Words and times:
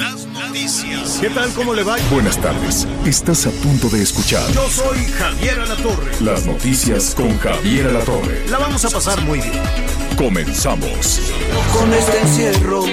Las 0.00 0.24
noticias. 0.26 1.18
¿Qué 1.20 1.28
tal? 1.28 1.52
¿Cómo 1.52 1.74
le 1.74 1.82
va? 1.82 1.96
Buenas 2.10 2.38
tardes. 2.38 2.86
Estás 3.04 3.46
a 3.46 3.50
punto 3.50 3.88
de 3.90 4.02
escuchar 4.02 4.50
Yo 4.52 4.66
soy 4.70 5.04
Javier 5.04 5.60
Alatorre. 5.60 6.12
las 6.20 6.46
noticias 6.46 7.14
con 7.14 7.38
Javier 7.38 7.88
Alatorre. 7.88 8.48
La 8.48 8.58
vamos 8.58 8.82
a 8.86 8.90
pasar 8.90 9.20
muy 9.22 9.40
bien. 9.40 9.62
Comenzamos. 10.16 11.20
Con 11.74 11.92
este 11.92 12.20
encierro 12.20 12.84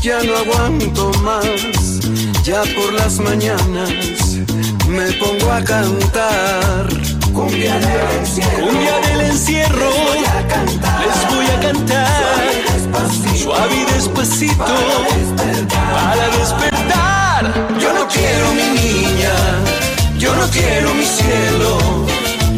ya 0.00 0.22
no 0.22 0.36
aguanto 0.36 1.12
más. 1.22 2.00
Ya 2.44 2.62
por 2.74 2.94
las 2.94 3.18
mañanas 3.18 3.90
me 4.88 5.12
pongo 5.12 5.52
a 5.52 5.62
cantar. 5.62 6.88
Cumbia 7.34 7.78
del 7.78 8.20
encierro. 8.20 8.66
Cumbia 8.68 9.00
del 9.00 9.20
encierro, 9.20 9.90
les 9.90 11.34
voy 11.34 11.46
a 11.46 11.60
cantar 11.60 12.65
suave 13.36 13.74
y 13.76 13.92
despacito 13.92 14.64
para 15.92 16.28
despertar. 16.38 17.54
Yo 17.80 17.92
no 17.92 18.08
quiero 18.08 18.52
mi 18.54 18.80
niña, 18.80 19.32
yo 20.18 20.34
no 20.34 20.46
quiero 20.48 20.94
mi 20.94 21.04
cielo, 21.04 21.78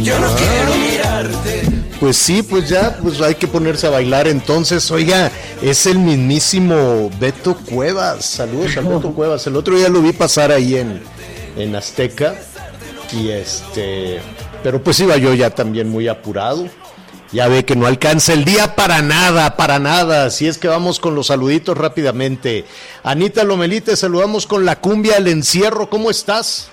yo 0.02 0.18
no 0.18 0.28
quiero 0.34 0.74
mirarte. 0.76 1.62
Pues 2.00 2.16
sí, 2.16 2.42
pues 2.42 2.68
ya, 2.68 2.96
pues 3.02 3.20
hay 3.20 3.34
que 3.34 3.48
ponerse 3.48 3.86
a 3.88 3.90
bailar 3.90 4.28
entonces. 4.28 4.88
Oiga, 4.90 5.32
es 5.60 5.86
el 5.86 5.98
mismísimo 5.98 7.10
Beto 7.18 7.56
Cuevas. 7.56 8.24
Saludos 8.24 8.76
al 8.76 8.84
Beto 8.84 9.12
Cuevas. 9.14 9.46
El 9.48 9.56
otro 9.56 9.76
día 9.76 9.88
lo 9.88 10.00
vi 10.00 10.12
pasar 10.12 10.52
ahí 10.52 10.76
en, 10.76 11.02
en 11.56 11.74
Azteca. 11.74 12.36
Y 13.12 13.30
este, 13.30 14.20
pero 14.62 14.82
pues 14.82 15.00
iba 15.00 15.16
yo 15.16 15.34
ya 15.34 15.50
también 15.50 15.88
muy 15.88 16.06
apurado. 16.06 16.68
Ya 17.30 17.46
ve 17.46 17.64
que 17.64 17.76
no 17.76 17.86
alcanza 17.86 18.32
el 18.32 18.44
día 18.44 18.74
para 18.74 19.02
nada, 19.02 19.56
para 19.56 19.78
nada. 19.78 20.24
Así 20.24 20.46
es 20.46 20.56
que 20.56 20.66
vamos 20.66 20.98
con 20.98 21.14
los 21.14 21.26
saluditos 21.26 21.76
rápidamente. 21.76 22.64
Anita 23.02 23.44
Lomelite, 23.44 23.96
saludamos 23.96 24.46
con 24.46 24.64
la 24.64 24.76
cumbia 24.76 25.16
al 25.16 25.28
encierro. 25.28 25.90
¿Cómo 25.90 26.10
estás? 26.10 26.70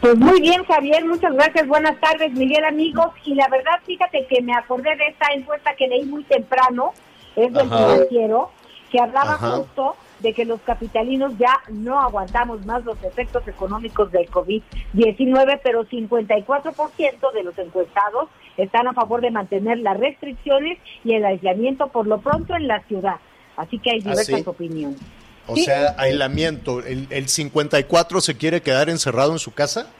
Pues 0.00 0.18
muy 0.18 0.42
bien, 0.42 0.62
Javier, 0.64 1.06
muchas 1.06 1.32
gracias. 1.32 1.66
Buenas 1.66 1.98
tardes, 2.00 2.32
Miguel, 2.32 2.64
amigos. 2.66 3.06
Y 3.24 3.34
la 3.34 3.48
verdad, 3.48 3.80
fíjate 3.86 4.26
que 4.26 4.42
me 4.42 4.54
acordé 4.54 4.94
de 4.96 5.06
esta 5.06 5.32
encuesta 5.32 5.74
que 5.74 5.88
leí 5.88 6.04
muy 6.04 6.22
temprano, 6.24 6.92
es 7.34 7.50
del 7.50 7.68
financiero, 7.70 8.50
que 8.92 9.00
hablaba 9.00 9.34
Ajá. 9.34 9.50
justo 9.52 9.96
de 10.20 10.32
que 10.32 10.44
los 10.44 10.60
capitalinos 10.62 11.36
ya 11.38 11.60
no 11.70 12.00
aguantamos 12.00 12.64
más 12.66 12.84
los 12.84 13.02
efectos 13.02 13.46
económicos 13.48 14.10
del 14.12 14.30
COVID-19, 14.30 15.60
pero 15.62 15.84
54% 15.84 17.32
de 17.32 17.42
los 17.42 17.58
encuestados 17.58 18.28
están 18.56 18.86
a 18.88 18.92
favor 18.92 19.20
de 19.20 19.30
mantener 19.30 19.78
las 19.78 19.98
restricciones 19.98 20.78
y 21.04 21.14
el 21.14 21.24
aislamiento 21.24 21.88
por 21.88 22.06
lo 22.06 22.20
pronto 22.20 22.54
en 22.54 22.68
la 22.68 22.80
ciudad. 22.84 23.16
Así 23.56 23.78
que 23.78 23.90
hay 23.90 23.98
¿Ah, 24.00 24.10
diversas 24.10 24.40
sí? 24.40 24.44
opiniones. 24.46 25.00
O 25.46 25.56
Sí. 25.56 25.64
sea, 25.64 25.94
aislamiento. 25.98 26.80
¿El, 26.84 27.06
el 27.10 27.28
54 27.28 28.20
se 28.20 28.36
quiere 28.36 28.62
quedar 28.62 28.88
encerrado 28.88 29.32
en 29.32 29.38
su 29.38 29.52
casa? 29.52 29.90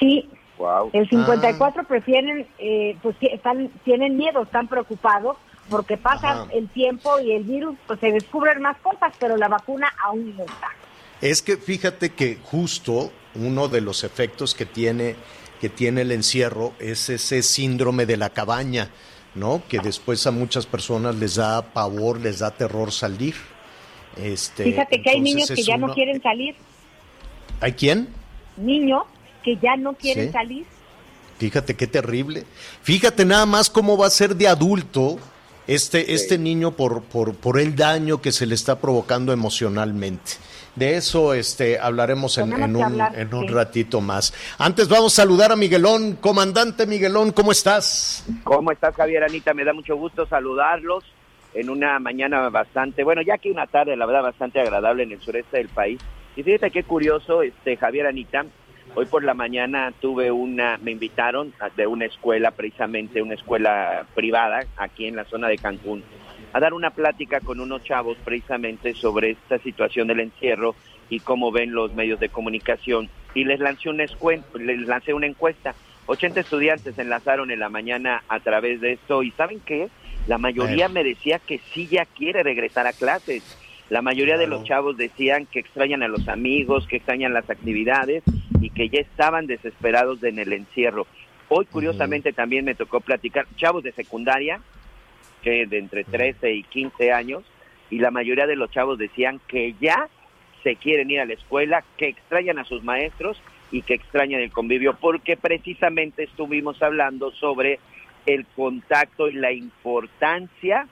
Sí, 0.00 0.28
Wow. 0.56 0.90
El 0.92 1.08
54 1.08 1.82
Ah. 1.82 1.86
prefieren, 1.88 2.46
eh, 2.60 2.96
pues 3.02 3.16
están, 3.20 3.70
tienen 3.84 4.16
miedo, 4.16 4.42
están 4.44 4.68
preocupados 4.68 5.36
porque 5.70 5.96
pasa 5.96 6.42
Ajá. 6.42 6.46
el 6.52 6.68
tiempo 6.68 7.18
y 7.20 7.32
el 7.32 7.44
virus, 7.44 7.76
pues 7.86 8.00
se 8.00 8.12
descubren 8.12 8.60
más 8.60 8.76
cosas, 8.78 9.12
pero 9.18 9.36
la 9.36 9.48
vacuna 9.48 9.92
aún 10.04 10.36
no 10.36 10.44
está. 10.44 10.68
Es 11.20 11.40
que 11.42 11.56
fíjate 11.56 12.10
que 12.10 12.38
justo 12.42 13.10
uno 13.34 13.68
de 13.68 13.80
los 13.80 14.04
efectos 14.04 14.54
que 14.54 14.66
tiene, 14.66 15.16
que 15.60 15.68
tiene 15.68 16.02
el 16.02 16.12
encierro 16.12 16.72
es 16.78 17.08
ese 17.08 17.42
síndrome 17.42 18.04
de 18.06 18.16
la 18.16 18.30
cabaña, 18.30 18.90
¿no? 19.34 19.62
Que 19.68 19.78
después 19.78 20.26
a 20.26 20.30
muchas 20.30 20.66
personas 20.66 21.14
les 21.16 21.36
da 21.36 21.62
pavor, 21.72 22.20
les 22.20 22.40
da 22.40 22.50
terror 22.50 22.92
salir. 22.92 23.34
Este, 24.16 24.64
Fíjate 24.64 25.02
que 25.02 25.10
hay 25.10 25.20
niños 25.20 25.50
que 25.50 25.62
ya 25.62 25.76
no 25.76 25.92
quieren 25.94 26.22
salir, 26.22 26.54
¿Hay 27.60 27.72
quién? 27.72 28.08
niños 28.56 29.02
que 29.42 29.56
ya 29.56 29.76
no 29.76 29.94
quieren 29.94 30.26
Sí. 30.26 30.32
salir. 30.32 30.66
Fíjate 31.38 31.74
qué 31.74 31.86
terrible. 31.86 32.44
Fíjate 32.82 33.24
nada 33.24 33.44
más 33.46 33.68
cómo 33.70 33.96
va 33.96 34.06
a 34.06 34.10
ser 34.10 34.36
de 34.36 34.46
adulto 34.46 35.18
este, 35.66 36.14
este 36.14 36.38
niño 36.38 36.72
por, 36.72 37.02
por, 37.02 37.34
por 37.34 37.58
el 37.58 37.76
daño 37.76 38.20
que 38.20 38.32
se 38.32 38.46
le 38.46 38.54
está 38.54 38.78
provocando 38.80 39.32
emocionalmente. 39.32 40.32
De 40.76 40.96
eso 40.96 41.34
este, 41.34 41.78
hablaremos 41.78 42.36
en, 42.38 42.52
un, 42.52 42.82
hablar, 42.82 43.16
en 43.16 43.32
un 43.32 43.46
sí. 43.46 43.54
ratito 43.54 44.00
más. 44.00 44.34
Antes 44.58 44.88
vamos 44.88 45.12
a 45.12 45.22
saludar 45.22 45.52
a 45.52 45.56
Miguelón. 45.56 46.16
Comandante 46.16 46.86
Miguelón, 46.86 47.30
¿cómo 47.30 47.52
estás? 47.52 48.24
¿Cómo 48.42 48.72
estás, 48.72 48.94
Javier 48.96 49.22
Anita? 49.22 49.54
Me 49.54 49.64
da 49.64 49.72
mucho 49.72 49.94
gusto 49.96 50.26
saludarlos 50.26 51.04
en 51.54 51.70
una 51.70 52.00
mañana 52.00 52.48
bastante, 52.48 53.04
bueno, 53.04 53.22
ya 53.22 53.38
que 53.38 53.50
una 53.50 53.68
tarde, 53.68 53.96
la 53.96 54.06
verdad, 54.06 54.22
bastante 54.22 54.60
agradable 54.60 55.04
en 55.04 55.12
el 55.12 55.20
sureste 55.20 55.58
del 55.58 55.68
país. 55.68 56.00
Y 56.34 56.42
fíjate 56.42 56.72
qué 56.72 56.82
curioso, 56.82 57.42
este 57.42 57.76
Javier 57.76 58.06
Anita, 58.06 58.44
hoy 58.94 59.06
por 59.06 59.24
la 59.24 59.34
mañana 59.34 59.92
tuve 60.00 60.30
una, 60.30 60.78
me 60.82 60.92
invitaron 60.92 61.52
a- 61.60 61.70
de 61.70 61.86
una 61.86 62.06
escuela, 62.06 62.50
precisamente 62.50 63.20
una 63.22 63.34
escuela 63.34 64.06
privada 64.14 64.64
aquí 64.76 65.06
en 65.06 65.16
la 65.16 65.24
zona 65.24 65.48
de 65.48 65.58
Cancún, 65.58 66.02
a 66.52 66.60
dar 66.60 66.72
una 66.74 66.90
plática 66.90 67.40
con 67.40 67.60
unos 67.60 67.82
chavos 67.82 68.16
precisamente 68.24 68.94
sobre 68.94 69.30
esta 69.30 69.58
situación 69.58 70.06
del 70.08 70.20
encierro 70.20 70.74
y 71.10 71.20
cómo 71.20 71.50
ven 71.50 71.72
los 71.72 71.92
medios 71.94 72.20
de 72.20 72.28
comunicación. 72.28 73.08
Y 73.34 73.44
les 73.44 73.58
lancé 73.58 73.88
una, 73.90 74.04
les 74.54 74.78
lancé 74.86 75.12
una 75.12 75.26
encuesta. 75.26 75.74
80 76.06 76.40
estudiantes 76.40 76.94
se 76.94 77.02
enlazaron 77.02 77.50
en 77.50 77.58
la 77.58 77.68
mañana 77.68 78.22
a 78.28 78.38
través 78.40 78.80
de 78.80 78.92
esto 78.92 79.22
y 79.22 79.30
¿saben 79.32 79.60
qué? 79.66 79.88
La 80.28 80.38
mayoría 80.38 80.88
me 80.88 81.02
decía 81.02 81.38
que 81.40 81.60
sí 81.72 81.88
ya 81.88 82.04
quiere 82.04 82.42
regresar 82.42 82.86
a 82.86 82.92
clases. 82.92 83.42
La 83.90 84.00
mayoría 84.00 84.38
de 84.38 84.46
los 84.46 84.64
chavos 84.64 84.96
decían 84.96 85.46
que 85.46 85.58
extrañan 85.60 86.02
a 86.02 86.08
los 86.08 86.26
amigos, 86.28 86.86
que 86.86 86.96
extrañan 86.96 87.34
las 87.34 87.48
actividades 87.50 88.22
y 88.64 88.70
que 88.70 88.88
ya 88.88 89.00
estaban 89.00 89.46
desesperados 89.46 90.22
en 90.22 90.38
el 90.38 90.54
encierro. 90.54 91.06
Hoy, 91.50 91.66
curiosamente, 91.66 92.32
también 92.32 92.64
me 92.64 92.74
tocó 92.74 93.00
platicar 93.00 93.46
chavos 93.56 93.82
de 93.82 93.92
secundaria, 93.92 94.62
que 95.42 95.66
de 95.66 95.76
entre 95.76 96.04
13 96.04 96.54
y 96.54 96.62
15 96.62 97.12
años, 97.12 97.44
y 97.90 97.98
la 97.98 98.10
mayoría 98.10 98.46
de 98.46 98.56
los 98.56 98.70
chavos 98.70 98.98
decían 98.98 99.38
que 99.48 99.74
ya 99.82 100.08
se 100.62 100.76
quieren 100.76 101.10
ir 101.10 101.20
a 101.20 101.26
la 101.26 101.34
escuela, 101.34 101.84
que 101.98 102.08
extrañan 102.08 102.58
a 102.58 102.64
sus 102.64 102.82
maestros 102.82 103.38
y 103.70 103.82
que 103.82 103.92
extrañan 103.92 104.40
el 104.40 104.50
convivio, 104.50 104.96
porque 104.98 105.36
precisamente 105.36 106.22
estuvimos 106.22 106.82
hablando 106.82 107.32
sobre 107.32 107.80
el 108.24 108.46
contacto 108.56 109.28
y 109.28 109.34
la 109.34 109.52
importancia 109.52 110.88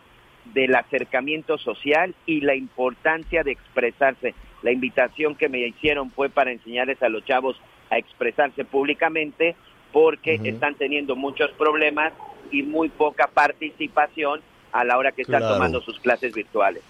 del 0.53 0.75
acercamiento 0.75 1.57
social 1.57 2.15
y 2.27 2.43
la 2.43 2.55
importancia 2.55 3.43
de 3.43 3.53
expresarse. 3.53 4.35
La 4.63 4.73
invitación 4.73 5.35
que 5.35 5.49
me 5.49 5.67
hicieron 5.67 6.11
fue 6.11 6.29
para 6.29 6.53
enseñarles 6.53 7.03
a 7.03 7.09
los 7.09 7.25
chavos 7.25 7.57
a 7.91 7.99
expresarse 7.99 8.65
públicamente 8.65 9.57
porque 9.93 10.41
están 10.43 10.75
teniendo 10.75 11.17
muchos 11.17 11.51
problemas 11.53 12.13
y 12.51 12.63
muy 12.63 12.89
poca 12.89 13.29
participación 13.29 14.41
a 14.73 14.85
la 14.85 14.97
hora 14.97 15.13
que 15.13 15.23
están 15.23 15.43
tomando 15.43 15.81
sus 15.83 15.99
clases 16.01 16.33
virtuales. 16.33 16.83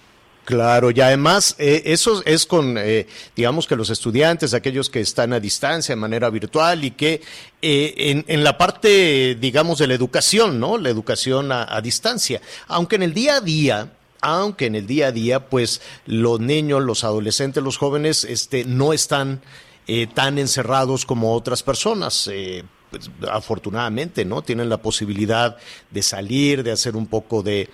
Claro, 0.44 0.90
y 0.90 1.00
además 1.00 1.54
eh, 1.58 1.82
eso 1.86 2.20
es 2.24 2.46
con, 2.46 2.76
eh, 2.76 3.06
digamos 3.36 3.68
que 3.68 3.76
los 3.76 3.90
estudiantes, 3.90 4.54
aquellos 4.54 4.90
que 4.90 5.00
están 5.00 5.32
a 5.32 5.38
distancia 5.38 5.94
de 5.94 6.00
manera 6.00 6.30
virtual 6.30 6.84
y 6.84 6.90
que 6.90 7.20
eh, 7.60 7.94
en, 7.96 8.24
en 8.26 8.42
la 8.42 8.58
parte, 8.58 9.36
digamos, 9.36 9.78
de 9.78 9.86
la 9.86 9.94
educación, 9.94 10.58
¿no? 10.58 10.78
La 10.78 10.88
educación 10.88 11.52
a, 11.52 11.72
a 11.72 11.80
distancia. 11.80 12.40
Aunque 12.66 12.96
en 12.96 13.04
el 13.04 13.14
día 13.14 13.36
a 13.36 13.40
día, 13.40 13.88
aunque 14.22 14.66
en 14.66 14.76
el 14.76 14.86
día 14.86 15.08
a 15.08 15.12
día, 15.12 15.48
pues 15.50 15.82
los 16.06 16.40
niños, 16.40 16.82
los 16.82 17.04
adolescentes, 17.04 17.62
los 17.62 17.76
jóvenes, 17.76 18.24
este, 18.24 18.64
no 18.64 18.92
están 18.92 19.42
eh, 19.86 20.06
tan 20.06 20.38
encerrados 20.38 21.04
como 21.04 21.34
otras 21.34 21.62
personas. 21.62 22.30
Eh, 22.32 22.64
pues, 22.92 23.10
afortunadamente, 23.30 24.26
¿no? 24.26 24.42
Tienen 24.42 24.68
la 24.68 24.76
posibilidad 24.76 25.56
de 25.90 26.02
salir, 26.02 26.62
de 26.62 26.72
hacer 26.72 26.94
un 26.94 27.06
poco 27.06 27.42
de, 27.42 27.70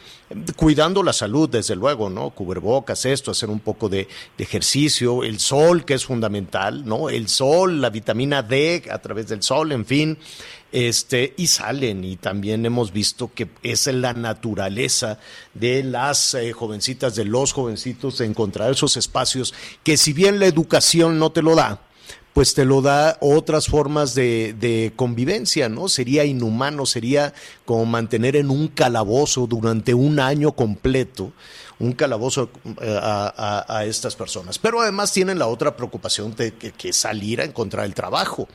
cuidando 0.54 1.02
la 1.02 1.12
salud, 1.12 1.48
desde 1.48 1.74
luego, 1.74 2.08
¿no? 2.08 2.30
Cubrebocas, 2.30 3.04
esto, 3.04 3.32
hacer 3.32 3.50
un 3.50 3.58
poco 3.58 3.88
de 3.88 4.06
ejercicio, 4.38 5.24
el 5.24 5.40
sol, 5.40 5.84
que 5.84 5.94
es 5.94 6.04
fundamental, 6.04 6.86
¿no? 6.86 7.10
El 7.10 7.28
sol, 7.28 7.80
la 7.80 7.90
vitamina 7.90 8.44
D 8.44 8.84
a 8.88 8.98
través 8.98 9.26
del 9.26 9.42
sol, 9.42 9.72
en 9.72 9.84
fin 9.84 10.18
este, 10.72 11.34
y 11.36 11.46
salen. 11.46 12.04
Y 12.04 12.16
también 12.16 12.64
hemos 12.66 12.92
visto 12.92 13.30
que 13.34 13.48
es 13.62 13.86
la 13.86 14.12
naturaleza 14.12 15.18
de 15.54 15.82
las 15.82 16.34
eh, 16.34 16.52
jovencitas, 16.52 17.14
de 17.14 17.24
los 17.24 17.52
jovencitos, 17.52 18.18
de 18.18 18.26
encontrar 18.26 18.70
esos 18.70 18.96
espacios 18.96 19.54
que 19.82 19.96
si 19.96 20.12
bien 20.12 20.38
la 20.38 20.46
educación 20.46 21.18
no 21.18 21.30
te 21.30 21.42
lo 21.42 21.54
da, 21.54 21.80
pues 22.32 22.54
te 22.54 22.64
lo 22.64 22.82
da 22.82 23.16
otras 23.20 23.66
formas 23.66 24.14
de, 24.14 24.92
convivencia, 24.96 25.68
¿no? 25.68 25.88
Sería 25.88 26.24
inhumano, 26.24 26.86
sería 26.86 27.34
como 27.64 27.84
mantener 27.86 28.36
en 28.36 28.50
un 28.50 28.68
calabozo 28.68 29.46
durante 29.46 29.94
un 29.94 30.20
año 30.20 30.52
completo, 30.52 31.32
un 31.78 31.92
calabozo 31.92 32.50
eh, 32.80 33.00
a, 33.02 33.84
estas 33.86 34.14
personas. 34.14 34.58
Pero 34.58 34.80
además 34.80 35.12
tienen 35.12 35.38
la 35.38 35.46
otra 35.46 35.76
preocupación 35.76 36.34
de 36.36 36.54
que, 36.54 36.72
que 36.72 36.92
salir 36.92 37.40
a 37.40 37.44
encontrar 37.44 37.86
el 37.86 37.94
trabajo. 37.94 38.48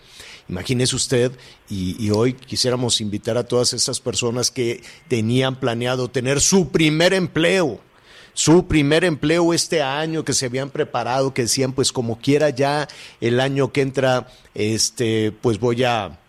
Imagínese 0.49 0.95
usted, 0.95 1.31
y, 1.69 1.95
y, 2.05 2.11
hoy 2.11 2.33
quisiéramos 2.33 2.99
invitar 2.99 3.37
a 3.37 3.45
todas 3.45 3.71
estas 3.73 4.01
personas 4.01 4.51
que 4.51 4.83
tenían 5.07 5.55
planeado 5.55 6.09
tener 6.09 6.41
su 6.41 6.69
primer 6.69 7.13
empleo, 7.13 7.79
su 8.33 8.67
primer 8.67 9.03
empleo 9.03 9.53
este 9.53 9.81
año, 9.81 10.23
que 10.23 10.33
se 10.33 10.47
habían 10.47 10.69
preparado, 10.69 11.33
que 11.33 11.43
decían, 11.43 11.73
pues 11.73 11.91
como 11.91 12.19
quiera 12.19 12.49
ya 12.49 12.87
el 13.21 13.39
año 13.39 13.71
que 13.71 13.81
entra, 13.81 14.27
este, 14.53 15.31
pues 15.41 15.59
voy 15.59 15.83
a 15.83 16.19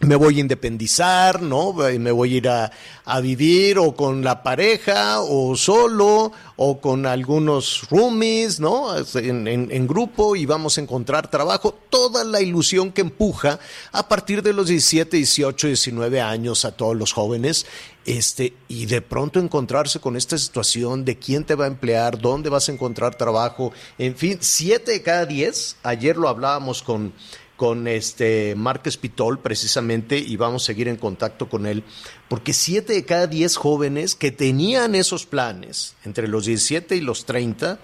me 0.00 0.16
voy 0.16 0.38
a 0.38 0.40
independizar, 0.40 1.40
¿no? 1.40 1.72
Me 1.72 2.10
voy 2.10 2.34
a 2.34 2.36
ir 2.36 2.48
a, 2.48 2.72
a, 3.04 3.20
vivir 3.20 3.78
o 3.78 3.94
con 3.94 4.24
la 4.24 4.42
pareja 4.42 5.20
o 5.20 5.56
solo 5.56 6.32
o 6.56 6.80
con 6.80 7.06
algunos 7.06 7.88
roomies, 7.90 8.60
¿no? 8.60 8.96
En, 9.14 9.46
en, 9.46 9.70
en, 9.70 9.86
grupo 9.86 10.36
y 10.36 10.46
vamos 10.46 10.76
a 10.76 10.80
encontrar 10.80 11.30
trabajo. 11.30 11.74
Toda 11.90 12.24
la 12.24 12.40
ilusión 12.40 12.92
que 12.92 13.02
empuja 13.02 13.58
a 13.92 14.08
partir 14.08 14.42
de 14.42 14.52
los 14.52 14.66
17, 14.66 15.16
18, 15.16 15.68
19 15.68 16.20
años 16.20 16.64
a 16.64 16.72
todos 16.72 16.96
los 16.96 17.12
jóvenes. 17.12 17.64
Este, 18.06 18.52
y 18.68 18.84
de 18.84 19.00
pronto 19.00 19.40
encontrarse 19.40 19.98
con 19.98 20.16
esta 20.16 20.36
situación 20.36 21.06
de 21.06 21.18
quién 21.18 21.44
te 21.44 21.54
va 21.54 21.64
a 21.64 21.68
emplear, 21.68 22.18
dónde 22.18 22.50
vas 22.50 22.68
a 22.68 22.72
encontrar 22.72 23.14
trabajo, 23.14 23.72
en 23.96 24.14
fin, 24.14 24.38
siete 24.40 24.92
de 24.92 25.02
cada 25.02 25.24
diez, 25.24 25.76
ayer 25.82 26.18
lo 26.18 26.28
hablábamos 26.28 26.82
con, 26.82 27.14
con 27.56 27.88
este 27.88 28.54
Márquez 28.56 28.98
Pitol 28.98 29.38
precisamente 29.38 30.18
y 30.18 30.36
vamos 30.36 30.64
a 30.64 30.66
seguir 30.66 30.88
en 30.88 30.96
contacto 30.96 31.48
con 31.48 31.66
él, 31.66 31.82
porque 32.28 32.52
siete 32.52 32.92
de 32.92 33.06
cada 33.06 33.26
diez 33.26 33.56
jóvenes 33.56 34.14
que 34.14 34.30
tenían 34.30 34.94
esos 34.94 35.24
planes 35.24 35.94
entre 36.04 36.28
los 36.28 36.44
17 36.44 36.96
y 36.96 37.00
los 37.00 37.24
30, 37.24 37.80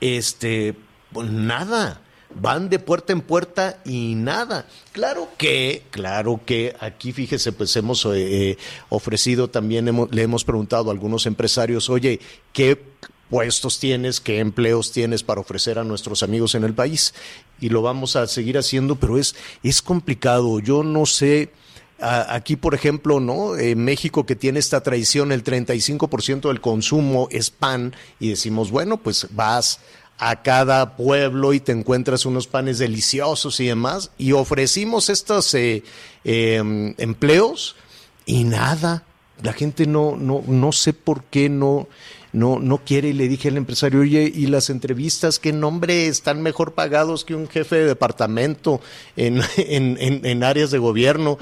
este, 0.00 0.74
pues 1.12 1.30
nada, 1.30 2.01
van 2.34 2.68
de 2.68 2.78
puerta 2.78 3.12
en 3.12 3.20
puerta 3.20 3.78
y 3.84 4.14
nada. 4.14 4.66
Claro 4.92 5.28
que, 5.38 5.82
claro 5.90 6.40
que 6.44 6.74
aquí 6.80 7.12
fíjese, 7.12 7.52
pues 7.52 7.74
hemos 7.76 8.06
eh, 8.12 8.56
ofrecido 8.88 9.48
también, 9.50 9.88
hemos, 9.88 10.10
le 10.12 10.22
hemos 10.22 10.44
preguntado 10.44 10.90
a 10.90 10.92
algunos 10.92 11.26
empresarios, 11.26 11.90
oye, 11.90 12.20
¿qué 12.52 12.92
puestos 13.32 13.78
tienes, 13.78 14.20
qué 14.20 14.40
empleos 14.40 14.92
tienes 14.92 15.22
para 15.22 15.40
ofrecer 15.40 15.78
a 15.78 15.84
nuestros 15.84 16.22
amigos 16.22 16.54
en 16.54 16.64
el 16.64 16.74
país. 16.74 17.14
Y 17.60 17.70
lo 17.70 17.80
vamos 17.80 18.14
a 18.14 18.26
seguir 18.26 18.58
haciendo, 18.58 18.96
pero 18.96 19.16
es, 19.16 19.34
es 19.62 19.80
complicado. 19.80 20.60
Yo 20.60 20.82
no 20.82 21.06
sé. 21.06 21.50
Aquí, 21.98 22.56
por 22.56 22.74
ejemplo, 22.74 23.20
¿no? 23.20 23.56
En 23.56 23.82
México 23.84 24.26
que 24.26 24.36
tiene 24.36 24.58
esta 24.58 24.82
tradición, 24.82 25.32
el 25.32 25.44
35% 25.44 26.48
del 26.48 26.60
consumo 26.60 27.28
es 27.30 27.50
pan 27.50 27.94
y 28.20 28.28
decimos, 28.28 28.70
bueno, 28.70 28.98
pues 28.98 29.28
vas 29.30 29.80
a 30.18 30.42
cada 30.42 30.96
pueblo 30.96 31.52
y 31.52 31.60
te 31.60 31.72
encuentras 31.72 32.26
unos 32.26 32.46
panes 32.46 32.78
deliciosos 32.78 33.58
y 33.60 33.66
demás 33.66 34.10
y 34.18 34.32
ofrecimos 34.32 35.08
estos 35.08 35.52
eh, 35.54 35.82
eh, 36.24 36.94
empleos 36.98 37.76
y 38.24 38.44
nada, 38.44 39.04
la 39.42 39.52
gente 39.52 39.86
no, 39.86 40.16
no, 40.16 40.42
no 40.46 40.72
sé 40.72 40.92
por 40.92 41.24
qué 41.24 41.48
no, 41.48 41.88
no, 42.32 42.58
no 42.58 42.78
quiere 42.78 43.08
y 43.08 43.12
le 43.12 43.28
dije 43.28 43.48
al 43.48 43.56
empresario, 43.56 44.00
oye, 44.00 44.30
y 44.32 44.46
las 44.46 44.70
entrevistas, 44.70 45.38
qué 45.38 45.52
nombre, 45.52 46.06
están 46.06 46.42
mejor 46.42 46.74
pagados 46.74 47.24
que 47.24 47.34
un 47.34 47.48
jefe 47.48 47.76
de 47.76 47.86
departamento 47.86 48.80
en, 49.16 49.40
en, 49.56 49.96
en, 50.00 50.24
en 50.24 50.44
áreas 50.44 50.70
de 50.70 50.78
gobierno 50.78 51.38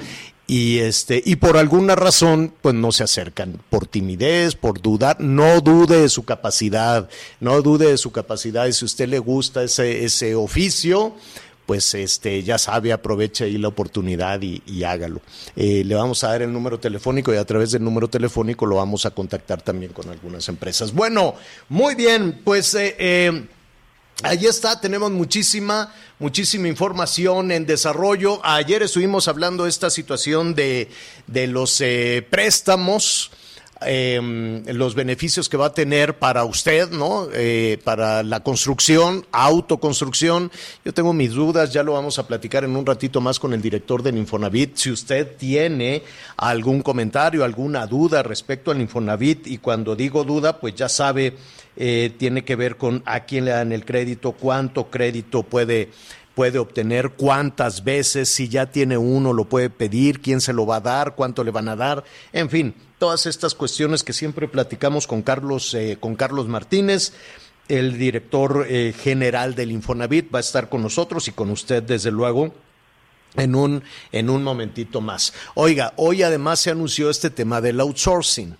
y 0.50 0.80
este 0.80 1.22
y 1.24 1.36
por 1.36 1.56
alguna 1.56 1.94
razón 1.94 2.52
pues 2.60 2.74
no 2.74 2.90
se 2.90 3.04
acercan 3.04 3.62
por 3.70 3.86
timidez 3.86 4.56
por 4.56 4.82
dudar 4.82 5.20
no 5.20 5.60
dude 5.60 6.00
de 6.00 6.08
su 6.08 6.24
capacidad 6.24 7.08
no 7.38 7.62
dude 7.62 7.86
de 7.86 7.96
su 7.96 8.10
capacidad 8.10 8.66
y 8.66 8.72
si 8.72 8.84
usted 8.84 9.08
le 9.08 9.20
gusta 9.20 9.62
ese 9.62 10.04
ese 10.04 10.34
oficio 10.34 11.14
pues 11.66 11.94
este 11.94 12.42
ya 12.42 12.58
sabe, 12.58 12.92
aproveche 12.92 13.44
ahí 13.44 13.56
la 13.56 13.68
oportunidad 13.68 14.42
y, 14.42 14.60
y 14.66 14.82
hágalo. 14.82 15.20
Eh, 15.54 15.84
le 15.84 15.94
vamos 15.94 16.24
a 16.24 16.30
dar 16.30 16.42
el 16.42 16.52
número 16.52 16.80
telefónico 16.80 17.32
y 17.32 17.36
a 17.36 17.44
través 17.44 17.70
del 17.70 17.84
número 17.84 18.08
telefónico 18.08 18.66
lo 18.66 18.74
vamos 18.74 19.06
a 19.06 19.12
contactar 19.12 19.62
también 19.62 19.92
con 19.92 20.10
algunas 20.10 20.48
empresas. 20.48 20.92
Bueno, 20.92 21.36
muy 21.68 21.94
bien, 21.94 22.40
pues 22.42 22.74
eh, 22.74 22.96
eh, 22.98 23.44
Ahí 24.22 24.44
está, 24.44 24.78
tenemos 24.78 25.10
muchísima, 25.10 25.94
muchísima 26.18 26.68
información 26.68 27.50
en 27.52 27.64
desarrollo. 27.64 28.38
Ayer 28.44 28.82
estuvimos 28.82 29.28
hablando 29.28 29.64
de 29.64 29.70
esta 29.70 29.88
situación 29.88 30.54
de, 30.54 30.90
de 31.26 31.46
los 31.46 31.80
eh, 31.80 32.26
préstamos 32.28 33.30
eh, 33.86 34.62
los 34.66 34.94
beneficios 34.94 35.48
que 35.48 35.56
va 35.56 35.66
a 35.66 35.74
tener 35.74 36.18
para 36.18 36.44
usted, 36.44 36.90
¿no? 36.90 37.28
Eh, 37.32 37.78
para 37.84 38.22
la 38.22 38.40
construcción, 38.40 39.26
autoconstrucción. 39.32 40.50
Yo 40.84 40.92
tengo 40.92 41.12
mis 41.12 41.32
dudas, 41.32 41.72
ya 41.72 41.82
lo 41.82 41.94
vamos 41.94 42.18
a 42.18 42.26
platicar 42.26 42.64
en 42.64 42.76
un 42.76 42.84
ratito 42.84 43.20
más 43.20 43.38
con 43.38 43.52
el 43.54 43.62
director 43.62 44.02
del 44.02 44.18
Infonavit. 44.18 44.76
Si 44.76 44.90
usted 44.90 45.36
tiene 45.36 46.02
algún 46.36 46.82
comentario, 46.82 47.44
alguna 47.44 47.86
duda 47.86 48.22
respecto 48.22 48.70
al 48.70 48.80
Infonavit, 48.80 49.46
y 49.46 49.58
cuando 49.58 49.96
digo 49.96 50.24
duda, 50.24 50.60
pues 50.60 50.74
ya 50.74 50.88
sabe, 50.88 51.34
eh, 51.76 52.12
tiene 52.18 52.44
que 52.44 52.56
ver 52.56 52.76
con 52.76 53.02
a 53.06 53.20
quién 53.20 53.46
le 53.46 53.52
dan 53.52 53.72
el 53.72 53.84
crédito, 53.84 54.32
cuánto 54.32 54.90
crédito 54.90 55.42
puede 55.42 55.90
puede 56.34 56.58
obtener, 56.58 57.10
cuántas 57.10 57.84
veces, 57.84 58.28
si 58.28 58.48
ya 58.48 58.70
tiene 58.70 58.96
uno, 58.96 59.32
lo 59.32 59.44
puede 59.46 59.68
pedir, 59.68 60.20
quién 60.20 60.40
se 60.40 60.54
lo 60.54 60.64
va 60.64 60.76
a 60.76 60.80
dar, 60.80 61.14
cuánto 61.14 61.44
le 61.44 61.50
van 61.50 61.68
a 61.68 61.76
dar, 61.76 62.02
en 62.32 62.48
fin, 62.48 62.74
todas 63.00 63.24
estas 63.24 63.54
cuestiones 63.54 64.04
que 64.04 64.12
siempre 64.12 64.46
platicamos 64.46 65.06
con 65.06 65.22
Carlos, 65.22 65.74
eh, 65.74 65.96
con 65.98 66.14
Carlos 66.14 66.46
Martínez. 66.46 67.14
El 67.66 67.98
director 67.98 68.66
eh, 68.68 68.94
general 68.96 69.54
del 69.54 69.72
Infonavit 69.72 70.32
va 70.32 70.38
a 70.38 70.40
estar 70.40 70.68
con 70.68 70.82
nosotros 70.82 71.26
y 71.26 71.32
con 71.32 71.50
usted, 71.50 71.82
desde 71.82 72.10
luego, 72.10 72.52
en 73.36 73.54
un, 73.54 73.82
en 74.12 74.28
un 74.28 74.44
momentito 74.44 75.00
más. 75.00 75.32
Oiga, 75.54 75.94
hoy 75.96 76.22
además 76.22 76.60
se 76.60 76.70
anunció 76.70 77.08
este 77.08 77.30
tema 77.30 77.60
del 77.62 77.80
outsourcing. 77.80 78.56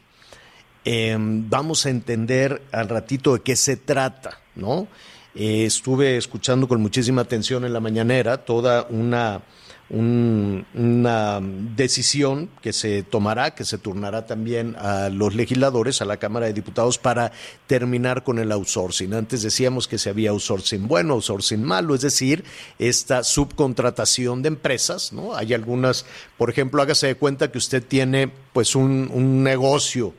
Eh, 0.86 1.14
vamos 1.18 1.84
a 1.84 1.90
entender 1.90 2.62
al 2.72 2.88
ratito 2.88 3.34
de 3.34 3.40
qué 3.40 3.56
se 3.56 3.76
trata, 3.76 4.40
¿no? 4.54 4.88
Eh, 5.34 5.66
estuve 5.66 6.16
escuchando 6.16 6.66
con 6.66 6.80
muchísima 6.80 7.22
atención 7.22 7.64
en 7.66 7.72
la 7.74 7.80
mañanera 7.80 8.38
toda 8.38 8.86
una, 8.88 9.42
un, 9.90 10.64
una 10.74 11.40
decisión 11.42 12.48
que 12.62 12.72
se 12.72 13.02
tomará, 13.02 13.54
que 13.54 13.64
se 13.64 13.78
turnará 13.78 14.26
también 14.26 14.76
a 14.78 15.08
los 15.08 15.34
legisladores, 15.34 16.00
a 16.00 16.04
la 16.04 16.16
Cámara 16.16 16.46
de 16.46 16.52
Diputados, 16.52 16.98
para 16.98 17.32
terminar 17.66 18.22
con 18.22 18.38
el 18.38 18.52
outsourcing. 18.52 19.12
Antes 19.12 19.42
decíamos 19.42 19.88
que 19.88 19.98
se 19.98 20.10
había 20.10 20.30
outsourcing 20.30 20.86
bueno, 20.86 21.14
outsourcing 21.14 21.62
malo, 21.62 21.94
es 21.94 22.02
decir, 22.02 22.44
esta 22.78 23.24
subcontratación 23.24 24.42
de 24.42 24.48
empresas, 24.48 25.12
¿no? 25.12 25.34
Hay 25.34 25.54
algunas, 25.54 26.06
por 26.38 26.50
ejemplo, 26.50 26.80
hágase 26.80 27.08
de 27.08 27.16
cuenta 27.16 27.50
que 27.50 27.58
usted 27.58 27.84
tiene 27.84 28.30
pues 28.52 28.74
un, 28.74 29.10
un 29.12 29.42
negocio 29.42 30.14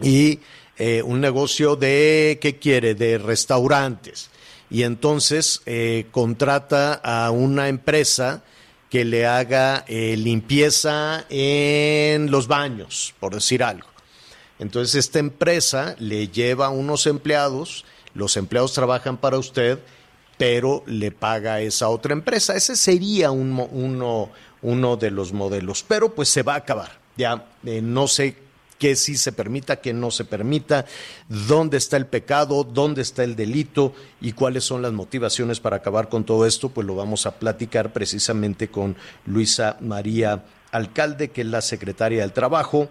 y 0.00 0.40
eh, 0.76 1.02
un 1.02 1.20
negocio 1.20 1.76
de, 1.76 2.38
¿qué 2.40 2.58
quiere? 2.58 2.94
De 2.94 3.18
restaurantes. 3.18 4.30
Y 4.70 4.82
entonces 4.82 5.62
eh, 5.66 6.06
contrata 6.10 6.94
a 6.94 7.30
una 7.30 7.68
empresa 7.68 8.42
que 8.94 9.04
le 9.04 9.26
haga 9.26 9.84
eh, 9.88 10.16
limpieza 10.16 11.24
en 11.28 12.30
los 12.30 12.46
baños, 12.46 13.12
por 13.18 13.34
decir 13.34 13.64
algo. 13.64 13.88
Entonces 14.60 14.94
esta 14.94 15.18
empresa 15.18 15.96
le 15.98 16.28
lleva 16.28 16.68
unos 16.68 17.08
empleados, 17.08 17.84
los 18.14 18.36
empleados 18.36 18.72
trabajan 18.72 19.16
para 19.16 19.36
usted, 19.36 19.80
pero 20.38 20.84
le 20.86 21.10
paga 21.10 21.54
a 21.54 21.60
esa 21.60 21.88
otra 21.88 22.12
empresa. 22.12 22.54
Ese 22.54 22.76
sería 22.76 23.32
un, 23.32 23.66
uno, 23.72 24.30
uno 24.62 24.96
de 24.96 25.10
los 25.10 25.32
modelos, 25.32 25.84
pero 25.88 26.14
pues 26.14 26.28
se 26.28 26.44
va 26.44 26.54
a 26.54 26.58
acabar. 26.58 26.92
Ya 27.16 27.46
no 27.64 28.06
sé 28.06 28.36
qué 28.84 28.96
sí 28.96 29.16
se 29.16 29.32
permita, 29.32 29.76
qué 29.76 29.94
no 29.94 30.10
se 30.10 30.26
permita, 30.26 30.84
dónde 31.30 31.78
está 31.78 31.96
el 31.96 32.04
pecado, 32.04 32.64
dónde 32.64 33.00
está 33.00 33.24
el 33.24 33.34
delito 33.34 33.94
y 34.20 34.32
cuáles 34.32 34.64
son 34.64 34.82
las 34.82 34.92
motivaciones 34.92 35.58
para 35.58 35.76
acabar 35.76 36.10
con 36.10 36.24
todo 36.24 36.44
esto, 36.44 36.68
pues 36.68 36.86
lo 36.86 36.94
vamos 36.94 37.24
a 37.24 37.38
platicar 37.38 37.94
precisamente 37.94 38.68
con 38.68 38.94
Luisa 39.24 39.78
María 39.80 40.44
Alcalde, 40.70 41.30
que 41.30 41.40
es 41.40 41.46
la 41.46 41.62
secretaria 41.62 42.20
del 42.20 42.34
Trabajo, 42.34 42.90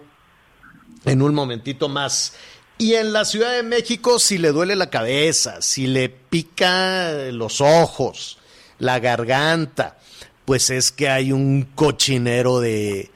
en 1.06 1.22
un 1.22 1.36
momentito 1.36 1.88
más. 1.90 2.34
Y 2.80 2.96
en 2.96 3.14
la 3.14 3.24
Ciudad 3.24 3.54
de 3.54 3.62
México, 3.62 4.18
si 4.18 4.40
le 4.40 4.52
duele 4.52 4.76
la 4.76 4.90
cabeza, 4.90 5.62
si 5.62 5.86
le 5.86 6.10
pica 6.10 7.12
los 7.32 7.62
ojos, 7.62 8.40
la 8.80 8.98
garganta, 8.98 10.00
pues 10.44 10.72
es 10.72 10.92
que 10.92 11.08
hay 11.08 11.32
un 11.32 11.70
cochinero 11.76 12.62
de, 12.62 13.12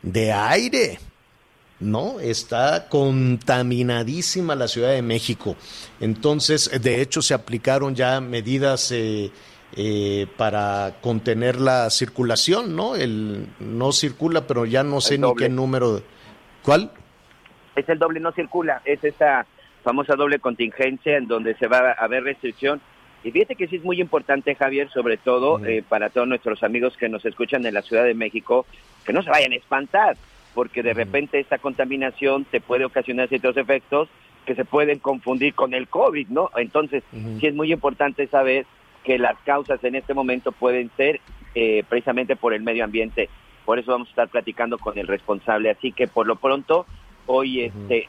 de 0.00 0.32
aire. 0.32 0.98
¿No? 1.82 2.20
Está 2.20 2.88
contaminadísima 2.88 4.54
la 4.54 4.68
Ciudad 4.68 4.90
de 4.90 5.02
México. 5.02 5.56
Entonces, 6.00 6.70
de 6.82 7.02
hecho, 7.02 7.22
se 7.22 7.34
aplicaron 7.34 7.94
ya 7.94 8.20
medidas 8.20 8.92
eh, 8.92 9.30
eh, 9.76 10.26
para 10.36 10.96
contener 11.00 11.60
la 11.60 11.90
circulación, 11.90 12.76
¿no? 12.76 12.94
El 12.94 13.48
no 13.58 13.92
circula, 13.92 14.46
pero 14.46 14.64
ya 14.64 14.82
no 14.82 15.00
sé 15.00 15.18
ni 15.18 15.34
qué 15.34 15.48
número. 15.48 16.02
¿Cuál? 16.62 16.90
Es 17.74 17.88
el 17.88 17.98
doble 17.98 18.20
no 18.20 18.32
circula, 18.32 18.82
es 18.84 19.02
esta 19.02 19.46
famosa 19.82 20.14
doble 20.14 20.38
contingencia 20.38 21.16
en 21.16 21.26
donde 21.26 21.56
se 21.56 21.66
va 21.66 21.90
a 21.90 22.04
haber 22.04 22.24
restricción. 22.24 22.80
Y 23.24 23.30
fíjate 23.30 23.54
que 23.54 23.68
sí 23.68 23.76
es 23.76 23.84
muy 23.84 24.00
importante, 24.00 24.54
Javier, 24.54 24.90
sobre 24.90 25.16
todo 25.16 25.64
eh, 25.64 25.82
para 25.88 26.10
todos 26.10 26.26
nuestros 26.26 26.62
amigos 26.62 26.96
que 26.96 27.08
nos 27.08 27.24
escuchan 27.24 27.64
en 27.64 27.74
la 27.74 27.82
Ciudad 27.82 28.04
de 28.04 28.14
México, 28.14 28.66
que 29.04 29.12
no 29.12 29.22
se 29.22 29.30
vayan 29.30 29.52
a 29.52 29.56
espantar 29.56 30.16
porque 30.54 30.82
de 30.82 30.94
repente 30.94 31.38
esta 31.38 31.58
contaminación 31.58 32.44
te 32.44 32.60
puede 32.60 32.84
ocasionar 32.84 33.28
ciertos 33.28 33.56
efectos 33.56 34.08
que 34.44 34.54
se 34.54 34.64
pueden 34.64 34.98
confundir 34.98 35.54
con 35.54 35.72
el 35.74 35.88
COVID, 35.88 36.28
¿no? 36.28 36.50
Entonces, 36.56 37.02
sí 37.40 37.46
es 37.46 37.54
muy 37.54 37.72
importante 37.72 38.26
saber 38.26 38.66
que 39.04 39.18
las 39.18 39.38
causas 39.44 39.82
en 39.84 39.94
este 39.94 40.14
momento 40.14 40.52
pueden 40.52 40.90
ser 40.96 41.20
eh, 41.54 41.84
precisamente 41.88 42.36
por 42.36 42.54
el 42.54 42.62
medio 42.62 42.84
ambiente. 42.84 43.28
Por 43.64 43.78
eso 43.78 43.92
vamos 43.92 44.08
a 44.08 44.10
estar 44.10 44.28
platicando 44.28 44.78
con 44.78 44.98
el 44.98 45.06
responsable. 45.06 45.70
Así 45.70 45.92
que 45.92 46.08
por 46.08 46.26
lo 46.26 46.36
pronto, 46.36 46.86
hoy 47.26 47.62
este 47.62 48.08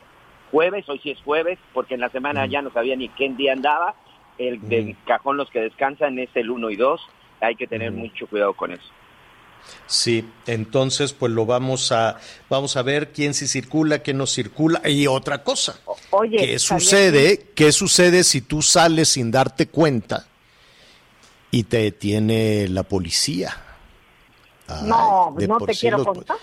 jueves, 0.52 0.88
hoy 0.90 1.00
sí 1.00 1.12
es 1.12 1.22
jueves, 1.22 1.60
porque 1.74 1.96
en 1.96 2.00
la 2.00 2.10
semana 2.10 2.46
ya 2.46 2.62
no 2.62 2.72
sabía 2.72 2.96
ni 2.96 3.10
qué 3.10 3.30
día 3.30 3.54
andaba. 3.54 3.96
El 4.38 4.68
del 4.68 4.96
cajón 5.06 5.38
los 5.38 5.50
que 5.52 5.62
descansan 5.62 6.18
es 6.18 6.30
el 6.36 6.50
1 6.50 6.72
y 6.72 6.76
2. 6.76 7.02
Hay 7.42 7.56
que 7.56 7.68
tener 7.68 7.92
mucho 7.92 8.26
cuidado 8.28 8.54
con 8.54 8.72
eso. 8.72 8.90
Sí, 9.88 10.27
entonces 10.48 11.13
pues 11.13 11.32
lo 11.32 11.46
vamos 11.46 11.91
a 11.91 12.20
vamos 12.50 12.77
a 12.77 12.82
ver 12.82 13.12
quién 13.12 13.34
sí 13.34 13.48
circula, 13.48 14.00
quién 14.00 14.17
no 14.17 14.25
circula 14.25 14.82
y 14.89 15.08
otra 15.08 15.43
cosa. 15.43 15.79
Oye, 16.10 16.38
¿qué 16.38 16.60
sucede? 16.60 17.50
¿Qué 17.53 17.72
sucede 17.72 18.24
si 18.24 18.41
tú 18.41 18.62
sales 18.62 19.10
sin 19.10 19.29
darte 19.29 19.67
cuenta 19.67 20.25
y 21.51 21.63
te 21.63 21.77
detiene 21.77 22.67
la 22.70 22.84
policía? 22.84 23.55
no, 24.84 25.36
no 25.38 25.58
te 25.60 25.74
quiero 25.74 26.03
contar. 26.03 26.38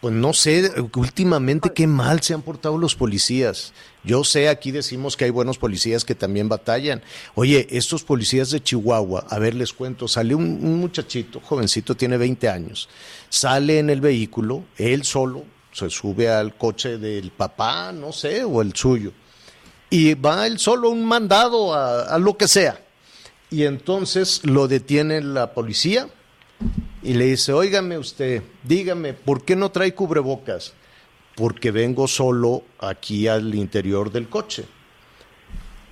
Pues 0.00 0.14
no 0.14 0.32
sé, 0.32 0.72
últimamente 0.96 1.72
qué 1.72 1.86
mal 1.86 2.22
se 2.22 2.34
han 2.34 2.42
portado 2.42 2.76
los 2.76 2.94
policías. 2.96 3.72
Yo 4.04 4.24
sé, 4.24 4.48
aquí 4.48 4.72
decimos 4.72 5.16
que 5.16 5.26
hay 5.26 5.30
buenos 5.30 5.58
policías 5.58 6.04
que 6.04 6.16
también 6.16 6.48
batallan. 6.48 7.02
Oye, 7.36 7.68
estos 7.70 8.02
policías 8.02 8.50
de 8.50 8.60
Chihuahua, 8.60 9.26
a 9.28 9.38
ver, 9.38 9.54
les 9.54 9.72
cuento, 9.72 10.08
sale 10.08 10.34
un, 10.34 10.80
muchachito, 10.80 11.40
jovencito, 11.40 11.94
tiene 11.94 12.16
20 12.16 12.48
años, 12.48 12.88
sale 13.28 13.78
en 13.78 13.90
el 13.90 14.00
vehículo, 14.00 14.64
él 14.76 15.04
solo, 15.04 15.44
se 15.72 15.88
sube 15.88 16.28
al 16.28 16.56
coche 16.56 16.98
del 16.98 17.30
papá, 17.30 17.92
no 17.92 18.12
sé, 18.12 18.42
o 18.42 18.60
el 18.60 18.74
suyo, 18.74 19.12
y 19.88 20.14
va 20.14 20.48
él 20.48 20.58
solo 20.58 20.90
un 20.90 21.04
mandado 21.04 21.72
a, 21.72 22.02
a 22.02 22.18
lo 22.18 22.36
que 22.36 22.48
sea. 22.48 22.80
Y 23.50 23.64
entonces 23.64 24.44
lo 24.44 24.66
detiene 24.66 25.20
la 25.20 25.52
policía 25.52 26.08
y 27.02 27.12
le 27.12 27.26
dice, 27.26 27.52
óigame 27.52 27.98
usted, 27.98 28.42
dígame, 28.64 29.12
¿por 29.12 29.44
qué 29.44 29.54
no 29.54 29.70
trae 29.70 29.94
cubrebocas? 29.94 30.72
Porque 31.34 31.70
vengo 31.70 32.08
solo 32.08 32.62
aquí 32.78 33.28
al 33.28 33.54
interior 33.54 34.12
del 34.12 34.28
coche. 34.28 34.64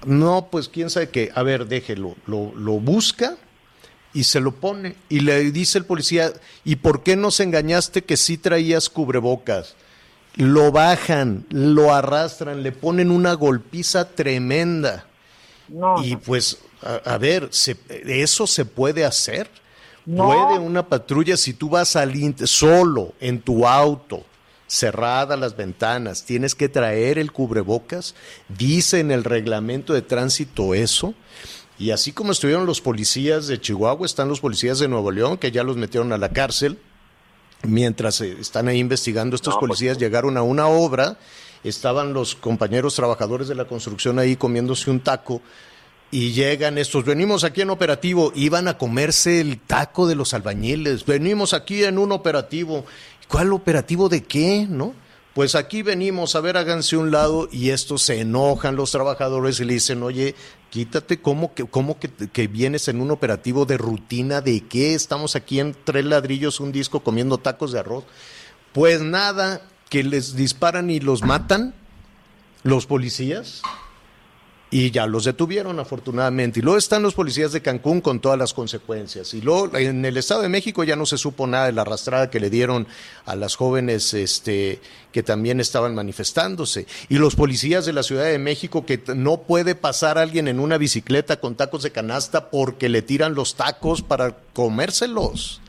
No, 0.04 0.48
pues 0.50 0.68
quién 0.68 0.90
sabe 0.90 1.10
qué. 1.10 1.30
A 1.34 1.42
ver, 1.42 1.66
déjelo. 1.66 2.16
Lo, 2.26 2.52
lo 2.54 2.72
busca 2.74 3.36
y 4.12 4.24
se 4.24 4.40
lo 4.40 4.52
pone. 4.52 4.96
Y 5.08 5.20
le 5.20 5.50
dice 5.50 5.78
el 5.78 5.84
policía, 5.84 6.32
¿y 6.64 6.76
por 6.76 7.02
qué 7.02 7.16
nos 7.16 7.40
engañaste 7.40 8.02
que 8.02 8.16
sí 8.16 8.38
traías 8.38 8.88
cubrebocas? 8.88 9.76
Lo 10.36 10.72
bajan, 10.72 11.46
lo 11.50 11.92
arrastran, 11.92 12.62
le 12.62 12.72
ponen 12.72 13.10
una 13.10 13.34
golpiza 13.34 14.08
tremenda. 14.08 15.06
Y 16.02 16.16
pues, 16.16 16.58
a, 16.82 17.14
a 17.14 17.18
ver, 17.18 17.48
se, 17.50 17.76
¿eso 17.88 18.46
se 18.46 18.64
puede 18.64 19.04
hacer? 19.04 19.48
¿Puede 20.04 20.58
una 20.58 20.88
patrulla, 20.88 21.36
si 21.36 21.52
tú 21.52 21.68
vas 21.68 21.94
al 21.94 22.12
solo 22.44 23.12
en 23.20 23.40
tu 23.40 23.66
auto, 23.66 24.24
cerradas 24.70 25.38
las 25.38 25.56
ventanas, 25.56 26.24
tienes 26.24 26.54
que 26.54 26.68
traer 26.68 27.18
el 27.18 27.32
cubrebocas? 27.32 28.14
Dice 28.48 29.00
en 29.00 29.10
el 29.10 29.24
reglamento 29.24 29.92
de 29.92 30.02
tránsito 30.02 30.74
eso. 30.74 31.14
Y 31.78 31.90
así 31.90 32.12
como 32.12 32.32
estuvieron 32.32 32.66
los 32.66 32.80
policías 32.80 33.48
de 33.48 33.60
Chihuahua, 33.60 34.06
están 34.06 34.28
los 34.28 34.40
policías 34.40 34.78
de 34.78 34.86
Nuevo 34.86 35.10
León, 35.10 35.38
que 35.38 35.50
ya 35.50 35.64
los 35.64 35.76
metieron 35.76 36.12
a 36.12 36.18
la 36.18 36.28
cárcel. 36.28 36.78
Mientras 37.62 38.20
eh, 38.20 38.36
están 38.38 38.68
ahí 38.68 38.78
investigando, 38.78 39.34
estos 39.34 39.54
pues, 39.54 39.60
policías 39.60 39.98
llegaron 39.98 40.36
a 40.36 40.42
una 40.42 40.68
obra, 40.68 41.18
estaban 41.64 42.12
los 42.12 42.34
compañeros 42.34 42.94
trabajadores 42.94 43.48
de 43.48 43.54
la 43.54 43.64
construcción 43.64 44.18
ahí 44.18 44.36
comiéndose 44.36 44.90
un 44.90 45.00
taco 45.00 45.42
y 46.12 46.32
llegan 46.32 46.76
estos, 46.76 47.04
venimos 47.04 47.44
aquí 47.44 47.60
en 47.60 47.70
operativo, 47.70 48.32
iban 48.34 48.66
a 48.66 48.76
comerse 48.76 49.40
el 49.40 49.60
taco 49.60 50.08
de 50.08 50.16
los 50.16 50.34
albañiles, 50.34 51.06
venimos 51.06 51.54
aquí 51.54 51.84
en 51.84 51.98
un 51.98 52.10
operativo. 52.10 52.84
¿Cuál 53.30 53.52
operativo 53.52 54.08
de 54.08 54.24
qué? 54.24 54.66
¿No? 54.68 54.92
Pues 55.34 55.54
aquí 55.54 55.82
venimos, 55.82 56.34
a 56.34 56.40
ver, 56.40 56.56
háganse 56.56 56.96
un 56.96 57.12
lado 57.12 57.48
y 57.52 57.70
estos 57.70 58.02
se 58.02 58.20
enojan 58.20 58.74
los 58.74 58.90
trabajadores 58.90 59.60
y 59.60 59.64
le 59.64 59.74
dicen, 59.74 60.02
oye, 60.02 60.34
quítate, 60.70 61.20
¿cómo, 61.20 61.54
que, 61.54 61.64
cómo 61.64 62.00
que, 62.00 62.08
que 62.08 62.48
vienes 62.48 62.88
en 62.88 63.00
un 63.00 63.12
operativo 63.12 63.66
de 63.66 63.78
rutina? 63.78 64.40
¿De 64.40 64.62
qué? 64.62 64.94
Estamos 64.94 65.36
aquí 65.36 65.60
en 65.60 65.76
tres 65.84 66.04
ladrillos, 66.04 66.58
un 66.58 66.72
disco 66.72 67.00
comiendo 67.04 67.38
tacos 67.38 67.70
de 67.70 67.78
arroz. 67.78 68.02
Pues 68.72 69.00
nada, 69.00 69.62
que 69.88 70.02
les 70.02 70.34
disparan 70.34 70.90
y 70.90 70.98
los 70.98 71.22
matan 71.22 71.72
los 72.64 72.86
policías 72.86 73.62
y 74.72 74.92
ya 74.92 75.06
los 75.06 75.24
detuvieron 75.24 75.80
afortunadamente. 75.80 76.60
Y 76.60 76.62
luego 76.62 76.78
están 76.78 77.02
los 77.02 77.14
policías 77.14 77.50
de 77.50 77.60
Cancún 77.60 78.00
con 78.00 78.20
todas 78.20 78.38
las 78.38 78.54
consecuencias. 78.54 79.34
Y 79.34 79.40
luego 79.40 79.76
en 79.76 80.04
el 80.04 80.16
Estado 80.16 80.42
de 80.42 80.48
México 80.48 80.84
ya 80.84 80.94
no 80.94 81.06
se 81.06 81.18
supo 81.18 81.48
nada 81.48 81.66
de 81.66 81.72
la 81.72 81.82
arrastrada 81.82 82.30
que 82.30 82.38
le 82.38 82.50
dieron 82.50 82.86
a 83.24 83.34
las 83.34 83.56
jóvenes 83.56 84.14
este, 84.14 84.80
que 85.12 85.24
también 85.24 85.58
estaban 85.58 85.96
manifestándose. 85.96 86.86
Y 87.08 87.16
los 87.16 87.34
policías 87.34 87.84
de 87.84 87.92
la 87.92 88.04
Ciudad 88.04 88.24
de 88.24 88.38
México 88.38 88.86
que 88.86 89.02
no 89.16 89.38
puede 89.38 89.74
pasar 89.74 90.18
alguien 90.18 90.46
en 90.46 90.60
una 90.60 90.78
bicicleta 90.78 91.40
con 91.40 91.56
tacos 91.56 91.82
de 91.82 91.90
canasta 91.90 92.48
porque 92.50 92.88
le 92.88 93.02
tiran 93.02 93.34
los 93.34 93.56
tacos 93.56 94.02
para 94.02 94.36
comérselos. 94.52 95.60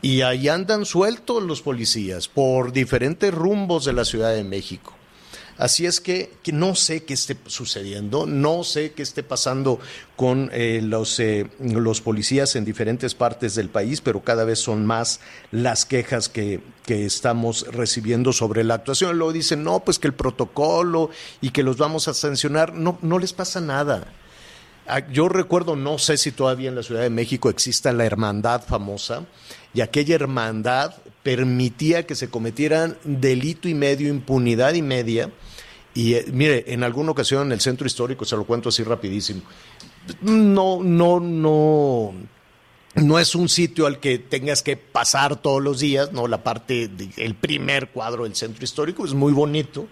Y 0.00 0.22
ahí 0.22 0.48
andan 0.48 0.86
sueltos 0.86 1.42
los 1.42 1.60
policías 1.60 2.28
por 2.28 2.72
diferentes 2.72 3.34
rumbos 3.34 3.84
de 3.84 3.92
la 3.92 4.06
Ciudad 4.06 4.32
de 4.32 4.44
México. 4.44 4.94
Así 5.60 5.84
es 5.84 6.00
que, 6.00 6.32
no 6.54 6.74
sé 6.74 7.04
qué 7.04 7.12
esté 7.12 7.36
sucediendo, 7.44 8.24
no 8.24 8.64
sé 8.64 8.92
qué 8.92 9.02
esté 9.02 9.22
pasando 9.22 9.78
con 10.16 10.48
eh, 10.54 10.80
los, 10.82 11.20
eh, 11.20 11.50
los 11.60 12.00
policías 12.00 12.56
en 12.56 12.64
diferentes 12.64 13.14
partes 13.14 13.56
del 13.56 13.68
país, 13.68 14.00
pero 14.00 14.22
cada 14.22 14.44
vez 14.44 14.58
son 14.58 14.86
más 14.86 15.20
las 15.50 15.84
quejas 15.84 16.30
que, 16.30 16.62
que 16.86 17.04
estamos 17.04 17.66
recibiendo 17.70 18.32
sobre 18.32 18.64
la 18.64 18.72
actuación. 18.72 19.18
Luego 19.18 19.34
dicen, 19.34 19.62
no, 19.62 19.80
pues 19.80 19.98
que 19.98 20.08
el 20.08 20.14
protocolo 20.14 21.10
y 21.42 21.50
que 21.50 21.62
los 21.62 21.76
vamos 21.76 22.08
a 22.08 22.14
sancionar, 22.14 22.72
no, 22.72 22.98
no 23.02 23.18
les 23.18 23.34
pasa 23.34 23.60
nada. 23.60 24.14
Ah, 24.86 25.06
yo 25.12 25.28
recuerdo, 25.28 25.76
no 25.76 25.98
sé 25.98 26.16
si 26.16 26.32
todavía 26.32 26.70
en 26.70 26.74
la 26.74 26.82
Ciudad 26.82 27.02
de 27.02 27.10
México 27.10 27.50
exista 27.50 27.92
la 27.92 28.06
hermandad 28.06 28.64
famosa, 28.64 29.26
y 29.74 29.82
aquella 29.82 30.14
hermandad 30.14 30.94
permitía 31.22 32.06
que 32.06 32.14
se 32.14 32.30
cometieran 32.30 32.96
delito 33.04 33.68
y 33.68 33.74
medio, 33.74 34.08
impunidad 34.08 34.72
y 34.72 34.82
media, 34.82 35.30
y 35.94 36.14
eh, 36.14 36.26
mire, 36.32 36.64
en 36.68 36.84
alguna 36.84 37.10
ocasión 37.10 37.46
en 37.46 37.52
el 37.52 37.60
centro 37.60 37.86
histórico, 37.86 38.24
se 38.24 38.36
lo 38.36 38.44
cuento 38.44 38.68
así 38.68 38.82
rapidísimo, 38.82 39.42
no, 40.22 40.82
no, 40.82 41.20
no, 41.20 42.14
no 42.94 43.18
es 43.18 43.34
un 43.34 43.48
sitio 43.48 43.86
al 43.86 43.98
que 43.98 44.18
tengas 44.18 44.62
que 44.62 44.76
pasar 44.76 45.36
todos 45.36 45.62
los 45.62 45.80
días, 45.80 46.12
no, 46.12 46.26
la 46.28 46.42
parte, 46.42 46.90
el 47.16 47.34
primer 47.34 47.90
cuadro 47.90 48.24
del 48.24 48.34
centro 48.34 48.64
histórico 48.64 49.04
es 49.04 49.14
muy 49.14 49.32
bonito, 49.32 49.88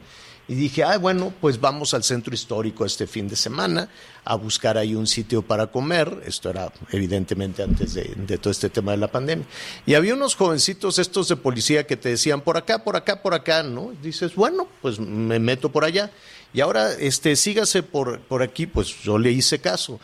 Y 0.49 0.55
dije, 0.55 0.83
ah, 0.83 0.97
bueno, 0.97 1.35
pues 1.43 1.61
vamos 1.61 1.93
al 1.93 2.03
centro 2.03 2.33
histórico 2.33 2.87
este 2.87 3.07
fin 3.07 3.29
de 3.29 3.37
semana 3.37 3.91
a 4.25 4.35
buscar 4.35 4.79
ahí 4.79 4.95
un 4.95 5.07
sitio 5.07 5.43
para 5.43 5.67
comer. 5.67 6.23
Esto 6.25 6.49
era 6.49 6.73
evidentemente 6.91 7.63
antes 7.63 7.93
de, 7.93 8.39
todo 8.39 8.51
este 8.51 8.71
tema 8.71 8.93
de 8.93 8.97
la 8.97 9.13
pandemia. 9.13 9.45
Y 9.85 9.93
había 9.93 10.15
unos 10.15 10.35
jovencitos 10.35 10.99
estos 10.99 11.29
de 11.29 11.37
policía 11.37 11.87
que 11.87 11.99
te 11.99 12.09
decían, 12.09 12.41
por 12.41 12.57
acá, 12.57 12.83
por 12.83 12.97
acá, 12.97 13.21
por 13.21 13.35
acá, 13.35 13.63
¿no? 13.63 13.93
Dices, 14.03 14.35
bueno, 14.35 14.67
pues 14.81 14.99
me 14.99 15.39
meto 15.39 15.71
por 15.71 15.85
allá. 15.85 16.11
Y 16.55 16.63
ahora, 16.63 16.95
este, 16.95 17.37
sígase 17.37 17.83
por, 17.83 18.21
por 18.21 18.43
aquí, 18.43 18.67
pues 18.67 19.03
yo 19.03 19.19
le 19.19 19.31
hice 19.31 19.61
caso. 19.61 20.01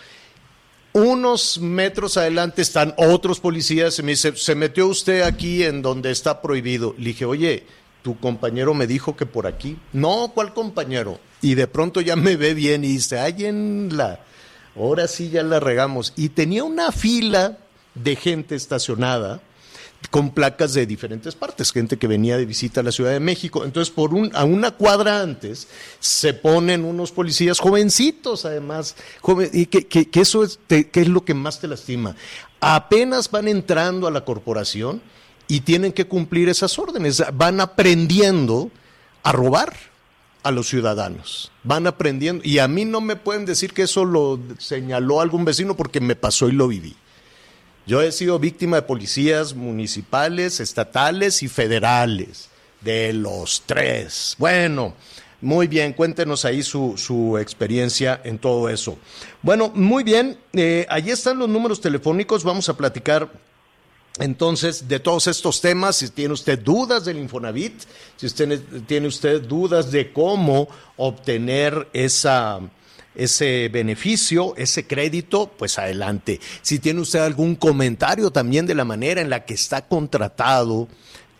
Unos 0.92 1.58
metros 1.58 2.18
adelante 2.18 2.60
están 2.60 2.94
otros 2.98 3.40
policías 3.40 3.98
y 3.98 4.02
me 4.02 4.12
dice, 4.12 4.36
se 4.36 4.54
metió 4.54 4.88
usted 4.88 5.22
aquí 5.22 5.62
en 5.62 5.80
donde 5.80 6.10
está 6.10 6.42
prohibido. 6.42 6.94
Le 6.98 7.06
dije, 7.06 7.24
oye, 7.24 7.66
tu 8.04 8.18
compañero 8.18 8.74
me 8.74 8.86
dijo 8.86 9.16
que 9.16 9.24
por 9.24 9.46
aquí. 9.46 9.78
No, 9.94 10.30
¿cuál 10.34 10.52
compañero? 10.52 11.18
Y 11.40 11.54
de 11.54 11.66
pronto 11.66 12.02
ya 12.02 12.16
me 12.16 12.36
ve 12.36 12.52
bien 12.52 12.84
y 12.84 12.88
dice, 12.88 13.18
ay, 13.18 13.46
en 13.46 13.96
la, 13.96 14.20
ahora 14.76 15.08
sí 15.08 15.30
ya 15.30 15.42
la 15.42 15.58
regamos. 15.58 16.12
Y 16.14 16.28
tenía 16.28 16.64
una 16.64 16.92
fila 16.92 17.56
de 17.94 18.14
gente 18.14 18.56
estacionada 18.56 19.40
con 20.10 20.32
placas 20.34 20.74
de 20.74 20.84
diferentes 20.84 21.34
partes, 21.34 21.72
gente 21.72 21.96
que 21.96 22.06
venía 22.06 22.36
de 22.36 22.44
visita 22.44 22.80
a 22.80 22.84
la 22.84 22.92
Ciudad 22.92 23.10
de 23.10 23.20
México. 23.20 23.64
Entonces, 23.64 23.90
por 23.90 24.12
un, 24.12 24.30
a 24.34 24.44
una 24.44 24.72
cuadra 24.72 25.22
antes 25.22 25.66
se 25.98 26.34
ponen 26.34 26.84
unos 26.84 27.10
policías 27.10 27.58
jovencitos, 27.58 28.44
además, 28.44 28.96
joven, 29.22 29.48
y 29.50 29.64
que, 29.64 29.86
que, 29.86 30.10
que 30.10 30.20
eso 30.20 30.44
es, 30.44 30.58
es 30.68 31.08
lo 31.08 31.24
que 31.24 31.32
más 31.32 31.58
te 31.58 31.68
lastima. 31.68 32.16
Apenas 32.60 33.30
van 33.30 33.48
entrando 33.48 34.06
a 34.06 34.10
la 34.10 34.26
corporación 34.26 35.00
y 35.48 35.60
tienen 35.60 35.92
que 35.92 36.06
cumplir 36.06 36.48
esas 36.48 36.78
órdenes. 36.78 37.22
Van 37.34 37.60
aprendiendo 37.60 38.70
a 39.22 39.32
robar 39.32 39.74
a 40.42 40.50
los 40.50 40.68
ciudadanos. 40.68 41.50
Van 41.64 41.86
aprendiendo. 41.86 42.44
Y 42.44 42.58
a 42.58 42.68
mí 42.68 42.84
no 42.84 43.00
me 43.00 43.16
pueden 43.16 43.46
decir 43.46 43.72
que 43.72 43.82
eso 43.82 44.04
lo 44.04 44.38
señaló 44.58 45.20
algún 45.20 45.44
vecino 45.44 45.76
porque 45.76 46.00
me 46.00 46.16
pasó 46.16 46.48
y 46.48 46.52
lo 46.52 46.68
viví. 46.68 46.94
Yo 47.86 48.00
he 48.00 48.12
sido 48.12 48.38
víctima 48.38 48.76
de 48.76 48.82
policías 48.82 49.54
municipales, 49.54 50.60
estatales 50.60 51.42
y 51.42 51.48
federales. 51.48 52.50
De 52.80 53.12
los 53.12 53.62
tres. 53.66 54.36
Bueno. 54.38 54.94
Muy 55.40 55.66
bien, 55.66 55.92
cuéntenos 55.92 56.46
ahí 56.46 56.62
su, 56.62 56.94
su, 56.96 57.36
experiencia 57.36 58.18
en 58.24 58.38
todo 58.38 58.70
eso. 58.70 58.96
Bueno, 59.42 59.70
muy 59.74 60.02
bien, 60.02 60.38
eh, 60.54 60.86
allí 60.88 61.10
están 61.10 61.38
los 61.38 61.50
números 61.50 61.82
telefónicos, 61.82 62.44
vamos 62.44 62.70
a 62.70 62.76
platicar 62.78 63.30
entonces, 64.20 64.86
de 64.86 65.00
todos 65.00 65.26
estos 65.26 65.60
temas, 65.60 65.96
si 65.96 66.08
tiene 66.08 66.34
usted 66.34 66.60
dudas 66.60 67.04
del 67.04 67.18
Infonavit, 67.18 67.82
si 68.16 68.26
usted 68.26 68.60
tiene 68.86 69.08
usted 69.08 69.42
dudas 69.42 69.90
de 69.90 70.12
cómo 70.12 70.68
obtener 70.96 71.88
esa, 71.92 72.60
ese 73.16 73.68
beneficio, 73.72 74.54
ese 74.56 74.86
crédito, 74.86 75.50
pues 75.58 75.80
adelante. 75.80 76.40
Si 76.62 76.78
tiene 76.78 77.00
usted 77.00 77.20
algún 77.20 77.56
comentario 77.56 78.30
también 78.30 78.66
de 78.66 78.76
la 78.76 78.84
manera 78.84 79.20
en 79.20 79.30
la 79.30 79.44
que 79.44 79.54
está 79.54 79.88
contratado, 79.88 80.86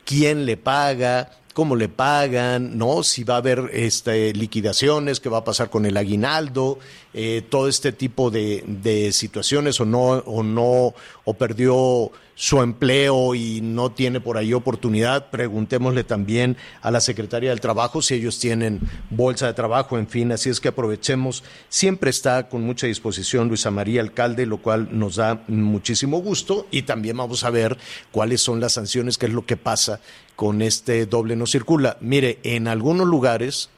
quién 0.05 0.45
le 0.45 0.57
paga, 0.57 1.31
cómo 1.55 1.77
le 1.77 1.89
pagan, 1.89 2.77
¿no? 2.77 3.03
Si 3.05 3.25
va 3.25 3.35
a 3.35 3.39
haber 3.39 3.71
este, 3.73 4.35
liquidaciones, 4.35 5.21
qué 5.21 5.29
va 5.29 5.39
a 5.39 5.45
pasar 5.45 5.71
con 5.71 5.87
el 5.87 5.97
aguinaldo, 5.97 6.81
eh, 7.15 7.43
todo 7.49 7.69
este 7.69 7.93
tipo 7.93 8.31
de, 8.31 8.65
de, 8.67 9.13
situaciones 9.13 9.81
o 9.81 9.87
no, 9.87 10.01
o 10.01 10.43
no, 10.43 10.95
o 11.25 11.35
perdió 11.35 12.11
su 12.35 12.61
empleo 12.61 13.37
y 13.37 13.61
no 13.61 13.93
tiene 13.93 14.21
por 14.21 14.37
ahí 14.37 14.53
oportunidad, 14.53 15.31
preguntémosle 15.31 16.03
también 16.03 16.57
a 16.83 16.91
la 16.91 17.01
Secretaría 17.01 17.51
del 17.51 17.61
Trabajo 17.61 18.03
si 18.03 18.15
ellos 18.15 18.41
tienen 18.41 18.81
bolsa 19.11 19.47
de 19.47 19.55
trabajo, 19.55 19.97
en 19.97 20.09
fin, 20.09 20.33
así 20.33 20.51
es 20.51 20.61
que 20.61 20.69
aprovechemos. 20.69 21.45
Siempre 21.69 22.11
está 22.11 22.49
con 22.49 22.63
mucha 22.63 22.89
disposición 22.89 23.47
Luisa 23.47 23.71
María 23.71 24.01
Alcalde, 24.01 24.47
lo 24.47 24.59
cual 24.59 24.89
nos 24.91 25.17
da 25.17 25.45
muchísimo 25.47 26.19
gusto 26.19 26.67
y 26.73 26.83
también 26.83 27.17
vamos 27.17 27.45
a 27.45 27.51
ver 27.51 27.79
cuáles 28.11 28.41
son 28.41 28.59
las 28.59 28.73
sanciones, 28.73 29.17
qué 29.17 29.27
es 29.27 29.33
lo 29.33 29.47
que 29.47 29.57
pasa 29.57 30.01
con 30.37 30.63
este 30.63 31.07
doble 31.07 31.37
no 31.37 31.47
circula. 31.47 31.97
Mire, 32.01 32.39
en 32.43 32.69
algunos 32.69 33.07
lugares, 33.07 33.71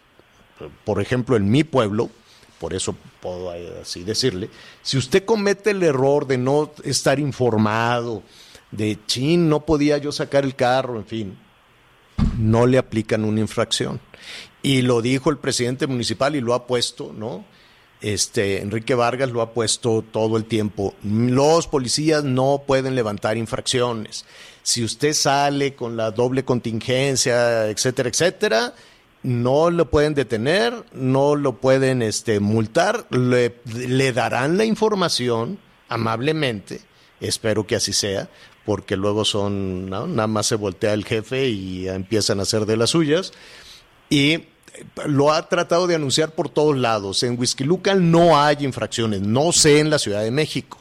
por 0.85 1.01
ejemplo 1.01 1.37
en 1.37 1.51
mi 1.51 1.65
pueblo, 1.65 2.11
por 2.59 2.75
eso 2.75 2.97
puedo 3.21 3.53
así 3.81 4.03
decirle, 4.03 4.49
si 4.83 4.97
usted 4.97 5.25
comete 5.25 5.71
el 5.71 5.83
error 5.83 6.27
de 6.27 6.39
no 6.39 6.73
estar 6.85 7.19
informado, 7.19 8.23
de 8.71 8.99
chin, 9.07 9.49
no 9.49 9.65
podía 9.65 9.99
yo 9.99 10.13
sacar 10.13 10.45
el 10.45 10.55
carro, 10.55 10.97
en 10.97 11.07
fin, 11.07 11.39
no 12.39 12.67
le 12.67 12.79
aplican 12.79 13.25
una 13.25 13.41
infracción. 13.41 14.01
Y 14.63 14.83
lo 14.83 15.03
dijo 15.03 15.31
el 15.31 15.39
presidente 15.39 15.87
municipal 15.87 16.35
y 16.35 16.41
lo 16.41 16.55
ha 16.55 16.67
puesto, 16.67 17.13
¿no? 17.13 17.45
Este, 18.01 18.61
Enrique 18.61 18.95
Vargas 18.95 19.31
lo 19.31 19.41
ha 19.41 19.53
puesto 19.53 20.03
todo 20.03 20.37
el 20.37 20.45
tiempo. 20.45 20.95
Los 21.03 21.67
policías 21.67 22.25
no 22.25 22.63
pueden 22.67 22.95
levantar 22.95 23.37
infracciones. 23.37 24.25
Si 24.67 24.83
usted 24.83 25.13
sale 25.13 25.77
con 25.77 25.97
la 25.97 26.11
doble 26.11 26.45
contingencia, 26.45 27.69
etcétera, 27.69 28.09
etcétera, 28.09 28.75
no 29.23 29.71
lo 29.71 29.89
pueden 29.93 30.15
detener, 30.15 30.85
no 30.93 31.37
lo 31.37 31.59
pueden 31.61 32.03
este, 32.03 32.41
multar, 32.41 33.07
le, 33.11 34.13
darán 34.13 34.57
la 34.57 34.65
información 34.65 35.61
amablemente, 35.89 36.81
espero 37.21 37.65
que 37.65 37.77
así 37.77 37.93
sea, 37.93 38.29
porque 38.65 38.97
luego 38.97 39.25
son, 39.25 39.89
¿no? 39.89 40.09
nada 40.09 40.27
más 40.27 40.47
se 40.47 40.57
voltea 40.57 40.95
el 40.95 41.05
jefe 41.05 41.47
y 41.47 41.87
empiezan 41.87 42.41
a 42.41 42.43
hacer 42.43 42.67
de 42.67 42.77
las 42.77 42.91
suyas. 42.91 43.33
Y 44.11 44.47
lo 45.07 45.33
ha 45.33 45.49
tratado 45.49 45.87
de 45.87 45.95
anunciar 45.95 46.33
por 46.33 46.49
todos 46.49 46.77
lados. 46.77 47.23
En 47.23 47.39
Whisky 47.39 47.63
Lucan 47.63 48.11
no 48.11 48.37
hay 48.37 48.57
infracciones, 48.65 49.21
no 49.21 49.53
sé 49.53 49.79
en 49.79 49.91
la 49.91 50.01
Ciudad 50.01 50.25
de 50.25 50.33
México. 50.33 50.79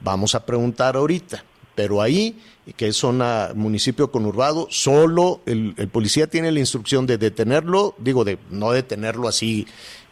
Vamos 0.00 0.34
a 0.34 0.46
preguntar 0.46 0.96
ahorita. 0.96 1.44
Pero 1.78 2.02
ahí, 2.02 2.36
que 2.76 2.88
es 2.88 2.96
zona 2.96 3.52
municipio 3.54 4.10
conurbado, 4.10 4.66
solo 4.68 5.42
el, 5.46 5.74
policía 5.92 6.26
tiene 6.26 6.50
la 6.50 6.58
instrucción 6.58 7.06
de 7.06 7.18
detenerlo, 7.18 7.94
digo, 7.98 8.24
de 8.24 8.36
no 8.50 8.72
detenerlo 8.72 9.28
así 9.28 9.64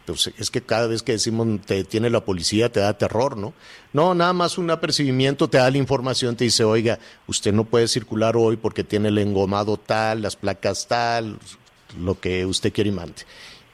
pues 0.04 0.30
es 0.38 0.52
que 0.52 0.62
cada 0.62 0.86
vez 0.86 1.02
que 1.02 1.10
decimos 1.10 1.48
te 1.66 1.82
tiene 1.82 2.08
la 2.08 2.24
policía 2.24 2.70
te 2.70 2.78
da 2.78 2.96
terror, 2.96 3.36
¿no? 3.36 3.52
No, 3.92 4.14
nada 4.14 4.32
más 4.32 4.58
un 4.58 4.70
apercibimiento 4.70 5.48
te 5.48 5.58
da 5.58 5.68
la 5.68 5.78
información, 5.78 6.36
te 6.36 6.44
dice, 6.44 6.62
oiga, 6.62 7.00
usted 7.26 7.52
no 7.52 7.64
puede 7.64 7.88
circular 7.88 8.36
hoy 8.36 8.56
porque 8.56 8.84
tiene 8.84 9.08
el 9.08 9.18
engomado 9.18 9.76
tal, 9.76 10.22
las 10.22 10.36
placas 10.36 10.86
tal, 10.86 11.40
lo 12.00 12.20
que 12.20 12.46
usted 12.46 12.72
quiere 12.72 12.90
y 12.90 12.92
mande. 12.92 13.22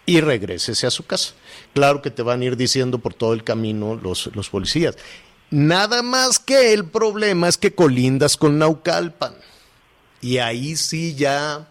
Y 0.07 0.23
regrésese 0.23 0.87
a 0.87 0.91
su 0.91 1.05
casa. 1.05 1.35
Claro 1.75 2.01
que 2.01 2.11
te 2.11 2.23
van 2.23 2.41
a 2.41 2.45
ir 2.47 2.57
diciendo 2.57 2.97
por 3.01 3.13
todo 3.13 3.35
el 3.35 3.45
camino 3.45 3.97
los, 3.97 4.35
los 4.35 4.49
policías. 4.49 4.97
Nada 5.53 6.03
más 6.03 6.41
que 6.41 6.73
el 6.73 6.87
problema 6.87 7.47
es 7.47 7.57
que 7.57 7.73
colindas 7.73 8.37
con 8.37 8.59
Naucalpan. 8.59 9.35
Y 10.21 10.39
ahí 10.39 10.75
sí 10.75 11.15
ya 11.15 11.69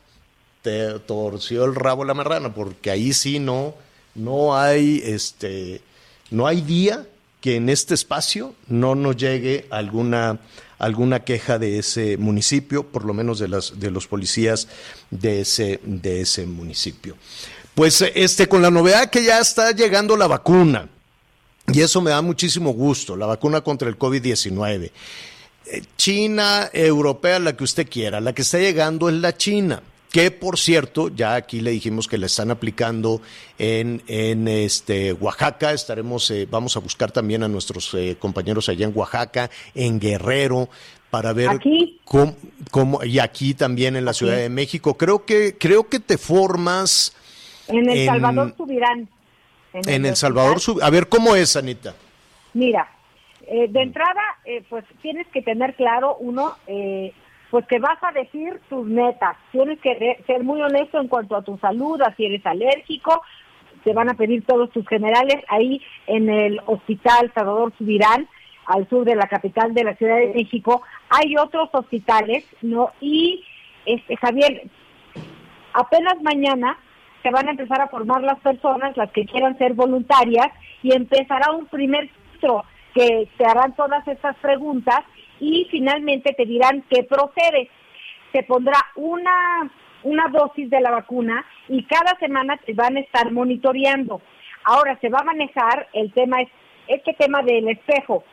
te 0.62 1.00
torció 1.00 1.65
el 1.65 1.76
rabo 1.76 2.06
la 2.06 2.13
marrana, 2.13 2.54
porque 2.54 2.91
ahí 2.91 3.12
sí 3.12 3.39
no 3.39 3.76
no 4.15 4.58
hay, 4.58 5.02
este, 5.06 5.82
no 6.30 6.48
hay 6.48 6.62
día 6.62 7.06
que 7.39 7.56
en 7.56 7.70
este 7.70 7.94
espacio 7.94 8.54
no 8.67 8.94
nos 8.94 9.17
llegue 9.17 9.65
alguna, 9.70 10.39
alguna 10.78 11.22
queja 11.22 11.58
de 11.58 11.80
ese 11.80 12.17
municipio, 12.17 12.84
por 12.84 13.06
lo 13.06 13.13
menos 13.13 13.39
de, 13.39 13.48
las, 13.48 13.80
de 13.80 13.89
los 13.89 14.08
policías 14.08 14.67
de 15.10 15.41
ese, 15.41 15.80
de 15.84 16.22
ese 16.22 16.46
municipio. 16.46 17.15
Pues 17.74 18.02
este, 18.13 18.48
con 18.48 18.62
la 18.62 18.70
novedad 18.70 19.10
que 19.10 19.24
ya 19.24 19.39
está 19.39 19.72
llegando 19.72 20.17
la 20.17 20.28
vacuna, 20.28 20.89
y 21.73 21.81
eso 21.81 22.01
me 22.01 22.12
da 22.12 22.21
muchísimo 22.21 22.71
gusto, 22.71 23.15
la 23.15 23.25
vacuna 23.25 23.62
contra 23.62 23.89
el 23.89 23.97
COVID-19. 23.97 24.91
Eh, 25.65 25.81
China, 25.97 26.69
europea, 26.73 27.39
la 27.39 27.55
que 27.55 27.63
usted 27.63 27.88
quiera, 27.89 28.19
la 28.19 28.34
que 28.34 28.41
está 28.41 28.60
llegando 28.60 29.10
es 29.10 29.15
la 29.15 29.36
China 29.36 29.81
que 30.12 30.29
por 30.29 30.60
cierto, 30.60 31.10
ya 31.10 31.36
aquí 31.36 31.62
le 31.62 31.71
dijimos 31.71 32.07
que 32.07 32.17
le 32.17 32.25
están 32.25 32.51
aplicando 32.51 33.21
en, 33.57 34.01
en 34.07 34.47
este 34.47 35.13
Oaxaca, 35.13 35.71
estaremos, 35.71 36.29
eh, 36.31 36.47
vamos 36.49 36.75
a 36.75 36.81
buscar 36.81 37.12
también 37.12 37.43
a 37.43 37.47
nuestros 37.47 37.93
eh, 37.93 38.17
compañeros 38.19 38.67
allá 38.67 38.86
en 38.86 38.91
Oaxaca, 38.93 39.49
en 39.73 39.99
Guerrero, 39.99 40.69
para 41.10 41.34
ver 41.34 41.60
Cómo, 42.05 42.36
cómo, 42.71 43.03
y 43.03 43.19
aquí 43.19 43.53
también 43.53 43.95
en 43.95 44.05
la 44.05 44.13
Ciudad 44.13 44.36
de 44.36 44.49
México. 44.49 44.95
Creo 44.95 45.25
que, 45.25 45.57
creo 45.57 45.88
que 45.88 45.99
te 45.99 46.17
formas. 46.17 47.13
En 47.67 47.89
El 47.89 48.05
Salvador 48.05 48.53
subirán. 48.57 49.10
En, 49.73 50.05
El, 50.05 50.15
Salvador 50.15 50.57
A 50.81 50.89
ver, 50.89 51.07
¿cómo 51.07 51.36
es, 51.36 51.55
Anita? 51.55 51.93
Mira, 52.53 52.89
eh, 53.47 53.67
de 53.69 53.81
entrada, 53.81 54.21
pues 54.69 54.86
tienes 55.01 55.27
que 55.27 55.41
tener 55.41 55.75
claro, 55.75 56.17
uno, 56.19 56.55
eh, 56.67 57.13
pues 57.49 57.65
que 57.67 57.79
vas 57.79 57.97
a 58.01 58.12
decir 58.12 58.60
tus 58.69 58.86
metas. 58.86 59.38
Tienes 59.51 59.79
que 59.79 60.23
ser 60.25 60.43
muy 60.43 60.62
honesto 60.62 60.99
en 60.99 61.07
cuanto 61.07 61.36
a 61.36 61.41
tu 61.41 61.57
salud, 61.57 62.01
a 62.01 62.15
si 62.15 62.25
eres 62.25 62.45
alérgico, 62.45 63.21
te 63.84 63.93
van 63.93 64.10
a 64.10 64.13
pedir 64.13 64.45
todos 64.45 64.69
tus 64.71 64.88
generales 64.88 65.43
ahí 65.47 65.81
en 66.07 66.29
el 66.29 66.62
Hospital 66.65 67.31
Salvador 67.34 67.73
Subirán, 67.77 68.27
al 68.65 68.88
sur 68.89 69.05
de 69.05 69.15
la 69.15 69.27
capital 69.27 69.73
de 69.73 69.84
la 69.84 69.95
Ciudad 69.95 70.17
de 70.17 70.34
México. 70.34 70.84
Hay 71.10 71.36
otros 71.36 71.69
hospitales, 71.73 72.45
¿no? 72.62 72.91
Y, 73.01 73.43
este, 73.86 74.15
Javier, 74.17 74.63
apenas 75.73 76.21
mañana 76.21 76.77
se 77.21 77.29
van 77.29 77.47
a 77.47 77.51
empezar 77.51 77.81
a 77.81 77.88
formar 77.88 78.21
las 78.21 78.39
personas, 78.39 78.95
las 78.97 79.12
que 79.12 79.25
quieran 79.25 79.57
ser 79.57 79.73
voluntarias, 79.73 80.47
y 80.84 80.93
empezará 80.95 81.51
un 81.51 81.67
primer 81.67 82.10
filtro 82.10 82.63
que 82.93 83.27
te 83.38 83.45
harán 83.45 83.75
todas 83.75 84.07
estas 84.07 84.36
preguntas 84.38 84.99
y 85.39 85.67
finalmente 85.71 86.34
te 86.34 86.45
dirán 86.45 86.84
qué 86.89 87.03
procede. 87.03 87.69
Se 88.31 88.43
pondrá 88.43 88.77
una, 88.95 89.71
una 90.03 90.27
dosis 90.27 90.69
de 90.69 90.81
la 90.81 90.91
vacuna 90.91 91.45
y 91.67 91.84
cada 91.84 92.17
semana 92.19 92.57
te 92.65 92.73
van 92.73 92.97
a 92.97 93.01
estar 93.01 93.31
monitoreando. 93.31 94.21
Ahora 94.63 94.97
se 94.99 95.10
va 95.10 95.19
a 95.19 95.25
manejar 95.25 95.88
el 95.93 96.12
tema, 96.13 96.38
este 96.88 97.13
tema 97.13 97.41
del 97.41 97.69
espejo. 97.69 98.23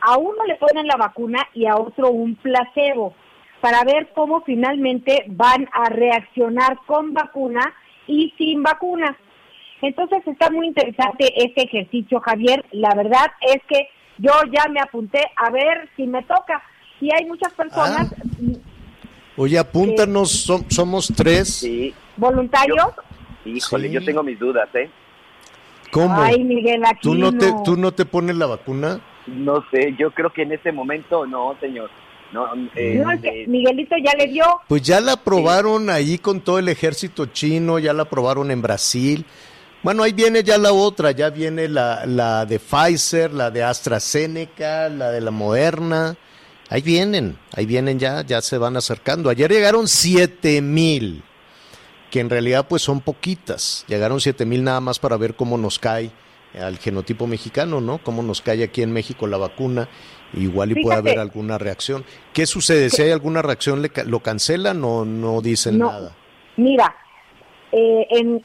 A 0.00 0.18
uno 0.18 0.44
le 0.46 0.56
ponen 0.56 0.86
la 0.86 0.96
vacuna 0.96 1.46
y 1.54 1.66
a 1.66 1.76
otro 1.76 2.10
un 2.10 2.36
placebo 2.36 3.14
para 3.60 3.84
ver 3.84 4.10
cómo 4.14 4.40
finalmente 4.42 5.24
van 5.28 5.68
a 5.72 5.90
reaccionar 5.90 6.78
con 6.86 7.12
vacuna 7.12 7.74
y 8.10 8.34
sin 8.36 8.62
vacuna. 8.62 9.16
Entonces 9.82 10.26
está 10.26 10.50
muy 10.50 10.66
interesante 10.66 11.32
este 11.36 11.62
ejercicio, 11.62 12.20
Javier. 12.20 12.64
La 12.72 12.94
verdad 12.94 13.26
es 13.40 13.62
que 13.68 13.88
yo 14.18 14.32
ya 14.52 14.68
me 14.68 14.80
apunté 14.80 15.20
a 15.36 15.50
ver 15.50 15.88
si 15.96 16.06
me 16.06 16.22
toca. 16.24 16.62
Y 17.00 17.08
hay 17.14 17.24
muchas 17.26 17.52
personas. 17.54 18.12
Ah. 18.12 18.58
Oye, 19.36 19.58
apúntanos, 19.58 20.46
somos 20.68 21.12
tres. 21.16 21.66
¿Voluntarios? 22.16 22.88
híjole, 23.44 23.90
yo 23.90 24.04
tengo 24.04 24.22
mis 24.22 24.38
dudas, 24.38 24.68
¿eh? 24.74 24.90
¿Cómo? 25.90 26.20
Ay, 26.20 26.44
Miguel, 26.44 26.84
aquí 26.84 27.00
¿Tú 27.02 27.14
no, 27.14 27.32
Te, 27.32 27.52
¿Tú 27.64 27.76
no 27.76 27.92
te 27.92 28.04
pones 28.04 28.36
la 28.36 28.46
vacuna? 28.46 29.00
No 29.26 29.64
sé, 29.70 29.94
yo 29.98 30.10
creo 30.10 30.30
que 30.30 30.42
en 30.42 30.52
este 30.52 30.72
momento 30.72 31.26
no, 31.26 31.56
señor. 31.58 31.90
No, 32.32 32.46
eh, 32.76 33.02
eh, 33.22 33.44
Miguelito 33.48 33.96
ya 34.04 34.12
le 34.16 34.26
dio. 34.28 34.44
Pues 34.68 34.82
ya 34.82 35.00
la 35.00 35.12
aprobaron 35.12 35.90
ahí 35.90 36.18
con 36.18 36.40
todo 36.40 36.58
el 36.58 36.68
ejército 36.68 37.26
chino, 37.26 37.78
ya 37.78 37.92
la 37.92 38.02
aprobaron 38.02 38.50
en 38.50 38.62
Brasil. 38.62 39.24
Bueno, 39.82 40.02
ahí 40.02 40.12
viene 40.12 40.44
ya 40.44 40.58
la 40.58 40.72
otra, 40.72 41.10
ya 41.10 41.30
viene 41.30 41.66
la, 41.66 42.04
la 42.06 42.46
de 42.46 42.60
Pfizer, 42.60 43.32
la 43.32 43.50
de 43.50 43.62
AstraZeneca, 43.62 44.88
la 44.88 45.10
de 45.10 45.20
la 45.20 45.30
Moderna. 45.30 46.16
Ahí 46.68 46.82
vienen, 46.82 47.36
ahí 47.52 47.66
vienen 47.66 47.98
ya, 47.98 48.24
ya 48.24 48.40
se 48.42 48.58
van 48.58 48.76
acercando. 48.76 49.28
Ayer 49.28 49.50
llegaron 49.50 49.88
siete 49.88 50.60
mil, 50.60 51.24
que 52.10 52.20
en 52.20 52.30
realidad 52.30 52.66
pues 52.68 52.82
son 52.82 53.00
poquitas. 53.00 53.84
Llegaron 53.88 54.20
siete 54.20 54.44
mil 54.44 54.62
nada 54.62 54.80
más 54.80 55.00
para 55.00 55.16
ver 55.16 55.34
cómo 55.34 55.58
nos 55.58 55.78
cae 55.80 56.12
al 56.58 56.78
genotipo 56.78 57.26
mexicano, 57.26 57.80
¿no? 57.80 57.98
Cómo 57.98 58.22
nos 58.22 58.40
cae 58.40 58.64
aquí 58.64 58.82
en 58.82 58.92
México 58.92 59.26
la 59.26 59.36
vacuna 59.36 59.88
igual 60.34 60.72
y 60.72 60.82
puede 60.82 60.98
haber 60.98 61.18
alguna 61.18 61.58
reacción. 61.58 62.04
¿Qué 62.32 62.46
sucede? 62.46 62.90
Si 62.90 63.02
hay 63.02 63.10
alguna 63.10 63.42
reacción, 63.42 63.82
¿lo 64.06 64.20
cancelan 64.20 64.82
o 64.84 65.04
no 65.04 65.40
dicen 65.40 65.78
nada? 65.78 66.12
Mira, 66.56 66.94
eh, 67.72 68.06
en, 68.10 68.44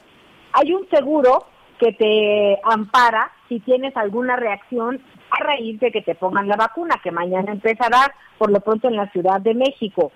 hay 0.52 0.72
un 0.72 0.88
seguro 0.88 1.46
que 1.78 1.92
te 1.92 2.58
ampara 2.64 3.32
si 3.48 3.60
tienes 3.60 3.96
alguna 3.96 4.36
reacción 4.36 5.00
a 5.30 5.44
raíz 5.44 5.78
de 5.80 5.90
que 5.90 6.02
te 6.02 6.14
pongan 6.14 6.48
la 6.48 6.56
vacuna, 6.56 7.00
que 7.02 7.10
mañana 7.10 7.52
empezará 7.52 8.14
por 8.38 8.50
lo 8.50 8.60
pronto 8.60 8.88
en 8.88 8.96
la 8.96 9.10
Ciudad 9.10 9.40
de 9.40 9.54
México. 9.54 10.12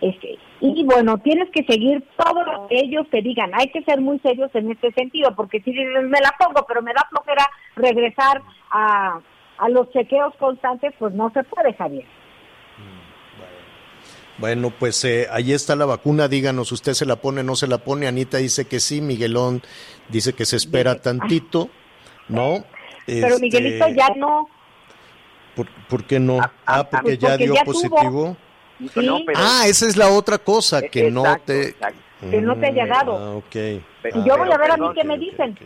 Este, 0.00 0.38
y 0.60 0.84
bueno, 0.84 1.18
tienes 1.18 1.50
que 1.50 1.64
seguir 1.64 2.04
todo 2.16 2.44
lo 2.44 2.68
que 2.68 2.78
ellos 2.78 3.06
te 3.10 3.20
digan. 3.20 3.50
Hay 3.54 3.70
que 3.70 3.82
ser 3.82 4.00
muy 4.00 4.18
serios 4.20 4.50
en 4.54 4.70
este 4.70 4.92
sentido, 4.92 5.34
porque 5.34 5.60
si 5.60 5.72
me 5.72 6.20
la 6.20 6.34
pongo, 6.38 6.64
pero 6.66 6.82
me 6.82 6.92
da 6.92 7.06
flojera 7.10 7.46
regresar 7.74 8.42
a, 8.70 9.20
a 9.58 9.68
los 9.68 9.90
chequeos 9.90 10.34
constantes, 10.36 10.94
pues 10.98 11.12
no 11.14 11.30
se 11.32 11.42
puede, 11.44 11.74
Javier. 11.74 12.04
Bueno, 14.38 14.70
pues 14.70 15.04
eh, 15.04 15.26
ahí 15.32 15.52
está 15.52 15.74
la 15.74 15.84
vacuna, 15.84 16.28
díganos, 16.28 16.70
¿usted 16.70 16.92
se 16.94 17.04
la 17.04 17.16
pone, 17.16 17.42
no 17.42 17.56
se 17.56 17.66
la 17.66 17.78
pone? 17.78 18.06
Anita 18.06 18.38
dice 18.38 18.66
que 18.66 18.78
sí, 18.78 19.00
Miguelón 19.00 19.62
dice 20.08 20.32
que 20.32 20.44
se 20.44 20.56
espera 20.56 21.02
tantito, 21.02 21.68
¿no? 22.28 22.64
Pero 23.04 23.26
este, 23.26 23.40
Miguelito 23.40 23.88
ya 23.88 24.10
no. 24.16 24.48
¿Por, 25.88 26.04
qué 26.04 26.20
no? 26.20 26.38
Ah, 26.38 26.52
ah, 26.66 26.78
ah 26.78 26.88
porque, 26.88 27.18
ya 27.18 27.36
dio 27.36 27.52
positivo. 27.64 28.36
Ah, 29.36 29.64
esa 29.66 29.86
es 29.86 29.96
la 29.96 30.08
otra 30.08 30.38
cosa, 30.38 30.82
que 30.82 31.10
no 31.10 31.24
te... 31.44 31.74
Que 32.30 32.40
no 32.40 32.56
te 32.56 32.66
haya 32.66 32.84
mm, 32.84 32.88
dado. 32.88 33.16
Ah, 33.16 33.36
okay. 33.36 33.80
y 34.12 34.28
yo 34.28 34.36
voy 34.36 34.50
a 34.50 34.58
ver 34.58 34.72
a 34.72 34.76
mí 34.76 34.86
qué 34.92 35.04
me 35.04 35.16
dicen. 35.18 35.56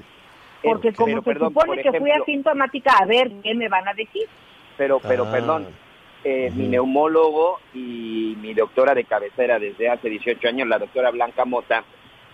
Porque 0.63 0.93
como 0.93 1.23
se 1.23 1.35
supone 1.35 1.83
que 1.83 1.99
fui 1.99 2.11
asintomática, 2.11 2.93
a 3.01 3.07
ver 3.07 3.33
qué 3.43 3.55
me 3.55 3.69
van 3.69 3.89
a 3.89 3.95
decir. 3.95 4.29
Pero, 4.77 5.01
pero, 5.01 5.25
ah. 5.27 5.33
perdón, 5.33 5.69
eh, 6.25 6.51
mi 6.55 6.69
neumólogo 6.69 7.59
y 7.75 8.37
mi 8.41 8.55
doctora 8.55 8.95
de 8.95 9.05
cabecera 9.05 9.59
desde 9.59 9.89
hace 9.89 10.09
18 10.09 10.47
años, 10.47 10.69
la 10.69 10.79
doctora 10.79 11.11
Blanca 11.11 11.45
Mota, 11.45 11.85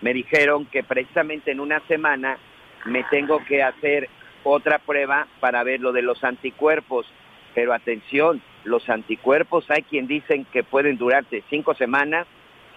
me 0.01 0.12
dijeron 0.12 0.67
que 0.67 0.83
precisamente 0.83 1.53
en 1.53 1.61
una 1.61 1.81
semana 1.87 2.38
me 2.85 3.05
tengo 3.05 3.38
que 3.47 3.62
hacer 3.62 4.09
otra 4.45 4.79
prueba 4.79 5.27
para 5.41 5.62
ver 5.62 5.81
lo 5.81 5.93
de 5.93 6.03
los 6.03 6.23
anticuerpos. 6.23 7.07
Pero 7.55 7.73
atención, 7.73 8.43
los 8.64 8.88
anticuerpos 8.88 9.64
hay 9.71 9.83
quien 9.83 10.07
dicen 10.07 10.44
que 10.53 10.62
pueden 10.62 10.99
durarte 10.99 11.42
cinco 11.49 11.75
semanas 11.75 12.27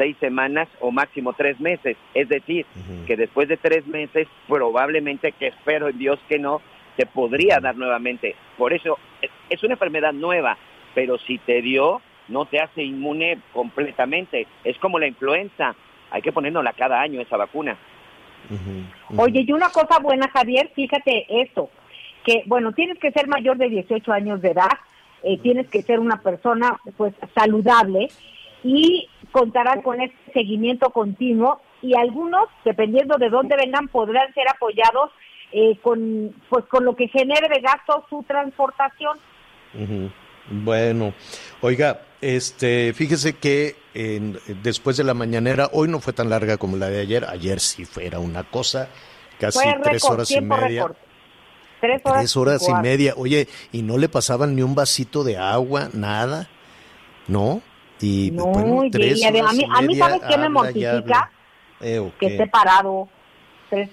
seis 0.02 0.18
semanas 0.20 0.68
o 0.80 0.90
máximo 0.90 1.34
tres 1.34 1.60
meses. 1.60 1.96
Es 2.16 2.28
decir, 2.28 2.66
que 3.06 3.16
después 3.16 3.48
de 3.48 3.58
tres 3.58 3.86
meses, 3.86 4.28
probablemente, 4.48 5.32
que 5.34 5.48
espero 5.48 5.90
en 5.90 5.98
Dios 6.00 6.20
que 6.28 6.40
no, 6.40 6.60
te 6.98 7.06
podría 7.06 7.60
dar 7.60 7.76
nuevamente. 7.76 8.36
Por 8.58 8.74
eso 8.74 8.98
es 9.50 9.64
una 9.64 9.74
enfermedad 9.74 10.14
nueva, 10.14 10.58
pero 10.96 11.20
si 11.20 11.38
te 11.38 11.62
dio, 11.62 12.02
no 12.30 12.46
te 12.46 12.60
hace 12.60 12.82
inmune 12.84 13.40
completamente. 13.54 14.48
Es 14.64 14.76
como 14.80 14.98
la 14.98 15.06
influenza. 15.06 15.76
Hay 16.10 16.24
que 16.24 16.32
ponérnosla 16.32 16.74
cada 16.74 17.00
año 17.00 17.22
esa 17.22 17.38
vacuna. 17.38 17.78
Oye, 19.18 19.46
y 19.48 19.52
una 19.52 19.70
cosa 19.70 20.00
buena, 20.00 20.28
Javier, 20.30 20.72
fíjate 20.76 21.28
esto, 21.42 21.70
que 22.26 22.42
bueno, 22.48 22.72
tienes 22.74 22.98
que 22.98 23.12
ser 23.12 23.28
mayor 23.28 23.58
de 23.58 23.70
18 23.70 24.12
años 24.12 24.42
de 24.42 24.50
edad, 24.50 24.72
eh, 25.24 25.38
tienes 25.40 25.68
que 25.70 25.82
ser 25.84 26.00
una 26.00 26.22
persona 26.22 26.80
pues 26.98 27.14
saludable 27.36 28.10
y 28.64 29.08
contarán 29.32 29.82
con 29.82 30.02
este 30.02 30.34
seguimiento 30.34 30.90
continuo 30.90 31.62
y 31.82 31.96
algunos, 31.96 32.48
dependiendo 32.64 33.18
de 33.18 33.30
dónde 33.30 33.56
vengan, 33.56 33.88
podrán 33.88 34.34
ser 34.34 34.48
apoyados 34.50 35.12
eh, 35.52 35.78
con, 35.82 36.34
pues, 36.50 36.66
con 36.66 36.86
lo 36.86 36.96
que 36.96 37.08
genere 37.08 37.48
de 37.50 37.62
gasto 37.62 38.06
su 38.10 38.24
transportación. 38.24 39.18
Bueno, 40.50 41.14
oiga, 41.62 42.02
este, 42.20 42.94
fíjese 42.94 43.38
que 43.38 43.76
después 44.62 44.98
de 44.98 45.04
la 45.04 45.14
mañanera, 45.14 45.70
hoy 45.72 45.88
no 45.88 46.00
fue 46.00 46.14
tan 46.14 46.30
larga 46.30 46.58
como 46.58 46.78
la 46.78 46.90
de 46.90 47.02
ayer, 47.02 47.26
ayer 47.26 47.60
sí 47.60 47.86
fue, 47.86 48.06
era 48.06 48.20
una 48.20 48.44
cosa, 48.44 48.90
casi 49.40 49.60
tres 49.84 50.04
horas 50.04 50.30
y 50.32 50.42
media. 50.42 50.92
Tres 51.82 52.38
horas, 52.38 52.68
y 52.68 52.74
media. 52.76 53.16
Oye, 53.18 53.48
¿y 53.72 53.82
no 53.82 53.98
le 53.98 54.08
pasaban 54.08 54.56
ni 54.56 54.62
un 54.62 54.76
vasito 54.76 55.24
de 55.24 55.38
agua, 55.38 55.90
nada? 55.94 56.48
¿No? 57.28 57.62
Y 58.00 58.32
no, 58.32 58.46
bueno, 58.48 58.84
tres 58.92 59.24
a 59.24 59.32
mí, 59.32 59.66
a 59.70 59.82
mí 59.82 59.96
¿sabes 59.96 60.22
qué 60.28 60.38
me 60.38 60.50
mortifica? 60.50 61.32
Eh, 61.82 62.12
que 62.20 62.28
esté 62.28 62.48
parado. 62.48 63.10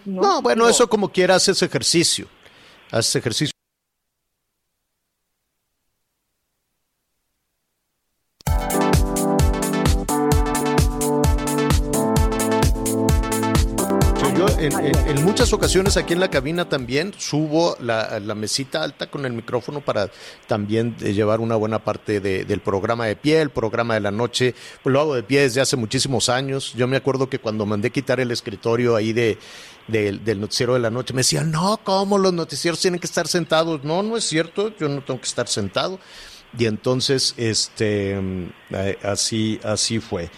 no, 0.04 0.42
bueno, 0.42 0.68
eso 0.68 0.88
como 0.88 1.08
quiera 1.08 1.34
haces 1.36 1.62
ejercicio. 1.62 2.26
Haces 2.90 3.16
ejercicio. 3.16 3.57
Ocasiones 15.52 15.96
aquí 15.96 16.12
en 16.12 16.20
la 16.20 16.30
cabina 16.30 16.68
también 16.68 17.14
subo 17.16 17.76
la, 17.80 18.20
mesita 18.34 18.82
alta 18.82 19.10
con 19.10 19.24
el 19.24 19.32
micrófono 19.32 19.80
para 19.80 20.10
también 20.46 20.96
eh, 21.00 21.12
llevar 21.12 21.40
una 21.40 21.56
buena 21.56 21.78
parte 21.78 22.20
del 22.20 22.60
programa 22.60 23.06
de 23.06 23.16
pie, 23.16 23.40
el 23.40 23.50
programa 23.50 23.94
de 23.94 24.00
la 24.00 24.10
noche. 24.10 24.54
Pues 24.82 24.92
lo 24.92 25.00
hago 25.00 25.14
de 25.14 25.22
pie 25.22 25.42
desde 25.42 25.60
hace 25.60 25.76
muchísimos 25.76 26.28
años. 26.28 26.72
Yo 26.74 26.86
me 26.86 26.96
acuerdo 26.96 27.28
que 27.28 27.38
cuando 27.38 27.66
mandé 27.66 27.90
quitar 27.90 28.20
el 28.20 28.30
escritorio 28.30 28.96
ahí 28.96 29.12
de, 29.12 29.38
del 29.86 30.40
noticiero 30.40 30.74
de 30.74 30.80
la 30.80 30.90
noche, 30.90 31.14
me 31.14 31.20
decían, 31.20 31.50
no, 31.50 31.80
¿cómo 31.82 32.18
los 32.18 32.32
noticieros 32.32 32.80
tienen 32.80 33.00
que 33.00 33.06
estar 33.06 33.28
sentados? 33.28 33.84
No, 33.84 34.02
no 34.02 34.16
es 34.16 34.24
cierto, 34.24 34.74
yo 34.78 34.88
no 34.88 35.02
tengo 35.02 35.20
que 35.20 35.28
estar 35.28 35.48
sentado. 35.48 35.98
Y 36.58 36.66
entonces, 36.66 37.34
este, 37.36 38.18
mm, 38.20 38.50
así, 39.02 39.60
así 39.62 40.00
fue. 40.00 40.30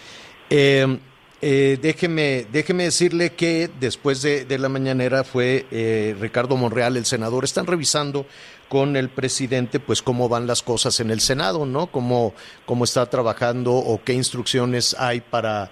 Eh, 0.49 0.99
eh, 1.43 1.79
déjeme, 1.81 2.45
déjeme 2.51 2.83
decirle 2.83 3.31
que 3.31 3.67
después 3.79 4.21
de, 4.21 4.45
la 4.59 4.69
mañanera 4.69 5.23
fue 5.23 5.65
eh, 5.71 6.15
Ricardo 6.19 6.55
Monreal, 6.55 6.97
el 6.97 7.05
senador. 7.05 7.43
Están 7.43 7.65
revisando 7.65 8.27
con 8.69 8.95
el 8.95 9.09
presidente, 9.09 9.79
pues 9.79 10.03
cómo 10.03 10.29
van 10.29 10.45
las 10.45 10.61
cosas 10.61 10.99
en 10.99 11.09
el 11.09 11.19
Senado, 11.19 11.65
¿no? 11.65 11.87
Cómo, 11.87 12.35
cómo 12.67 12.83
está 12.83 13.07
trabajando 13.07 13.73
o 13.73 14.03
qué 14.03 14.13
instrucciones 14.13 14.95
hay 14.99 15.21
para, 15.21 15.71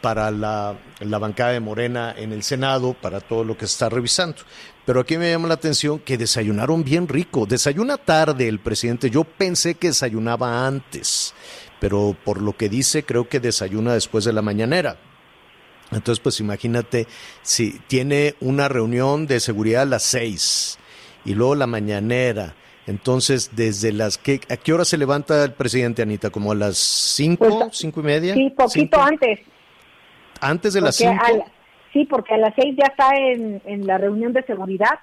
para 0.00 0.30
la, 0.30 0.78
la, 1.00 1.18
bancada 1.18 1.52
de 1.52 1.60
Morena 1.60 2.14
en 2.16 2.32
el 2.32 2.44
Senado, 2.44 2.94
para 2.94 3.20
todo 3.20 3.42
lo 3.42 3.58
que 3.58 3.66
se 3.66 3.72
está 3.72 3.88
revisando. 3.88 4.36
Pero 4.86 5.00
aquí 5.00 5.18
me 5.18 5.30
llama 5.30 5.48
la 5.48 5.54
atención 5.54 5.98
que 5.98 6.18
desayunaron 6.18 6.84
bien 6.84 7.08
rico. 7.08 7.46
Desayuna 7.46 7.96
tarde 7.96 8.46
el 8.46 8.60
presidente. 8.60 9.10
Yo 9.10 9.24
pensé 9.24 9.74
que 9.74 9.88
desayunaba 9.88 10.66
antes 10.66 11.34
pero 11.80 12.16
por 12.24 12.40
lo 12.42 12.56
que 12.56 12.68
dice 12.68 13.02
creo 13.04 13.28
que 13.28 13.40
desayuna 13.40 13.94
después 13.94 14.24
de 14.24 14.32
la 14.32 14.42
mañanera. 14.42 14.96
Entonces, 15.92 16.20
pues 16.20 16.38
imagínate, 16.38 17.08
si 17.42 17.72
tiene 17.88 18.36
una 18.40 18.68
reunión 18.68 19.26
de 19.26 19.40
seguridad 19.40 19.82
a 19.82 19.86
las 19.86 20.04
seis 20.04 20.78
y 21.24 21.34
luego 21.34 21.56
la 21.56 21.66
mañanera. 21.66 22.54
Entonces, 22.86 23.50
desde 23.56 23.92
las 23.92 24.16
que, 24.16 24.40
¿a 24.48 24.56
qué 24.56 24.72
hora 24.72 24.84
se 24.84 24.96
levanta 24.98 25.42
el 25.44 25.52
presidente, 25.52 26.02
Anita? 26.02 26.30
¿Como 26.30 26.52
a 26.52 26.54
las 26.54 26.76
cinco, 26.78 27.46
Pues, 27.48 27.76
cinco 27.76 28.00
y 28.00 28.02
media? 28.04 28.34
Sí, 28.34 28.50
poquito 28.50 28.98
¿Cinco? 28.98 29.00
antes. 29.02 29.40
Antes 30.40 30.72
de 30.74 30.80
las 30.80 30.96
cinco. 30.96 31.14
la- 31.36 31.44
sí, 31.92 32.04
porque 32.06 32.34
a 32.34 32.38
las 32.38 32.54
seis 32.54 32.74
ya 32.78 32.86
está 32.86 33.10
en, 33.16 33.60
en 33.64 33.86
la 33.86 33.98
reunión 33.98 34.32
de 34.32 34.42
seguridad, 34.44 34.98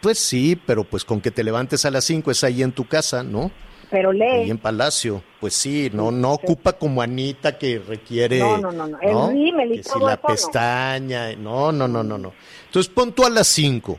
Pues 0.00 0.18
sí, 0.18 0.56
pero 0.66 0.84
pues 0.84 1.04
con 1.04 1.20
que 1.20 1.30
te 1.30 1.42
levantes 1.44 1.84
a 1.84 1.90
las 1.90 2.04
cinco 2.04 2.30
es 2.30 2.42
ahí 2.44 2.62
en 2.62 2.72
tu 2.72 2.86
casa, 2.86 3.22
¿no? 3.22 3.50
Pero 3.90 4.12
lee. 4.12 4.50
en 4.50 4.58
Palacio. 4.58 5.22
Pues 5.40 5.54
sí, 5.54 5.90
no, 5.92 6.10
no 6.10 6.32
ocupa 6.32 6.72
como 6.74 7.02
Anita 7.02 7.58
que 7.58 7.78
requiere. 7.78 8.38
No, 8.38 8.58
no, 8.58 8.72
no, 8.72 8.86
no. 8.88 9.00
El 9.00 9.32
rímel 9.32 9.72
y 9.72 9.76
Que 9.78 9.82
si 9.84 9.90
todo 9.90 10.06
la 10.06 10.14
eso, 10.14 10.22
no. 10.22 10.28
pestaña. 10.28 11.36
No, 11.36 11.72
no, 11.72 11.86
no, 11.88 12.02
no, 12.02 12.18
no. 12.18 12.32
Entonces 12.66 12.92
pon 12.92 13.12
tú 13.12 13.24
a 13.24 13.30
las 13.30 13.46
5. 13.48 13.98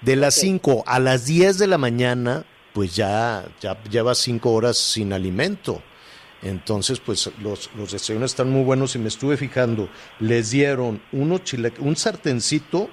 De 0.00 0.16
las 0.16 0.34
5 0.34 0.84
a 0.86 0.98
las 0.98 1.26
10 1.26 1.58
de 1.58 1.66
la 1.66 1.78
mañana, 1.78 2.44
pues 2.72 2.94
ya, 2.94 3.44
ya 3.60 3.82
llevas 3.84 4.18
5 4.18 4.52
horas 4.52 4.76
sin 4.76 5.12
alimento. 5.12 5.82
Entonces, 6.42 7.00
pues 7.00 7.30
los, 7.40 7.70
los 7.76 7.92
desayunos 7.92 8.30
están 8.30 8.50
muy 8.50 8.62
buenos 8.62 8.94
y 8.94 8.98
me 8.98 9.08
estuve 9.08 9.36
fijando. 9.36 9.88
Les 10.20 10.50
dieron 10.50 11.02
un 11.12 11.96
sartencito 11.96 12.88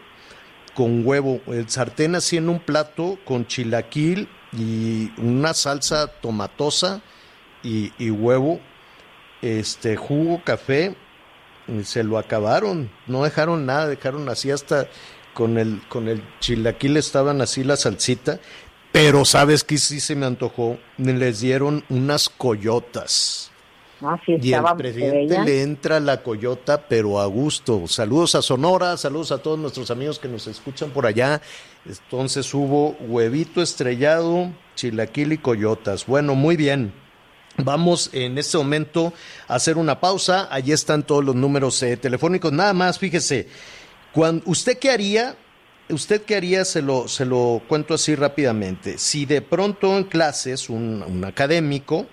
con 0.73 1.05
huevo, 1.05 1.41
el 1.47 1.69
sartén 1.69 2.15
así 2.15 2.37
en 2.37 2.49
un 2.49 2.59
plato 2.59 3.19
con 3.25 3.45
chilaquil 3.45 4.27
y 4.57 5.11
una 5.17 5.53
salsa 5.53 6.07
tomatosa 6.07 7.01
y, 7.63 8.09
huevo, 8.09 8.59
este 9.41 9.95
jugo, 9.95 10.41
café, 10.43 10.95
y 11.67 11.83
se 11.83 12.03
lo 12.03 12.17
acabaron, 12.17 12.91
no 13.07 13.23
dejaron 13.23 13.65
nada, 13.65 13.87
dejaron 13.87 14.27
así 14.27 14.51
hasta 14.51 14.87
con 15.33 15.57
el 15.57 15.81
con 15.87 16.09
el 16.09 16.21
chilaquil 16.39 16.97
estaban 16.97 17.41
así 17.41 17.63
la 17.63 17.77
salsita, 17.77 18.39
pero 18.91 19.25
sabes 19.25 19.63
que 19.63 19.77
sí 19.77 19.99
se 19.99 20.15
me 20.15 20.25
antojó, 20.25 20.77
les 20.97 21.39
dieron 21.39 21.83
unas 21.89 22.29
coyotas. 22.29 23.52
No, 24.03 24.19
sí, 24.25 24.37
Y 24.41 24.51
el 24.51 24.65
presidente 24.77 25.41
le 25.45 25.61
entra 25.61 25.97
la 26.01 26.21
coyota, 26.21 26.89
pero 26.89 27.21
a 27.21 27.25
gusto. 27.25 27.87
Saludos 27.87 28.35
a 28.35 28.41
Sonora, 28.41 28.97
saludos 28.97 29.31
a 29.31 29.37
todos 29.37 29.57
nuestros 29.57 29.89
amigos 29.91 30.19
que 30.19 30.27
nos 30.27 30.45
escuchan 30.47 30.89
por 30.89 31.05
allá. 31.05 31.41
Entonces 31.85 32.53
hubo 32.53 32.97
huevito 32.99 33.61
estrellado, 33.61 34.51
chilaquil 34.75 35.31
y 35.31 35.37
coyotas. 35.37 36.05
Bueno, 36.05 36.35
muy 36.35 36.57
bien. 36.57 36.91
Vamos 37.55 38.09
en 38.11 38.37
este 38.37 38.57
momento 38.57 39.13
a 39.47 39.55
hacer 39.55 39.77
una 39.77 40.01
pausa. 40.01 40.49
Allí 40.51 40.73
están 40.73 41.03
todos 41.03 41.23
los 41.23 41.35
números 41.35 41.81
eh, 41.81 41.95
telefónicos. 41.95 42.51
Nada 42.51 42.73
más, 42.73 42.99
fíjese. 42.99 43.47
Cuando, 44.11 44.43
¿Usted 44.47 44.79
qué 44.79 44.91
haría? 44.91 45.37
¿Usted 45.87 46.23
qué 46.23 46.35
haría? 46.35 46.65
Se 46.65 46.81
lo, 46.81 47.07
se 47.07 47.23
lo 47.23 47.61
cuento 47.69 47.93
así 47.93 48.15
rápidamente. 48.15 48.97
Si 48.97 49.25
de 49.25 49.41
pronto 49.41 49.97
en 49.97 50.03
clases 50.03 50.69
un, 50.69 51.01
un 51.07 51.23
académico 51.23 52.05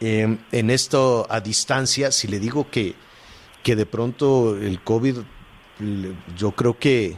eh, 0.00 0.38
en 0.52 0.70
esto 0.70 1.26
a 1.28 1.40
distancia, 1.40 2.10
si 2.12 2.28
le 2.28 2.38
digo 2.38 2.70
que, 2.70 2.94
que 3.62 3.76
de 3.76 3.86
pronto 3.86 4.56
el 4.56 4.80
COVID, 4.82 5.16
yo 6.36 6.52
creo 6.52 6.78
que, 6.78 7.16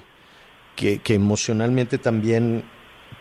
que, 0.76 0.98
que 0.98 1.14
emocionalmente 1.14 1.98
también, 1.98 2.64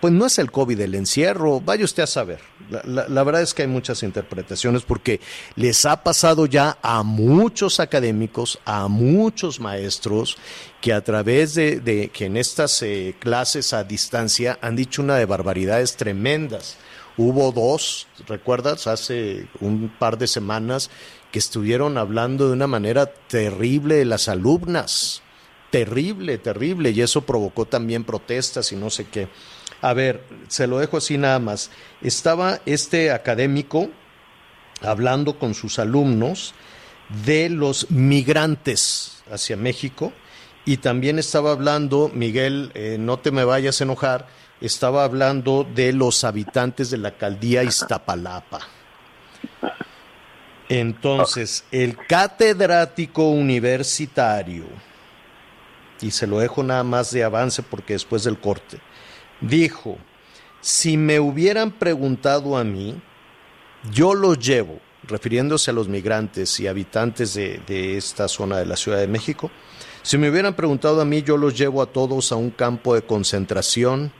pues 0.02 0.14
no 0.14 0.26
es 0.26 0.38
el 0.40 0.52
COVID 0.52 0.80
el 0.80 0.96
encierro, 0.96 1.60
vaya 1.62 1.84
usted 1.86 2.04
a 2.04 2.08
saber. 2.08 2.40
La, 2.70 2.82
la- 2.86 3.08
la 3.10 3.24
verdad 3.24 3.42
es 3.42 3.54
que 3.54 3.64
hay 3.64 3.68
muchas 3.68 4.04
interpretaciones 4.04 4.84
porque 4.84 5.20
les 5.56 5.86
ha 5.86 6.04
pasado 6.04 6.46
ya 6.46 6.78
a 6.82 7.04
muchos 7.04 7.80
académicos, 7.80 8.60
a 8.66 8.88
muchos 8.88 9.60
maestros, 9.60 10.38
que 10.82 10.94
a 10.94 11.04
través 11.04 11.56
de, 11.56 11.80
de 11.80 12.10
que 12.10 12.26
en 12.26 12.38
estas 12.38 12.82
eh, 12.82 13.16
clases 13.20 13.74
a 13.74 13.84
distancia 13.84 14.58
han 14.62 14.76
dicho 14.76 15.02
una 15.02 15.16
de 15.16 15.26
barbaridades 15.26 15.96
tremendas. 15.98 16.78
Hubo 17.22 17.52
dos, 17.52 18.08
¿recuerdas? 18.30 18.88
Hace 18.88 19.46
un 19.60 19.94
par 20.00 20.18
de 20.18 20.26
semanas 20.26 20.90
que 21.34 21.40
estuvieron 21.40 21.98
hablando 21.98 22.48
de 22.48 22.54
una 22.54 22.66
manera 22.66 23.08
terrible 23.08 23.96
de 23.96 24.06
las 24.06 24.30
alumnas. 24.30 25.22
Terrible, 25.70 26.38
terrible. 26.38 26.92
Y 26.92 27.02
eso 27.02 27.26
provocó 27.26 27.66
también 27.66 28.06
protestas 28.06 28.72
y 28.72 28.78
no 28.78 28.90
sé 28.90 29.10
qué. 29.10 29.28
A 29.82 29.92
ver, 29.92 30.24
se 30.48 30.66
lo 30.66 30.80
dejo 30.80 30.96
así 30.96 31.18
nada 31.18 31.40
más. 31.40 31.72
Estaba 32.02 32.62
este 32.66 33.12
académico 33.12 33.90
hablando 34.82 35.38
con 35.38 35.56
sus 35.56 35.78
alumnos 35.78 36.54
de 37.26 37.50
los 37.50 37.92
migrantes 37.92 39.24
hacia 39.30 39.58
México 39.58 40.14
y 40.64 40.78
también 40.78 41.20
estaba 41.20 41.52
hablando, 41.52 42.10
Miguel, 42.14 42.72
eh, 42.76 42.96
no 42.98 43.20
te 43.20 43.32
me 43.32 43.44
vayas 43.44 43.82
a 43.82 43.84
enojar, 43.84 44.28
estaba 44.62 45.04
hablando 45.04 45.64
de 45.64 45.94
los 45.94 46.24
habitantes 46.24 46.90
de 46.90 46.98
la 46.98 47.10
alcaldía 47.10 47.64
Iztapalapa. 47.64 48.60
Entonces, 50.68 51.64
el 51.72 51.98
catedrático 51.98 53.30
universitario, 53.30 54.66
y 56.02 56.12
se 56.12 56.28
lo 56.28 56.40
dejo 56.40 56.62
nada 56.62 56.84
más 56.84 57.12
de 57.12 57.24
avance 57.24 57.64
porque 57.64 57.94
después 57.94 58.24
del 58.24 58.40
corte, 58.40 58.80
dijo, 59.42 59.98
si 60.62 60.98
me 60.98 61.20
hubieran 61.20 61.72
preguntado 61.72 62.58
a 62.58 62.64
mí, 62.64 63.02
yo 63.92 64.14
los 64.14 64.38
llevo, 64.38 64.80
refiriéndose 65.04 65.72
a 65.72 65.74
los 65.74 65.88
migrantes 65.88 66.60
y 66.60 66.68
habitantes 66.68 67.34
de, 67.34 67.62
de 67.66 67.98
esta 67.98 68.28
zona 68.28 68.58
de 68.58 68.66
la 68.66 68.76
Ciudad 68.76 69.00
de 69.00 69.08
México, 69.08 69.50
si 70.04 70.18
me 70.18 70.30
hubieran 70.30 70.54
preguntado 70.54 71.02
a 71.02 71.06
mí, 71.06 71.24
yo 71.24 71.36
los 71.36 71.58
llevo 71.58 71.82
a 71.82 71.88
todos 71.88 72.32
a 72.32 72.36
un 72.36 72.52
campo 72.52 72.94
de 72.94 73.02
concentración 73.02 74.12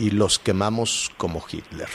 y 0.00 0.10
los 0.10 0.38
quemamos 0.38 1.10
como 1.16 1.44
Hitler. 1.50 1.88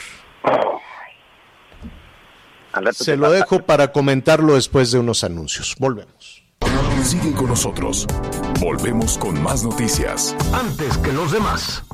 Se 2.92 3.16
lo 3.16 3.30
dejo 3.30 3.64
para 3.64 3.90
comentarlo 3.90 4.54
después 4.54 4.92
de 4.92 4.98
unos 4.98 5.24
anuncios. 5.24 5.74
Volvemos. 5.78 6.44
Sigue 7.02 7.32
con 7.32 7.46
nosotros. 7.46 8.06
Volvemos 8.60 9.18
con 9.18 9.42
más 9.42 9.64
noticias. 9.64 10.36
Antes 10.52 10.96
que 10.98 11.12
los 11.12 11.32
demás. 11.32 11.84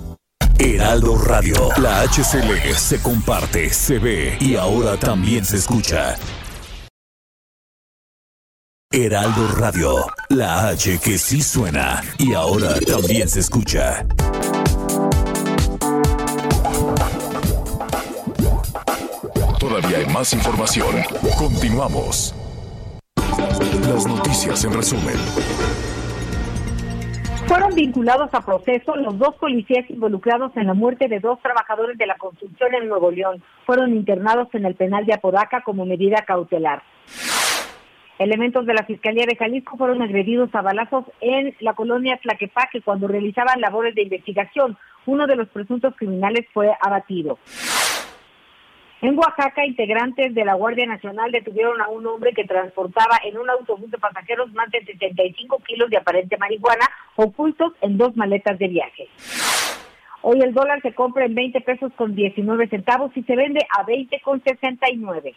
Heraldo 0.59 1.17
Radio. 1.19 1.69
La 1.79 2.03
HCL 2.03 2.75
se 2.75 3.01
comparte, 3.01 3.71
se 3.71 3.99
ve 3.99 4.37
y 4.41 4.57
ahora 4.57 4.97
también 4.97 5.45
se 5.45 5.57
escucha. 5.57 6.17
Heraldo 8.91 9.49
Radio. 9.57 10.07
La 10.29 10.69
H 10.69 10.99
que 10.99 11.17
sí 11.17 11.43
suena 11.43 12.03
y 12.19 12.35
ahora 12.35 12.79
también 12.81 13.27
se 13.27 13.41
escucha. 13.41 14.07
Más 20.13 20.33
información. 20.35 20.95
Continuamos. 21.39 22.35
Las 23.89 24.07
noticias 24.07 24.65
en 24.65 24.73
resumen. 24.73 25.15
Fueron 27.47 27.75
vinculados 27.75 28.33
a 28.35 28.41
proceso 28.41 28.95
los 28.97 29.19
dos 29.19 29.35
policías 29.37 29.89
involucrados 29.91 30.53
en 30.57 30.67
la 30.67 30.75
muerte 30.75 31.09
de 31.09 31.21
dos 31.21 31.41
trabajadores 31.41 31.99
de 31.99 32.07
la 32.07 32.17
construcción 32.17 32.75
en 32.75 32.89
Nuevo 32.89 33.11
León. 33.11 33.43
Fueron 33.67 33.95
internados 33.95 34.49
en 34.53 34.65
el 34.67 34.75
penal 34.75 35.07
de 35.07 35.15
Apodaca 35.15 35.63
como 35.63 35.85
medida 35.85 36.25
cautelar. 36.27 36.83
Elementos 38.19 38.67
de 38.67 38.75
la 38.75 38.85
Fiscalía 38.85 39.25
de 39.27 39.37
Jalisco 39.37 39.77
fueron 39.77 40.03
agredidos 40.03 40.55
a 40.55 40.63
balazos 40.63 41.05
en 41.21 41.55
la 41.61 41.75
colonia 41.75 42.19
Tlaquepaque 42.23 42.83
cuando 42.83 43.09
realizaban 43.09 43.61
labores 43.61 43.95
de 43.95 44.03
investigación. 44.03 44.77
Uno 45.07 45.27
de 45.27 45.37
los 45.37 45.49
presuntos 45.49 45.95
criminales 45.97 46.47
fue 46.53 46.71
abatido. 46.81 47.39
En 49.03 49.19
Oaxaca, 49.19 49.67
integrantes 49.67 50.33
de 50.33 50.45
la 50.45 50.55
Guardia 50.55 50.87
Nacional 50.87 51.33
detuvieron 51.33 51.81
a 51.81 51.89
un 51.89 52.07
hombre 52.07 52.33
que 52.33 52.45
transportaba 52.45 53.19
en 53.25 53.37
un 53.37 53.51
autobús 53.51 53.91
de 53.91 53.99
pasajeros 53.99 54.53
más 54.53 54.71
de 54.71 54.85
75 54.85 55.59
kilos 55.67 55.91
de 55.91 55.97
aparente 55.97 56.37
marihuana 56.39 56.89
ocultos 57.17 57.73
en 57.81 57.99
dos 57.99 58.17
maletas 58.17 58.57
de 58.61 58.69
viaje. 58.69 59.09
Hoy 60.23 60.41
el 60.41 60.55
dólar 60.55 60.81
se 60.83 60.95
compra 60.95 61.25
en 61.25 61.35
20 61.35 61.63
pesos 61.63 61.93
con 61.97 62.15
19 62.15 62.69
centavos 62.69 63.11
y 63.17 63.25
se 63.25 63.35
vende 63.35 63.67
a 63.77 63.83
20 63.83 64.21
con 64.21 64.41
69. 64.41 65.35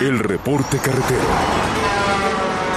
El 0.00 0.18
reporte 0.18 0.78
carretero. 0.78 2.75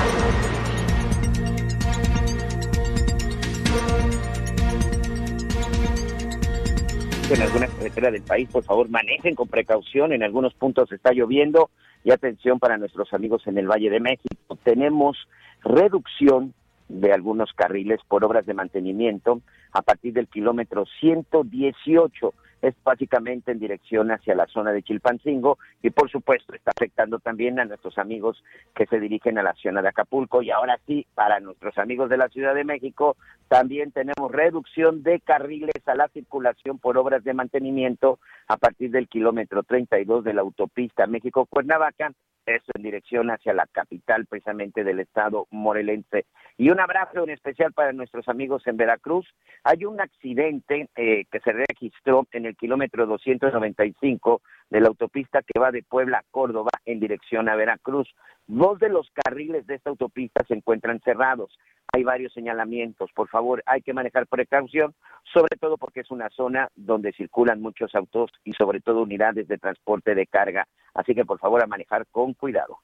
En 7.34 7.42
alguna 7.44 7.68
carretera 7.68 8.10
del 8.10 8.24
país, 8.24 8.50
por 8.50 8.63
favor, 8.63 8.89
manejen 8.89 9.36
con 9.36 9.48
precaución. 9.48 10.13
En 10.13 10.24
algunos 10.24 10.54
puntos 10.56 10.92
está 10.92 11.12
lloviendo 11.12 11.70
y 12.04 12.12
atención 12.12 12.60
para 12.60 12.78
nuestros 12.78 13.13
amigos 13.13 13.46
en 13.46 13.58
el 13.58 13.68
Valle 13.68 13.89
de 13.89 14.00
México. 14.00 14.58
Tenemos 14.63 15.18
reducción 15.63 16.54
de 16.88 17.13
algunos 17.13 17.54
carriles 17.54 18.00
por 18.08 18.24
obras 18.24 18.46
de 18.48 18.56
mantenimiento 18.56 19.42
a 19.74 19.84
partir 19.84 20.13
del 20.13 20.28
kilómetro 20.28 20.86
118 21.00 22.34
es 22.62 22.76
básicamente 22.84 23.52
en 23.52 23.60
dirección 23.60 24.12
hacia 24.12 24.36
la 24.36 24.48
zona 24.48 24.72
de 24.72 24.84
Chilpancingo 24.84 25.58
y 25.82 25.89
por 25.89 26.10
supuesto 26.10 26.54
está 26.54 26.72
afectando 26.72 27.19
también 27.19 27.60
a 27.60 27.65
nuestros 27.65 27.98
amigos 27.98 28.43
que 28.76 28.86
se 28.86 29.00
dirigen 29.00 29.38
a 29.38 29.43
la 29.43 29.54
zona 29.54 29.82
de 29.82 29.89
Acapulco. 29.89 30.41
Y 30.41 30.52
ahora 30.52 30.80
sí, 30.86 31.06
para 31.15 31.39
nuestros 31.39 31.78
amigos 31.78 32.10
de 32.10 32.17
la 32.17 32.30
Ciudad 32.30 32.54
de 32.54 32.63
México, 32.63 33.15
también 33.48 33.91
tenemos 33.91 34.32
reducción 34.32 35.04
de 35.04 35.19
carriles 35.19 35.82
a 35.86 35.95
la 35.95 36.08
circulación 36.10 36.80
por 36.80 36.98
obras 36.98 37.24
de 37.24 37.34
mantenimiento 37.34 38.19
a 38.48 38.58
partir 38.58 38.91
del 38.91 39.08
kilómetro 39.08 39.63
32 39.63 40.24
de 40.24 40.34
la 40.34 40.41
autopista 40.41 41.08
México-Cuernavaca 41.08 42.13
eso 42.55 42.71
en 42.75 42.83
dirección 42.83 43.29
hacia 43.31 43.53
la 43.53 43.67
capital 43.67 44.25
precisamente 44.25 44.83
del 44.83 44.99
estado 44.99 45.47
morelense. 45.51 46.25
Y 46.57 46.69
un 46.69 46.79
abrazo 46.79 47.23
en 47.23 47.29
especial 47.29 47.73
para 47.73 47.93
nuestros 47.93 48.27
amigos 48.27 48.65
en 48.67 48.77
Veracruz. 48.77 49.27
Hay 49.63 49.85
un 49.85 50.01
accidente 50.01 50.89
eh, 50.95 51.25
que 51.31 51.39
se 51.39 51.53
registró 51.53 52.27
en 52.31 52.45
el 52.45 52.55
kilómetro 52.55 53.05
295 53.05 54.41
de 54.69 54.81
la 54.81 54.88
autopista 54.88 55.41
que 55.41 55.59
va 55.59 55.71
de 55.71 55.83
Puebla 55.83 56.19
a 56.19 56.25
Córdoba 56.31 56.71
en 56.85 56.99
dirección 56.99 57.49
a 57.49 57.55
Veracruz. 57.55 58.13
Dos 58.49 58.79
de 58.79 58.89
los 58.89 59.07
carriles 59.13 59.67
de 59.67 59.75
esta 59.75 59.91
autopista 59.91 60.43
se 60.47 60.55
encuentran 60.55 60.99
cerrados. 61.01 61.55
Hay 61.93 62.03
varios 62.03 62.33
señalamientos. 62.33 63.12
Por 63.13 63.29
favor, 63.29 63.62
hay 63.67 63.83
que 63.83 63.93
manejar 63.93 64.25
precaución, 64.25 64.95
sobre 65.31 65.55
todo 65.55 65.77
porque 65.77 65.99
es 65.99 66.09
una 66.09 66.31
zona 66.31 66.67
donde 66.75 67.13
circulan 67.13 67.62
muchos 67.62 67.93
autos 67.93 68.31
y 68.43 68.53
sobre 68.53 68.79
todo 68.79 69.03
unidades 69.03 69.47
de 69.47 69.59
transporte 69.59 70.15
de 70.15 70.25
carga. 70.25 70.67
Así 70.95 71.13
que 71.13 71.25
por 71.25 71.38
favor 71.38 71.62
a 71.62 71.67
manejar 71.67 72.07
con 72.07 72.33
cuidado. 72.33 72.79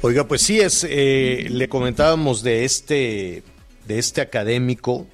Oiga, 0.00 0.28
pues 0.28 0.42
sí 0.42 0.60
es, 0.60 0.86
eh, 0.88 1.48
le 1.50 1.68
comentábamos 1.68 2.44
de 2.44 2.64
este, 2.64 3.42
de 3.86 3.98
este 3.98 4.20
académico, 4.20 5.08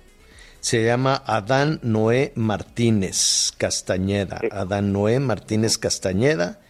se 0.60 0.84
llama 0.84 1.22
Adán 1.26 1.80
Noé 1.82 2.32
Martínez 2.36 3.52
Castañeda. 3.56 4.40
Adán 4.50 4.92
Noé 4.92 5.18
Martínez 5.18 5.78
Castañeda, 5.78 6.60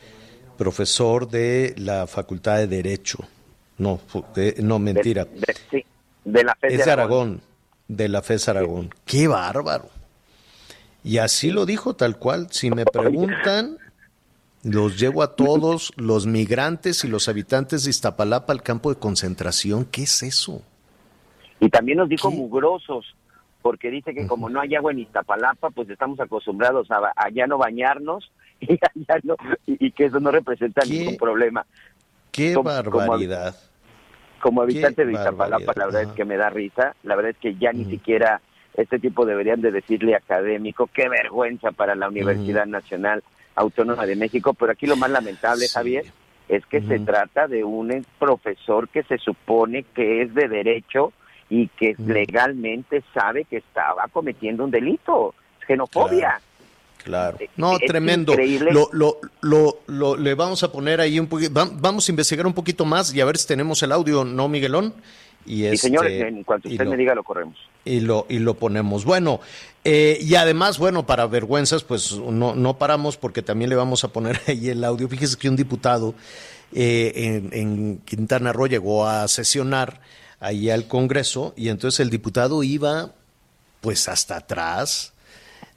profesor 0.56 1.28
de 1.28 1.74
la 1.76 2.06
Facultad 2.06 2.58
de 2.58 2.68
Derecho. 2.68 3.18
No, 3.78 4.00
no 4.58 4.78
mentira. 4.78 5.24
De, 5.24 5.56
sí, 5.70 5.84
de 6.24 6.44
la 6.44 6.54
FES 6.54 6.72
es 6.72 6.84
de 6.84 6.92
Aragón. 6.92 7.40
De 7.88 8.08
la 8.08 8.22
FES 8.22 8.48
Aragón. 8.48 8.94
Qué 9.04 9.26
bárbaro. 9.26 9.88
Y 11.02 11.18
así 11.18 11.50
lo 11.50 11.66
dijo 11.66 11.94
tal 11.94 12.18
cual. 12.18 12.48
Si 12.50 12.70
me 12.70 12.84
preguntan, 12.84 13.78
los 14.62 15.00
llevo 15.00 15.22
a 15.22 15.34
todos 15.36 15.92
los 15.96 16.26
migrantes 16.26 17.04
y 17.04 17.08
los 17.08 17.28
habitantes 17.28 17.84
de 17.84 17.90
Iztapalapa 17.90 18.52
al 18.52 18.62
campo 18.62 18.90
de 18.90 19.00
concentración. 19.00 19.84
¿Qué 19.86 20.02
es 20.02 20.22
eso? 20.22 20.62
Y 21.58 21.68
también 21.68 21.98
nos 21.98 22.08
dijo 22.08 22.30
mugrosos, 22.30 23.14
porque 23.62 23.90
dice 23.90 24.14
que 24.14 24.26
como 24.26 24.48
no 24.48 24.60
hay 24.60 24.74
agua 24.74 24.92
en 24.92 25.00
Iztapalapa, 25.00 25.70
pues 25.70 25.88
estamos 25.90 26.18
acostumbrados 26.20 26.88
a, 26.90 27.28
ya 27.30 27.46
no 27.46 27.58
bañarnos 27.58 28.30
y, 28.60 28.78
no, 29.22 29.36
y, 29.66 29.90
que 29.92 30.06
eso 30.06 30.20
no 30.20 30.30
representa 30.30 30.84
ningún 30.84 31.16
problema. 31.16 31.66
¡Qué 32.30 32.56
barbaridad! 32.56 33.54
Como, 34.40 34.62
habitante 34.62 35.04
de 35.04 35.12
Iztapalapa, 35.12 35.74
la 35.76 35.86
verdad 35.86 36.02
es 36.02 36.12
que 36.12 36.24
me 36.24 36.36
da 36.36 36.48
risa. 36.48 36.94
La 37.02 37.14
verdad 37.14 37.32
es 37.32 37.36
que 37.36 37.56
ya 37.56 37.72
ni 37.72 37.84
siquiera 37.84 38.40
este 38.74 38.98
tipo 38.98 39.26
deberían 39.26 39.60
de 39.60 39.70
decirle 39.70 40.14
académico. 40.14 40.88
¡Qué 40.92 41.08
vergüenza 41.08 41.72
para 41.72 41.94
la 41.94 42.08
Universidad 42.08 42.66
Nacional! 42.66 43.22
Autónoma 43.56 44.06
de 44.06 44.16
México, 44.16 44.54
pero 44.54 44.72
aquí 44.72 44.86
lo 44.86 44.96
más 44.96 45.10
lamentable, 45.10 45.68
Javier, 45.68 46.06
es 46.48 46.64
que 46.66 46.80
se 46.80 47.00
trata 47.00 47.46
de 47.46 47.62
un 47.64 48.06
profesor 48.18 48.88
que 48.88 49.02
se 49.02 49.18
supone 49.18 49.84
que 49.94 50.22
es 50.22 50.32
de 50.34 50.48
derecho 50.48 51.12
y 51.50 51.66
que 51.68 51.94
legalmente 51.98 53.02
sabe 53.12 53.44
que 53.44 53.58
estaba 53.58 54.06
cometiendo 54.08 54.64
un 54.64 54.70
delito, 54.70 55.34
xenofobia. 55.66 56.40
Claro. 57.02 57.38
Eh, 57.40 57.50
No, 57.56 57.78
tremendo. 57.78 58.34
Lo, 58.70 58.88
lo, 58.92 59.18
lo, 59.40 59.80
lo, 59.86 60.16
le 60.16 60.34
vamos 60.34 60.62
a 60.62 60.70
poner 60.70 61.00
ahí 61.00 61.18
un 61.18 61.26
poquito, 61.26 61.52
vamos 61.74 62.08
a 62.08 62.12
investigar 62.12 62.46
un 62.46 62.54
poquito 62.54 62.84
más 62.84 63.12
y 63.12 63.20
a 63.20 63.24
ver 63.24 63.36
si 63.36 63.48
tenemos 63.48 63.82
el 63.82 63.92
audio, 63.92 64.24
¿no, 64.24 64.48
Miguelón? 64.48 64.94
Y, 65.46 65.64
este, 65.64 65.88
señores, 65.88 66.20
en 66.20 66.44
cuanto 66.44 66.68
usted 66.68 66.86
me 66.86 66.96
diga, 66.96 67.14
lo 67.14 67.24
corremos. 67.24 67.56
Y 67.84 68.00
lo, 68.00 68.26
y 68.28 68.38
lo 68.38 68.54
ponemos. 68.54 69.04
Bueno, 69.04 69.40
eh, 69.84 70.18
y 70.20 70.34
además, 70.34 70.78
bueno, 70.78 71.06
para 71.06 71.26
vergüenzas, 71.26 71.82
pues 71.82 72.12
no, 72.18 72.54
no 72.54 72.78
paramos 72.78 73.16
porque 73.16 73.42
también 73.42 73.70
le 73.70 73.76
vamos 73.76 74.04
a 74.04 74.08
poner 74.08 74.38
ahí 74.46 74.68
el 74.68 74.84
audio. 74.84 75.08
Fíjese 75.08 75.38
que 75.38 75.48
un 75.48 75.56
diputado 75.56 76.14
eh, 76.72 77.12
en, 77.14 77.50
en, 77.52 77.98
Quintana 78.04 78.52
Roo 78.52 78.66
llegó 78.66 79.06
a 79.06 79.26
sesionar 79.28 80.00
ahí 80.40 80.70
al 80.70 80.88
Congreso 80.88 81.54
y 81.56 81.68
entonces 81.68 82.00
el 82.00 82.10
diputado 82.10 82.62
iba 82.62 83.12
pues 83.80 84.08
hasta 84.08 84.36
atrás 84.36 85.12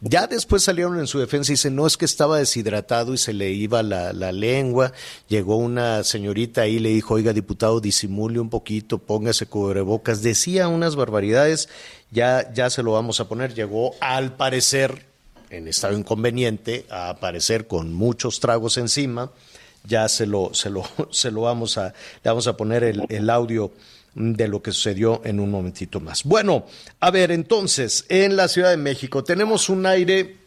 ya 0.05 0.27
después 0.27 0.63
salieron 0.63 0.99
en 0.99 1.07
su 1.07 1.17
defensa 1.19 1.53
y 1.53 1.55
dicen, 1.55 1.77
no, 1.77 1.87
es 1.87 1.95
que 1.95 2.03
estaba 2.03 2.37
deshidratado 2.37 3.13
y 3.13 3.17
se 3.17 3.31
le 3.31 3.51
iba 3.51 3.81
la, 3.83 4.11
la 4.11 4.33
lengua. 4.33 4.91
Llegó 5.29 5.55
una 5.55 6.03
señorita 6.03 6.63
ahí 6.63 6.75
y 6.75 6.79
le 6.79 6.89
dijo, 6.89 7.13
oiga, 7.13 7.31
diputado, 7.31 7.79
disimule 7.79 8.41
un 8.41 8.49
poquito, 8.49 8.97
póngase 8.97 9.45
cubrebocas. 9.45 10.21
Decía 10.21 10.67
unas 10.67 10.97
barbaridades, 10.97 11.69
ya, 12.11 12.51
ya 12.51 12.69
se 12.69 12.83
lo 12.83 12.91
vamos 12.91 13.21
a 13.21 13.29
poner. 13.29 13.53
Llegó, 13.53 13.95
al 14.01 14.35
parecer, 14.35 15.05
en 15.49 15.69
estado 15.69 15.97
inconveniente, 15.97 16.85
a 16.89 17.07
aparecer 17.07 17.67
con 17.67 17.93
muchos 17.93 18.41
tragos 18.41 18.77
encima. 18.77 19.31
Ya 19.85 20.09
se 20.09 20.25
lo, 20.25 20.53
se 20.53 20.69
lo, 20.69 20.83
se 21.11 21.31
lo 21.31 21.43
vamos 21.43 21.77
a, 21.77 21.93
le 22.23 22.29
vamos 22.29 22.47
a 22.47 22.57
poner 22.57 22.83
el, 22.83 23.05
el 23.07 23.29
audio 23.29 23.71
de 24.15 24.47
lo 24.47 24.61
que 24.61 24.71
sucedió 24.71 25.21
en 25.25 25.39
un 25.39 25.49
momentito 25.49 25.99
más. 25.99 26.23
Bueno, 26.23 26.65
a 26.99 27.11
ver, 27.11 27.31
entonces, 27.31 28.05
en 28.09 28.35
la 28.35 28.47
Ciudad 28.47 28.69
de 28.69 28.77
México 28.77 29.23
tenemos 29.23 29.69
un 29.69 29.85
aire, 29.85 30.37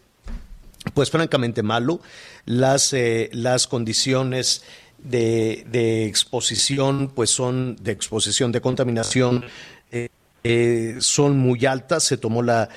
pues 0.94 1.10
francamente 1.10 1.62
malo. 1.62 2.00
Las, 2.44 2.92
eh, 2.92 3.28
las 3.32 3.66
condiciones 3.66 4.62
de, 4.98 5.66
de, 5.70 6.06
exposición, 6.06 7.10
pues 7.14 7.30
son 7.30 7.76
de 7.80 7.92
exposición, 7.92 8.52
de 8.52 8.60
contaminación. 8.60 9.44
Eh, 9.90 10.08
eh, 10.48 10.98
son 11.00 11.38
muy 11.38 11.66
altas. 11.66 12.04
Se 12.04 12.16
tomó 12.16 12.40
la, 12.40 12.68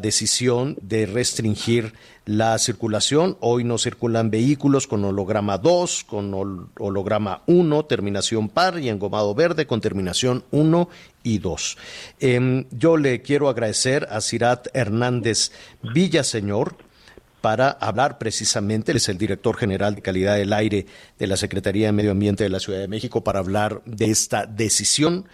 decisión 0.00 0.76
de 0.82 1.06
restringir 1.06 1.94
la 2.24 2.58
circulación. 2.58 3.36
Hoy 3.38 3.62
no 3.62 3.78
circulan 3.78 4.28
vehículos 4.28 4.88
con 4.88 5.04
holograma 5.04 5.56
2, 5.56 6.02
con 6.02 6.34
holograma 6.80 7.42
1, 7.46 7.84
terminación 7.84 8.48
par 8.48 8.80
y 8.80 8.88
engomado 8.88 9.36
verde 9.36 9.68
con 9.68 9.80
terminación 9.80 10.42
1 10.50 10.88
y 11.22 11.38
2. 11.38 11.78
Eh, 12.18 12.66
yo 12.72 12.96
le 12.96 13.22
quiero 13.22 13.48
agradecer 13.48 14.08
a 14.10 14.20
Cirat 14.20 14.66
Hernández 14.74 15.52
Villaseñor 15.80 16.74
para 17.40 17.70
hablar 17.70 18.18
precisamente, 18.18 18.90
él 18.90 18.96
es 18.96 19.08
el 19.08 19.18
director 19.18 19.56
general 19.56 19.94
de 19.94 20.02
calidad 20.02 20.36
del 20.36 20.52
aire 20.52 20.86
de 21.20 21.26
la 21.28 21.36
Secretaría 21.36 21.86
de 21.86 21.92
Medio 21.92 22.12
Ambiente 22.12 22.42
de 22.44 22.50
la 22.50 22.60
Ciudad 22.60 22.80
de 22.80 22.88
México, 22.88 23.22
para 23.22 23.40
hablar 23.40 23.82
de 23.84 24.10
esta 24.10 24.46
decisión 24.46 25.26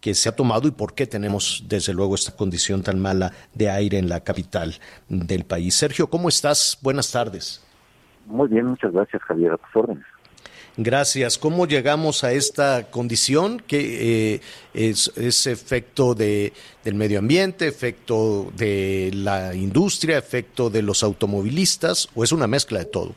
que 0.00 0.14
se 0.14 0.28
ha 0.28 0.32
tomado 0.36 0.66
y 0.66 0.70
por 0.70 0.94
qué 0.94 1.06
tenemos, 1.06 1.64
desde 1.68 1.92
luego, 1.92 2.14
esta 2.14 2.34
condición 2.34 2.82
tan 2.82 2.98
mala 2.98 3.32
de 3.54 3.70
aire 3.70 3.98
en 3.98 4.08
la 4.08 4.20
capital 4.20 4.74
del 5.08 5.44
país. 5.44 5.74
Sergio, 5.74 6.08
¿cómo 6.08 6.28
estás? 6.28 6.78
Buenas 6.82 7.12
tardes. 7.12 7.62
Muy 8.26 8.48
bien, 8.48 8.66
muchas 8.66 8.92
gracias, 8.92 9.22
Javier, 9.22 9.52
a 9.52 9.56
tus 9.56 9.76
órdenes. 9.76 10.04
Gracias. 10.76 11.36
¿Cómo 11.36 11.66
llegamos 11.66 12.24
a 12.24 12.32
esta 12.32 12.90
condición? 12.90 13.60
¿Qué 13.66 14.34
eh, 14.34 14.40
es, 14.72 15.12
es, 15.16 15.46
efecto 15.46 16.14
de, 16.14 16.52
del 16.84 16.94
medio 16.94 17.18
ambiente, 17.18 17.66
efecto 17.66 18.50
de 18.56 19.10
la 19.12 19.54
industria, 19.54 20.16
efecto 20.16 20.70
de 20.70 20.82
los 20.82 21.02
automovilistas 21.02 22.08
o 22.14 22.24
es 22.24 22.32
una 22.32 22.46
mezcla 22.46 22.78
de 22.78 22.84
todo? 22.86 23.14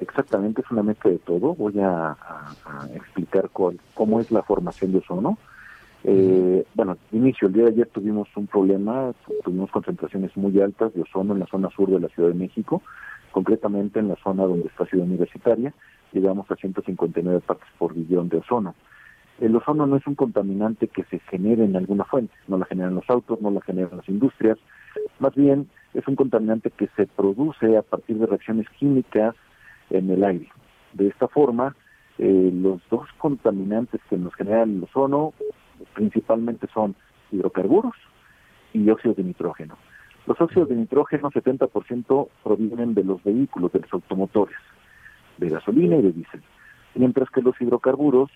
Exactamente, 0.00 0.62
es 0.62 0.70
una 0.70 0.82
mezcla 0.82 1.10
de 1.10 1.18
todo. 1.18 1.54
Voy 1.54 1.78
a, 1.78 2.08
a, 2.08 2.54
a 2.64 2.86
explicar 2.96 3.50
cuál, 3.50 3.78
cómo 3.94 4.20
es 4.20 4.30
la 4.32 4.42
formación 4.42 4.92
de 4.92 4.98
ozono. 4.98 5.38
Eh, 6.04 6.64
bueno, 6.74 6.96
inicio, 7.12 7.46
el 7.46 7.54
día 7.54 7.64
de 7.64 7.70
ayer 7.70 7.88
tuvimos 7.88 8.28
un 8.36 8.46
problema, 8.46 9.12
tuvimos 9.44 9.70
concentraciones 9.70 10.36
muy 10.36 10.60
altas 10.60 10.92
de 10.94 11.02
ozono 11.02 11.34
en 11.34 11.40
la 11.40 11.46
zona 11.46 11.70
sur 11.70 11.88
de 11.90 12.00
la 12.00 12.08
Ciudad 12.08 12.28
de 12.28 12.34
México, 12.34 12.82
concretamente 13.30 14.00
en 14.00 14.08
la 14.08 14.16
zona 14.16 14.44
donde 14.44 14.66
está 14.66 14.84
Ciudad 14.86 15.06
Universitaria, 15.06 15.72
llegamos 16.12 16.50
a 16.50 16.56
159 16.56 17.40
partes 17.40 17.68
por 17.78 17.94
billón 17.94 18.28
de 18.28 18.38
ozono. 18.38 18.74
El 19.40 19.56
ozono 19.56 19.86
no 19.86 19.96
es 19.96 20.06
un 20.06 20.14
contaminante 20.14 20.88
que 20.88 21.04
se 21.04 21.18
genere 21.20 21.64
en 21.64 21.76
alguna 21.76 22.04
fuente, 22.04 22.34
no 22.48 22.58
la 22.58 22.66
generan 22.66 22.96
los 22.96 23.08
autos, 23.08 23.40
no 23.40 23.50
la 23.50 23.60
generan 23.62 23.96
las 23.96 24.08
industrias, 24.08 24.58
más 25.20 25.34
bien 25.34 25.68
es 25.94 26.06
un 26.08 26.16
contaminante 26.16 26.70
que 26.70 26.88
se 26.96 27.06
produce 27.06 27.76
a 27.76 27.82
partir 27.82 28.18
de 28.18 28.26
reacciones 28.26 28.68
químicas 28.78 29.34
en 29.90 30.10
el 30.10 30.24
aire. 30.24 30.48
De 30.94 31.08
esta 31.08 31.28
forma, 31.28 31.76
eh, 32.18 32.50
los 32.52 32.80
dos 32.90 33.08
contaminantes 33.18 34.00
que 34.10 34.16
nos 34.16 34.34
generan 34.34 34.76
el 34.76 34.84
ozono 34.84 35.32
principalmente 35.94 36.66
son 36.72 36.94
hidrocarburos 37.30 37.94
y 38.72 38.88
óxidos 38.90 39.16
de 39.16 39.24
nitrógeno. 39.24 39.76
Los 40.26 40.40
óxidos 40.40 40.68
de 40.68 40.76
nitrógeno, 40.76 41.30
70% 41.30 42.28
provienen 42.44 42.94
de 42.94 43.04
los 43.04 43.22
vehículos, 43.24 43.72
de 43.72 43.80
los 43.80 43.92
automotores, 43.92 44.56
de 45.38 45.48
gasolina 45.48 45.96
y 45.96 46.02
de 46.02 46.12
diésel, 46.12 46.42
mientras 46.94 47.28
que 47.30 47.42
los 47.42 47.60
hidrocarburos 47.60 48.30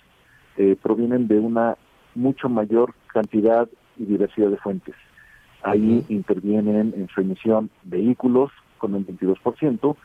eh, 0.57 0.77
provienen 0.81 1.29
de 1.29 1.39
una 1.39 1.77
mucho 2.15 2.49
mayor 2.49 2.95
cantidad 3.13 3.69
y 3.99 4.05
diversidad 4.05 4.51
de 4.51 4.57
fuentes. 4.57 4.95
Ahí 5.63 6.05
intervienen 6.09 6.93
en 6.97 7.09
su 7.09 7.21
emisión 7.21 7.71
vehículos 7.85 8.51
con 8.79 8.95
un 8.95 9.07
22%, 9.07 9.97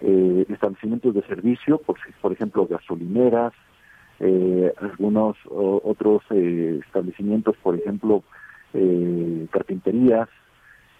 eh, 0.00 0.46
establecimientos 0.48 1.14
de 1.14 1.22
servicio, 1.22 1.78
por, 1.78 1.96
por 2.20 2.32
ejemplo, 2.32 2.66
gasolineras, 2.66 3.52
eh, 4.20 4.72
algunos 4.80 5.36
o, 5.46 5.80
otros 5.84 6.22
eh, 6.30 6.80
establecimientos, 6.84 7.56
por 7.62 7.74
ejemplo, 7.74 8.22
eh, 8.74 9.46
carpinterías, 9.50 10.28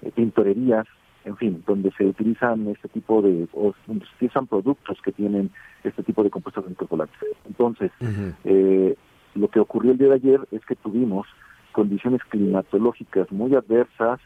eh, 0.03 0.11
pintorerías, 0.15 0.87
en 1.25 1.37
fin, 1.37 1.63
donde 1.67 1.91
se 1.93 2.07
utilizan 2.07 2.69
este 2.69 2.89
tipo 2.89 3.21
de, 3.21 3.49
o 3.53 3.75
donde 3.87 4.07
se 4.07 4.15
utilizan 4.17 4.47
productos 4.47 4.99
que 5.03 5.13
tienen 5.13 5.51
este 5.85 6.03
tipo 6.03 6.23
de 6.23 6.31
compuestos 6.31 6.65
anticoagulantes. 6.65 7.19
Entonces, 7.47 7.91
eh, 8.45 8.97
lo 9.35 9.49
que 9.49 9.61
ocurrió 9.61 9.93
el 9.93 9.99
día 9.99 10.09
de 10.09 10.15
ayer 10.15 10.41
es 10.53 10.65
que 10.65 10.77
tuvimos 10.77 11.27
condiciones 11.73 12.23
climatológicas 12.29 13.31
muy 13.31 13.55
adversas, 13.55 14.21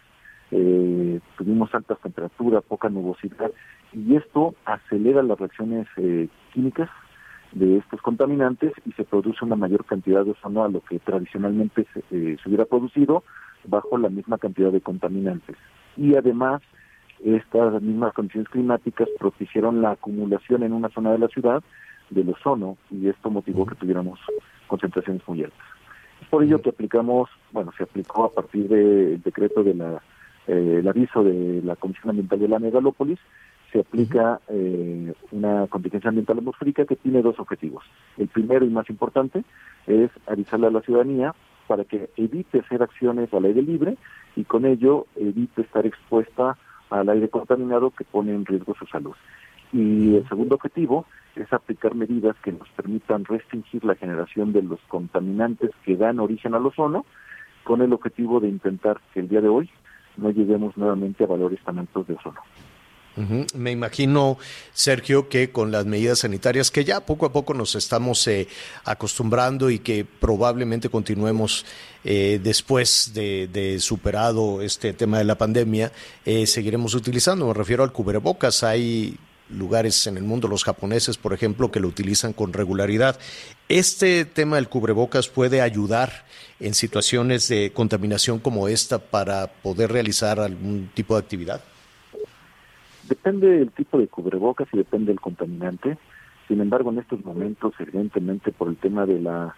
eh, 0.53 1.18
tuvimos 1.36 1.74
altas 1.74 1.99
temperaturas, 2.01 2.62
poca 2.62 2.88
nubosidad, 2.88 3.51
y 3.93 4.16
esto 4.16 4.55
acelera 4.64 5.22
las 5.22 5.38
reacciones 5.38 5.86
eh, 5.97 6.28
químicas 6.53 6.88
de 7.53 7.78
estos 7.78 8.00
contaminantes 8.00 8.72
y 8.86 8.92
se 8.92 9.05
produce 9.05 9.44
una 9.44 9.57
mayor 9.57 9.84
cantidad 9.84 10.24
de 10.24 10.32
ozono 10.32 10.64
a 10.64 10.68
lo 10.68 10.80
que 10.80 10.98
tradicionalmente 10.98 11.86
se, 11.92 12.00
eh, 12.11 12.36
se 12.42 12.48
hubiera 12.48 12.64
producido 12.64 13.24
bajo 13.64 13.98
la 13.98 14.09
misma 14.09 14.38
cantidad 14.38 14.72
de 14.72 14.80
contaminantes. 14.80 15.57
Y 15.96 16.16
además, 16.16 16.62
estas 17.24 17.80
mismas 17.82 18.12
condiciones 18.14 18.48
climáticas 18.48 19.09
propiciaron 19.18 19.82
la 19.82 19.92
acumulación 19.92 20.62
en 20.62 20.72
una 20.72 20.88
zona 20.88 21.12
de 21.12 21.18
la 21.18 21.28
ciudad 21.28 21.62
del 22.11 22.30
ozono 22.30 22.76
y 22.90 23.09
esto 23.09 23.30
motivó 23.30 23.66
que 23.66 23.74
tuviéramos 23.74 24.18
concentraciones 24.66 25.22
muy 25.26 25.44
altas. 25.44 25.66
Es 26.20 26.28
por 26.28 26.42
ello 26.42 26.61
que 26.61 26.70
aplicamos, 26.70 27.28
bueno, 27.53 27.72
se 27.76 27.84
aplicó 27.84 28.24
a 28.24 28.30
partir 28.30 28.68
del 28.68 29.22
decreto 29.22 29.62
de 29.62 29.74
la, 29.74 30.03
eh, 30.46 30.78
el 30.80 30.88
aviso 30.88 31.22
de 31.22 31.61
la 31.62 31.76
Comisión 31.76 32.11
Ambiental 32.11 32.40
de 32.40 32.48
la 32.48 32.59
Megalópolis, 32.59 33.18
se 33.73 33.81
aplica 33.81 34.41
eh, 34.49 35.14
una 35.31 35.66
contingencia 35.66 36.09
ambiental 36.09 36.39
atmosférica 36.39 36.85
que 36.85 36.97
tiene 36.97 37.23
dos 37.23 37.39
objetivos. 37.41 37.85
El 38.18 38.29
primero 38.29 38.66
y 38.66 38.70
más 38.70 38.89
importante 38.91 39.45
es 39.87 40.11
avisarle 40.27 40.66
a 40.66 40.70
la 40.70 40.83
ciudadanía 40.83 41.35
para 41.66 41.85
que 41.85 42.11
evite 42.16 42.61
hacer 42.61 42.83
acciones 42.83 43.33
al 43.33 43.47
aire 43.47 43.62
libre 43.62 43.97
y 44.37 44.45
con 44.45 44.66
ello 44.66 45.07
evite 45.16 45.62
estar 45.62 45.87
expuesta 45.87 46.59
al 46.91 47.09
aire 47.09 47.29
contaminado 47.31 47.91
que 47.91 48.05
pone 48.05 48.35
en 48.35 48.45
riesgo 48.45 48.75
su 48.75 48.87
salud. 48.87 49.14
Y 49.73 50.16
el 50.16 50.29
segundo 50.29 50.57
objetivo 50.57 51.07
es 51.35 51.51
aplicar 51.51 51.95
medidas 51.95 52.37
que 52.45 52.53
nos 52.53 52.68
permitan 52.70 53.25
restringir 53.25 53.85
la 53.85 53.95
generación 53.95 54.53
de 54.53 54.62
los 54.62 54.81
contaminantes 54.89 55.70
que 55.83 55.97
dan 55.97 56.20
origen 56.20 56.55
al 56.55 56.66
ozono, 56.66 57.07
con 57.64 57.81
el 57.81 57.93
objetivo 57.95 58.41
de 58.41 58.49
intentar 58.49 59.01
que 59.14 59.20
el 59.20 59.29
día 59.29 59.41
de 59.41 59.49
hoy 59.49 59.70
no 60.18 60.31
lleguemos 60.31 60.77
nuevamente 60.77 61.25
a 61.25 61.29
valores 61.29 61.61
tan 61.64 61.79
altos 61.79 62.07
de 62.07 62.14
ozono. 62.14 62.41
Me 63.16 63.70
imagino, 63.70 64.38
Sergio, 64.72 65.28
que 65.28 65.50
con 65.50 65.70
las 65.70 65.84
medidas 65.84 66.20
sanitarias 66.20 66.70
que 66.70 66.84
ya 66.84 67.04
poco 67.04 67.26
a 67.26 67.32
poco 67.32 67.52
nos 67.52 67.74
estamos 67.74 68.26
eh, 68.26 68.48
acostumbrando 68.84 69.68
y 69.68 69.80
que 69.80 70.04
probablemente 70.04 70.88
continuemos 70.88 71.66
eh, 72.04 72.40
después 72.42 73.12
de, 73.12 73.48
de 73.52 73.80
superado 73.80 74.62
este 74.62 74.94
tema 74.94 75.18
de 75.18 75.24
la 75.24 75.36
pandemia, 75.36 75.92
eh, 76.24 76.46
seguiremos 76.46 76.94
utilizando. 76.94 77.46
Me 77.46 77.54
refiero 77.54 77.84
al 77.84 77.92
cubrebocas. 77.92 78.62
Hay 78.62 79.18
lugares 79.50 80.06
en 80.06 80.16
el 80.16 80.22
mundo, 80.22 80.48
los 80.48 80.64
japoneses, 80.64 81.18
por 81.18 81.34
ejemplo, 81.34 81.70
que 81.70 81.80
lo 81.80 81.88
utilizan 81.88 82.32
con 82.32 82.52
regularidad. 82.52 83.18
¿Este 83.68 84.24
tema 84.24 84.56
del 84.56 84.68
cubrebocas 84.68 85.28
puede 85.28 85.60
ayudar 85.60 86.24
en 86.60 86.74
situaciones 86.74 87.48
de 87.48 87.72
contaminación 87.72 88.38
como 88.38 88.68
esta 88.68 88.98
para 88.98 89.52
poder 89.52 89.92
realizar 89.92 90.40
algún 90.40 90.90
tipo 90.94 91.14
de 91.14 91.20
actividad? 91.20 91.60
Depende 93.12 93.46
del 93.58 93.70
tipo 93.72 93.98
de 93.98 94.08
cubrebocas 94.08 94.68
y 94.72 94.78
depende 94.78 95.08
del 95.12 95.20
contaminante. 95.20 95.98
Sin 96.48 96.62
embargo, 96.62 96.90
en 96.90 96.98
estos 97.00 97.22
momentos, 97.26 97.74
evidentemente, 97.78 98.52
por 98.52 98.68
el 98.68 98.76
tema 98.76 99.04
de 99.04 99.20
la 99.20 99.54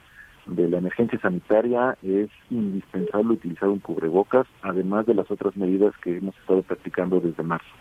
de 0.46 0.68
la 0.68 0.78
emergencia 0.78 1.20
sanitaria, 1.20 1.96
es 2.02 2.28
indispensable 2.50 3.34
utilizar 3.34 3.68
un 3.68 3.78
cubrebocas, 3.78 4.46
además 4.62 5.06
de 5.06 5.14
las 5.14 5.30
otras 5.30 5.56
medidas 5.56 5.94
que 6.02 6.16
hemos 6.18 6.36
estado 6.38 6.62
practicando 6.62 7.20
desde 7.20 7.44
marzo. 7.44 7.72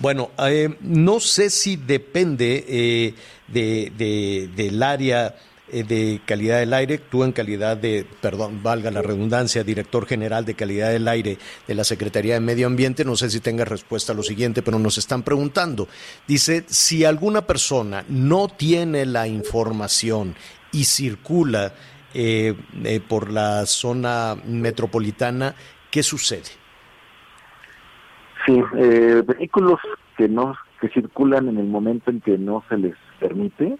Bueno, 0.00 0.30
eh, 0.48 0.70
no 0.80 1.20
sé 1.20 1.50
si 1.50 1.76
depende 1.76 2.64
eh, 2.66 3.14
de, 3.48 3.92
de- 3.98 4.48
del 4.56 4.82
área 4.82 5.34
de 5.82 6.20
calidad 6.24 6.60
del 6.60 6.72
aire. 6.72 6.98
Tú 6.98 7.24
en 7.24 7.32
calidad 7.32 7.76
de, 7.76 8.06
perdón, 8.20 8.62
valga 8.62 8.90
la 8.90 9.02
redundancia, 9.02 9.64
director 9.64 10.06
general 10.06 10.44
de 10.44 10.54
calidad 10.54 10.90
del 10.90 11.08
aire 11.08 11.38
de 11.66 11.74
la 11.74 11.84
Secretaría 11.84 12.34
de 12.34 12.40
Medio 12.40 12.66
Ambiente, 12.66 13.04
no 13.04 13.16
sé 13.16 13.30
si 13.30 13.40
tenga 13.40 13.64
respuesta 13.64 14.12
a 14.12 14.16
lo 14.16 14.22
siguiente, 14.22 14.62
pero 14.62 14.78
nos 14.78 14.98
están 14.98 15.22
preguntando. 15.22 15.88
Dice, 16.28 16.64
si 16.68 17.04
alguna 17.04 17.42
persona 17.42 18.04
no 18.08 18.48
tiene 18.48 19.04
la 19.06 19.26
información 19.26 20.34
y 20.72 20.84
circula 20.84 21.72
eh, 22.14 22.54
eh, 22.84 23.00
por 23.00 23.30
la 23.30 23.66
zona 23.66 24.36
metropolitana, 24.46 25.54
¿qué 25.90 26.02
sucede? 26.02 26.50
Sí, 28.46 28.62
eh, 28.76 29.22
vehículos 29.26 29.80
que 30.16 30.28
no 30.28 30.54
que 30.80 30.88
circulan 30.90 31.48
en 31.48 31.58
el 31.58 31.66
momento 31.66 32.10
en 32.10 32.20
que 32.20 32.36
no 32.36 32.62
se 32.68 32.76
les 32.76 32.94
permite, 33.18 33.78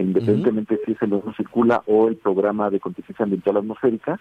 independientemente 0.00 0.80
si 0.84 0.92
ese 0.92 1.06
no 1.06 1.22
circula 1.36 1.82
o 1.86 2.08
el 2.08 2.16
programa 2.16 2.70
de 2.70 2.80
contingencia 2.80 3.24
ambiental 3.24 3.56
atmosférica, 3.58 4.18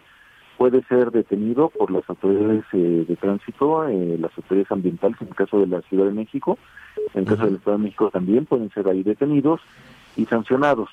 puede 0.58 0.84
ser 0.84 1.12
detenido 1.12 1.70
por 1.70 1.90
las 1.92 2.08
autoridades 2.10 2.64
eh, 2.74 3.06
de 3.08 3.16
tránsito, 3.16 3.88
eh, 3.88 4.18
las 4.20 4.32
autoridades 4.38 4.72
ambientales, 4.72 5.20
en 5.22 5.30
el 5.30 5.36
caso 5.36 5.60
de 5.60 5.68
la 5.68 5.82
Ciudad 5.82 6.06
de 6.06 6.12
México, 6.12 6.58
en 7.14 7.22
el 7.22 7.26
caso 7.26 7.46
del 7.46 7.56
Estado 7.56 7.78
de 7.78 7.84
México 7.84 8.10
también 8.12 8.46
pueden 8.46 8.70
ser 8.70 8.88
ahí 8.88 9.02
detenidos 9.02 9.62
y 10.16 10.26
sancionados. 10.26 10.90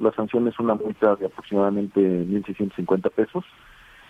La 0.00 0.12
sanción 0.12 0.48
es 0.48 0.58
una 0.58 0.74
multa 0.74 1.14
de 1.16 1.26
aproximadamente 1.26 2.00
1.650 2.00 3.10
pesos 3.10 3.44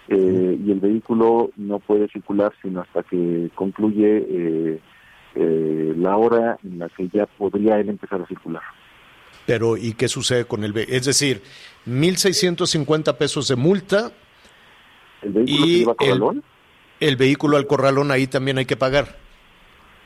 eh, 0.08 0.58
y 0.64 0.70
el 0.70 0.80
vehículo 0.80 1.50
no 1.56 1.78
puede 1.80 2.08
circular 2.08 2.52
sino 2.62 2.80
hasta 2.80 3.02
que 3.02 3.50
concluye 3.54 4.80
eh, 5.34 5.94
la 5.96 6.16
hora 6.16 6.58
en 6.64 6.78
la 6.78 6.88
que 6.88 7.08
ya 7.08 7.26
podría 7.26 7.78
él 7.78 7.88
empezar 7.88 8.22
a 8.22 8.26
circular. 8.26 8.62
Pero, 9.46 9.76
¿y 9.76 9.94
qué 9.94 10.08
sucede 10.08 10.44
con 10.44 10.64
el 10.64 10.72
vehículo? 10.72 10.96
Es 10.96 11.04
decir, 11.06 11.42
1.650 11.86 13.16
pesos 13.16 13.48
de 13.48 13.56
multa. 13.56 14.12
¿El 15.22 15.32
vehículo 15.32 15.66
y 15.66 15.72
se 15.72 15.78
lleva 15.78 15.92
a 15.92 16.04
el, 16.04 16.10
corralón? 16.10 16.44
el 17.00 17.16
vehículo 17.16 17.56
al 17.56 17.66
corralón 17.66 18.10
ahí 18.10 18.26
también 18.26 18.58
hay 18.58 18.66
que 18.66 18.76
pagar. 18.76 19.16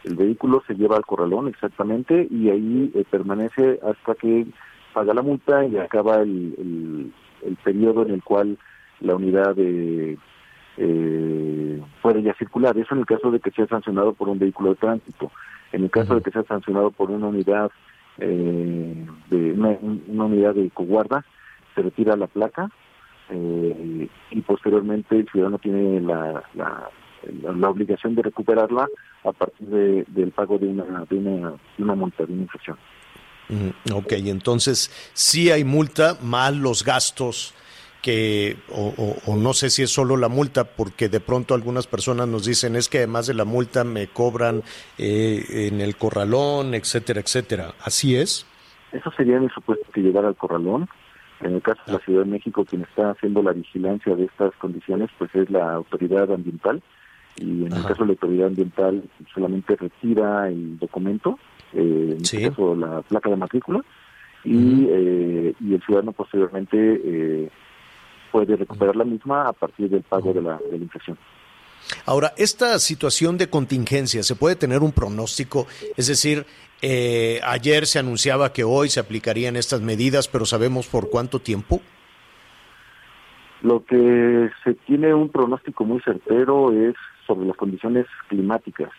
El 0.05 0.15
vehículo 0.15 0.63
se 0.67 0.75
lleva 0.75 0.97
al 0.97 1.05
corralón 1.05 1.49
exactamente 1.49 2.29
y 2.31 2.49
ahí 2.49 2.93
eh, 2.95 3.05
permanece 3.11 3.81
hasta 3.83 4.15
que 4.15 4.47
paga 4.95 5.13
la 5.13 5.23
multa 5.23 5.65
y 5.67 5.77
acaba 5.77 6.23
el, 6.23 6.55
el, 6.59 7.13
el 7.45 7.57
periodo 7.57 8.07
en 8.07 8.15
el 8.15 8.23
cual 8.23 8.57
la 9.01 9.17
unidad 9.17 9.55
de, 9.55 10.17
eh, 10.79 11.83
puede 12.03 12.23
ya 12.23 12.35
circular. 12.35 12.77
Eso 12.77 12.95
en 12.95 13.01
el 13.01 13.07
caso 13.07 13.31
de 13.31 13.41
que 13.41 13.51
sea 13.51 13.67
sancionado 13.67 14.13
por 14.13 14.29
un 14.29 14.39
vehículo 14.39 14.71
de 14.71 14.77
tránsito. 14.77 15.31
En 15.73 15.85
el 15.85 15.91
caso 15.91 16.15
de 16.15 16.23
que 16.23 16.31
sea 16.31 16.45
sancionado 16.45 16.91
por 16.91 17.11
una 17.11 17.27
unidad 17.27 17.71
eh, 18.19 19.07
de 19.31 19.53
una, 19.53 19.77
una 20.09 20.25
unidad 20.25 20.55
de 20.55 20.71
coguarda, 20.71 21.25
se 21.75 21.83
retira 21.83 22.17
la 22.17 22.27
placa 22.27 22.71
eh, 23.31 24.09
y 24.31 24.41
posteriormente 24.43 25.17
el 25.19 25.29
ciudadano 25.29 25.59
tiene 25.59 26.01
la, 26.01 26.43
la, 26.55 26.91
la, 27.55 27.69
obligación 27.69 28.15
de 28.15 28.23
recuperarla 28.23 28.89
a 29.25 29.33
partir 29.33 29.67
de, 29.69 30.05
del 30.09 30.31
pago 30.31 30.59
de 30.59 30.69
una, 30.69 31.05
de 31.09 31.17
una, 31.17 31.51
de 31.77 31.83
una 31.83 31.95
multa, 31.95 32.25
de 32.25 32.33
una 32.33 32.43
infracción. 32.43 32.79
Ujú, 33.49 33.99
Ok, 33.99 34.13
entonces 34.13 34.91
sí 35.13 35.51
hay 35.51 35.65
multa, 35.65 36.17
más 36.23 36.55
los 36.55 36.85
gastos 36.85 37.55
que, 38.07 38.57
o, 38.71 38.95
o- 38.97 39.17
o 39.33 39.37
no 39.37 39.53
sé 39.53 39.69
si 39.69 39.83
es 39.83 39.91
solo 39.91 40.17
la 40.17 40.29
multa, 40.29 40.63
porque 40.63 41.09
de 41.09 41.19
pronto 41.19 41.55
algunas 41.55 41.89
personas 41.89 42.29
nos 42.29 42.45
dicen 42.47 42.77
es 42.77 42.89
que 42.89 42.99
además 42.99 43.27
de 43.27 43.35
la 43.35 43.45
multa 43.45 43.83
me 43.83 44.07
cobran 44.07 44.63
eh, 44.97 45.45
en 45.73 45.81
el 45.81 45.97
corralón, 45.97 46.75
etcétera, 46.75 47.21
etcétera. 47.21 47.75
¿Así 47.85 48.15
es? 48.15 48.47
Eso 48.93 49.11
sería 49.17 49.39
en 49.39 49.43
el 49.45 49.51
supuesto 49.51 49.85
que 49.93 50.03
llegara 50.03 50.29
al 50.29 50.37
corralón. 50.37 50.89
En 51.41 51.55
el 51.57 51.63
caso 51.63 51.81
de 51.87 51.95
la 51.95 51.99
Ciudad 51.99 52.21
de 52.25 52.31
México, 52.31 52.65
quien 52.65 52.83
está 52.83 53.11
haciendo 53.11 53.43
la 53.43 53.53
vigilancia 53.53 54.15
de 54.15 54.25
estas 54.27 54.55
condiciones, 54.59 55.11
pues 55.19 55.35
es 55.35 55.51
la 55.51 55.73
autoridad 55.73 56.33
ambiental. 56.33 56.81
Y 57.39 57.65
en 57.67 57.73
el 57.73 57.83
caso 57.83 58.03
de 58.05 58.07
la 58.07 58.13
autoridad 58.13 58.47
ambiental, 58.47 59.03
solamente 59.35 59.75
retira 59.75 60.49
el 60.49 60.79
documento, 60.79 61.39
eh, 61.75 62.13
en 62.17 62.23
este 62.23 62.49
caso 62.51 62.77
la 62.77 63.03
placa 63.03 63.31
de 63.31 63.37
matrícula, 63.37 63.81
y, 64.45 64.87
eh, 64.89 65.55
y 65.61 65.75
el 65.75 65.83
ciudadano 65.83 66.13
posteriormente 66.13 66.77
eh, 67.05 67.51
puede 68.37 68.55
recuperar 68.55 68.95
la 68.95 69.05
misma 69.05 69.49
a 69.49 69.53
partir 69.55 69.89
del 69.89 70.03
pago 70.03 70.35
de 70.35 70.43
la, 70.43 70.59
de 70.71 70.77
la 70.77 70.85
infracción. 70.85 71.17
Ahora, 72.05 72.35
esta 72.37 72.79
situación 72.79 73.39
de 73.39 73.49
contingencia, 73.49 74.23
¿se 74.23 74.37
puede 74.37 74.57
tener 74.57 74.83
un 74.83 74.93
pronóstico? 74.93 75.67
Es 75.97 76.09
decir, 76.09 76.45
eh, 76.83 77.41
ayer 77.43 77.87
se 77.87 77.99
anunciaba 77.99 78.53
que 78.53 78.63
hoy 78.63 78.91
se 78.91 79.01
aplicarían 79.01 79.57
estas 79.57 79.81
medidas, 79.81 80.29
pero 80.29 80.45
¿sabemos 80.45 80.87
por 80.87 81.09
cuánto 81.09 81.39
tiempo? 81.39 81.81
Lo 83.63 83.83
que 83.87 84.51
se 84.63 84.75
tiene 84.87 85.15
un 85.15 85.31
pronóstico 85.31 85.87
muy 85.87 86.03
certero 86.03 86.73
es 86.73 86.95
sobre 87.27 87.47
las 87.47 87.57
condiciones 87.57 88.05
climáticas 88.29 88.91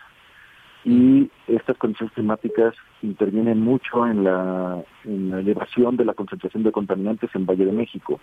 y 0.83 1.29
estas 1.47 1.77
condiciones 1.77 2.15
climáticas 2.15 2.73
intervienen 3.03 3.61
mucho 3.61 4.07
en 4.07 4.23
la, 4.23 4.83
en 5.03 5.29
la 5.29 5.39
elevación 5.41 5.95
de 5.95 6.05
la 6.05 6.15
concentración 6.15 6.63
de 6.63 6.71
contaminantes 6.71 7.29
en 7.35 7.45
Valle 7.45 7.65
de 7.65 7.71
México. 7.71 8.19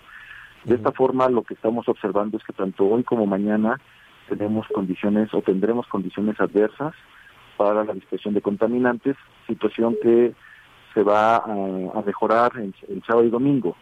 De 0.64 0.76
esta 0.76 0.92
forma, 0.92 1.28
lo 1.28 1.42
que 1.42 1.54
estamos 1.54 1.88
observando 1.88 2.38
es 2.38 2.44
que 2.44 2.52
tanto 2.52 2.86
hoy 2.86 3.04
como 3.04 3.26
mañana 3.26 3.80
tenemos 4.28 4.66
condiciones 4.68 5.32
o 5.34 5.42
tendremos 5.42 5.86
condiciones 5.88 6.40
adversas 6.40 6.94
para 7.56 7.84
la 7.84 7.92
dispersión 7.92 8.34
de 8.34 8.40
contaminantes, 8.40 9.16
situación 9.46 9.96
que 10.02 10.32
se 10.94 11.02
va 11.02 11.36
a, 11.36 11.42
a 11.42 12.02
mejorar 12.04 12.52
en, 12.56 12.74
el 12.88 13.02
sábado 13.04 13.26
y 13.26 13.30
domingo. 13.30 13.76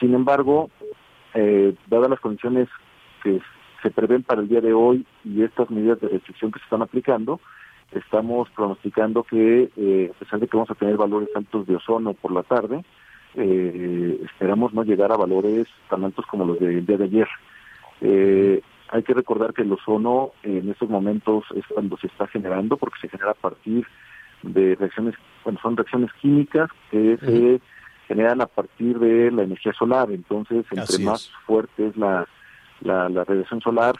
Sin 0.00 0.14
embargo, 0.14 0.70
eh, 1.34 1.74
dadas 1.86 2.10
las 2.10 2.20
condiciones 2.20 2.68
que 3.22 3.40
se 3.82 3.90
prevén 3.90 4.22
para 4.22 4.40
el 4.40 4.48
día 4.48 4.60
de 4.60 4.72
hoy 4.72 5.06
y 5.24 5.42
estas 5.42 5.70
medidas 5.70 6.00
de 6.00 6.08
restricción 6.08 6.50
que 6.50 6.60
se 6.60 6.64
están 6.64 6.82
aplicando, 6.82 7.40
estamos 7.90 8.48
pronosticando 8.50 9.22
que, 9.24 9.70
eh, 9.76 10.12
a 10.14 10.18
pesar 10.18 10.40
de 10.40 10.48
que 10.48 10.56
vamos 10.56 10.70
a 10.70 10.74
tener 10.74 10.96
valores 10.96 11.28
altos 11.34 11.66
de 11.66 11.76
ozono 11.76 12.14
por 12.14 12.32
la 12.32 12.42
tarde, 12.42 12.84
eh, 13.34 14.20
esperamos 14.24 14.74
no 14.74 14.84
llegar 14.84 15.12
a 15.12 15.16
valores 15.16 15.66
tan 15.88 16.04
altos 16.04 16.26
como 16.26 16.44
los 16.44 16.60
del 16.60 16.84
día 16.84 16.98
de 16.98 17.04
ayer. 17.04 17.28
Eh, 18.00 18.62
hay 18.90 19.02
que 19.02 19.14
recordar 19.14 19.54
que 19.54 19.62
el 19.62 19.72
ozono 19.72 20.32
en 20.42 20.68
estos 20.68 20.90
momentos 20.90 21.44
es 21.56 21.64
cuando 21.66 21.96
se 21.96 22.08
está 22.08 22.26
generando, 22.26 22.76
porque 22.76 23.00
se 23.00 23.08
genera 23.08 23.30
a 23.30 23.34
partir 23.34 23.86
de 24.42 24.74
reacciones, 24.74 25.14
bueno, 25.44 25.58
son 25.62 25.76
reacciones 25.76 26.10
químicas 26.20 26.68
que 26.90 27.16
se 27.18 27.60
generan 28.06 28.42
a 28.42 28.46
partir 28.46 28.98
de 28.98 29.30
la 29.30 29.44
energía 29.44 29.72
solar. 29.72 30.10
Entonces, 30.10 30.66
entre 30.70 31.04
más 31.04 31.30
fuerte 31.46 31.86
es 31.86 31.96
la, 31.96 32.26
la, 32.82 33.24
radiación 33.24 33.60
solar, 33.60 33.94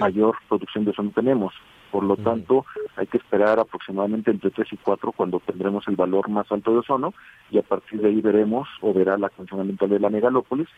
mayor 0.00 0.36
producción 0.48 0.84
de 0.84 0.92
ozono 0.92 1.10
tenemos. 1.14 1.52
Por 1.92 2.04
lo 2.04 2.16
tanto, 2.16 2.64
hay 2.96 3.06
que 3.06 3.18
esperar 3.18 3.60
aproximadamente 3.60 4.30
entre 4.30 4.50
3 4.50 4.66
y 4.72 4.76
4 4.78 5.12
cuando 5.12 5.40
tendremos 5.40 5.86
el 5.88 5.94
valor 5.94 6.30
más 6.30 6.50
alto 6.50 6.72
de 6.72 6.78
ozono 6.78 7.12
y 7.50 7.58
a 7.58 7.62
partir 7.62 8.00
de 8.00 8.08
ahí 8.08 8.22
veremos 8.22 8.66
o 8.80 8.94
verá 8.94 9.18
la 9.18 9.28
Comisión 9.28 9.60
Ambiental 9.60 9.90
de 9.90 10.00
la 10.00 10.08
megalópolis 10.08 10.68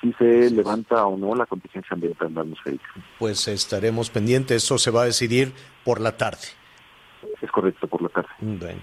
si 0.00 0.12
se 0.14 0.50
levanta 0.50 1.06
o 1.06 1.16
no 1.16 1.36
la 1.36 1.46
contingencia 1.46 1.94
ambiental 1.94 2.36
atmosférica. 2.36 2.86
Pues 3.20 3.46
estaremos 3.46 4.10
pendientes, 4.10 4.64
eso 4.64 4.76
se 4.76 4.90
va 4.90 5.02
a 5.02 5.04
decidir 5.04 5.52
por 5.84 6.00
la 6.00 6.16
tarde. 6.16 6.48
Es 7.40 7.50
correcto, 7.52 7.86
por 7.86 8.02
la 8.02 8.08
tarde. 8.08 8.28
Bueno. 8.40 8.80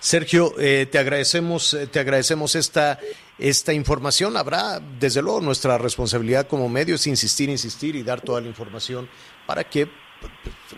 Sergio, 0.00 0.54
eh, 0.58 0.88
te 0.90 0.98
agradecemos, 0.98 1.74
eh, 1.74 1.86
te 1.86 2.00
agradecemos 2.00 2.56
esta, 2.56 2.98
esta 3.38 3.72
información. 3.72 4.36
Habrá, 4.36 4.80
desde 4.80 5.22
luego, 5.22 5.42
nuestra 5.42 5.78
responsabilidad 5.78 6.48
como 6.48 6.68
medios 6.68 7.06
insistir, 7.06 7.50
insistir 7.50 7.94
y 7.94 8.02
dar 8.02 8.20
toda 8.20 8.40
la 8.40 8.48
información 8.48 9.08
para 9.46 9.62
que 9.62 9.88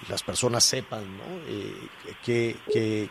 las 0.09 0.23
personas 0.23 0.65
sepan 0.65 1.05
¿no? 1.17 1.25
Eh, 1.47 2.57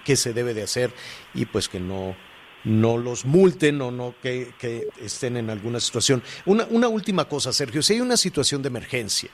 qué, 0.03 0.15
se 0.15 0.33
debe 0.33 0.53
de 0.53 0.63
hacer 0.63 0.91
y 1.33 1.45
pues 1.45 1.69
que 1.69 1.79
no, 1.79 2.15
no 2.63 2.97
los 2.97 3.25
multen 3.25 3.81
o 3.81 3.91
no 3.91 4.13
que, 4.21 4.53
estén 4.99 5.37
en 5.37 5.49
alguna 5.49 5.79
situación. 5.79 6.21
Una, 6.45 6.65
una, 6.69 6.87
última 6.87 7.25
cosa, 7.25 7.51
Sergio, 7.51 7.81
si 7.81 7.93
hay 7.93 8.01
una 8.01 8.17
situación 8.17 8.61
de 8.61 8.69
emergencia, 8.69 9.29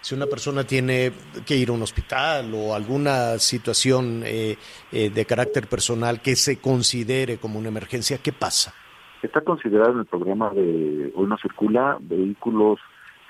si 0.00 0.14
una 0.14 0.26
persona 0.26 0.64
tiene 0.64 1.12
que 1.46 1.56
ir 1.56 1.70
a 1.70 1.72
un 1.72 1.82
hospital 1.82 2.52
o 2.54 2.74
alguna 2.74 3.38
situación 3.38 4.22
eh, 4.24 4.56
eh, 4.90 5.10
de 5.10 5.24
carácter 5.24 5.68
personal 5.68 6.20
que 6.20 6.36
se 6.36 6.60
considere 6.60 7.38
como 7.38 7.58
una 7.58 7.68
emergencia, 7.68 8.18
¿qué 8.18 8.32
pasa? 8.32 8.74
Está 9.22 9.42
considerado 9.42 9.92
en 9.92 9.98
el 10.00 10.06
programa 10.06 10.50
de 10.50 11.12
Hoy 11.14 11.26
no 11.28 11.38
circula 11.38 11.96
vehículos 12.00 12.80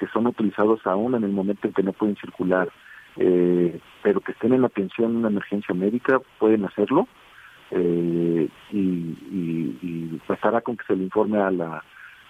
que 0.01 0.07
son 0.09 0.27
utilizados 0.27 0.81
aún 0.87 1.15
en 1.15 1.25
el 1.25 1.31
momento 1.31 1.69
en 1.69 1.75
que 1.75 1.83
no 1.83 1.93
pueden 1.93 2.17
circular 2.17 2.73
eh, 3.17 3.79
pero 4.03 4.21
que 4.21 4.33
estén 4.33 4.55
en 4.55 4.65
atención 4.65 5.11
en 5.11 5.17
una 5.19 5.29
emergencia 5.29 5.75
médica 5.75 6.21
pueden 6.39 6.65
hacerlo 6.65 7.09
eh, 7.71 8.49
y, 8.71 8.79
y, 8.79 9.79
y, 9.83 10.21
con 10.63 10.77
que 10.77 10.85
se 10.87 10.97
le 10.97 11.05
informe 11.05 11.39
a 11.39 11.51
la 11.51 11.83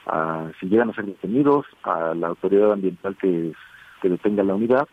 a, 0.07 0.51
si 0.59 0.67
llegan 0.67 0.91
a 0.91 0.95
ser 0.95 1.07
detenidos 1.07 1.67
a 1.85 2.15
la 2.15 2.29
autoridad 2.29 2.73
ambiental 2.73 3.17
que, 3.21 3.53
que 4.01 4.09
detenga 4.09 4.43
la 4.43 4.55
unidad 4.55 4.89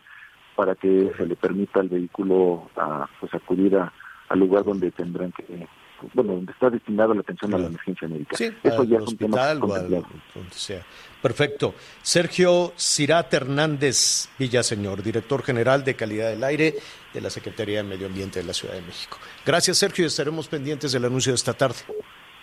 para 0.54 0.74
que 0.74 1.10
se 1.16 1.26
le 1.26 1.36
permita 1.36 1.80
al 1.80 1.88
vehículo 1.88 2.70
a, 2.76 3.08
pues 3.18 3.32
acudir 3.34 3.76
al 3.76 4.38
lugar 4.38 4.64
donde 4.64 4.90
tendrán 4.90 5.32
que 5.32 5.66
bueno, 6.14 6.34
donde 6.34 6.52
está 6.52 6.70
destinada 6.70 7.14
la 7.14 7.20
atención 7.20 7.54
a 7.54 7.58
la 7.58 7.66
emergencia 7.66 8.08
médica. 8.08 8.36
Eso 8.38 8.84
ya 8.84 8.96
es 8.98 9.06
un 9.06 9.16
tema 9.16 9.54
donde 9.54 10.02
sea. 10.50 10.82
Perfecto. 11.20 11.74
Sergio 12.02 12.72
Cirat 12.76 13.32
Hernández 13.34 14.28
Villaseñor, 14.38 15.02
director 15.02 15.42
general 15.42 15.84
de 15.84 15.94
calidad 15.94 16.30
del 16.30 16.42
aire 16.44 16.74
de 17.12 17.20
la 17.20 17.30
Secretaría 17.30 17.82
de 17.82 17.88
Medio 17.88 18.06
Ambiente 18.06 18.40
de 18.40 18.46
la 18.46 18.54
Ciudad 18.54 18.74
de 18.74 18.82
México. 18.82 19.18
Gracias, 19.44 19.78
Sergio, 19.78 20.04
y 20.04 20.06
estaremos 20.06 20.48
pendientes 20.48 20.92
del 20.92 21.04
anuncio 21.04 21.32
de 21.32 21.36
esta 21.36 21.52
tarde. 21.52 21.76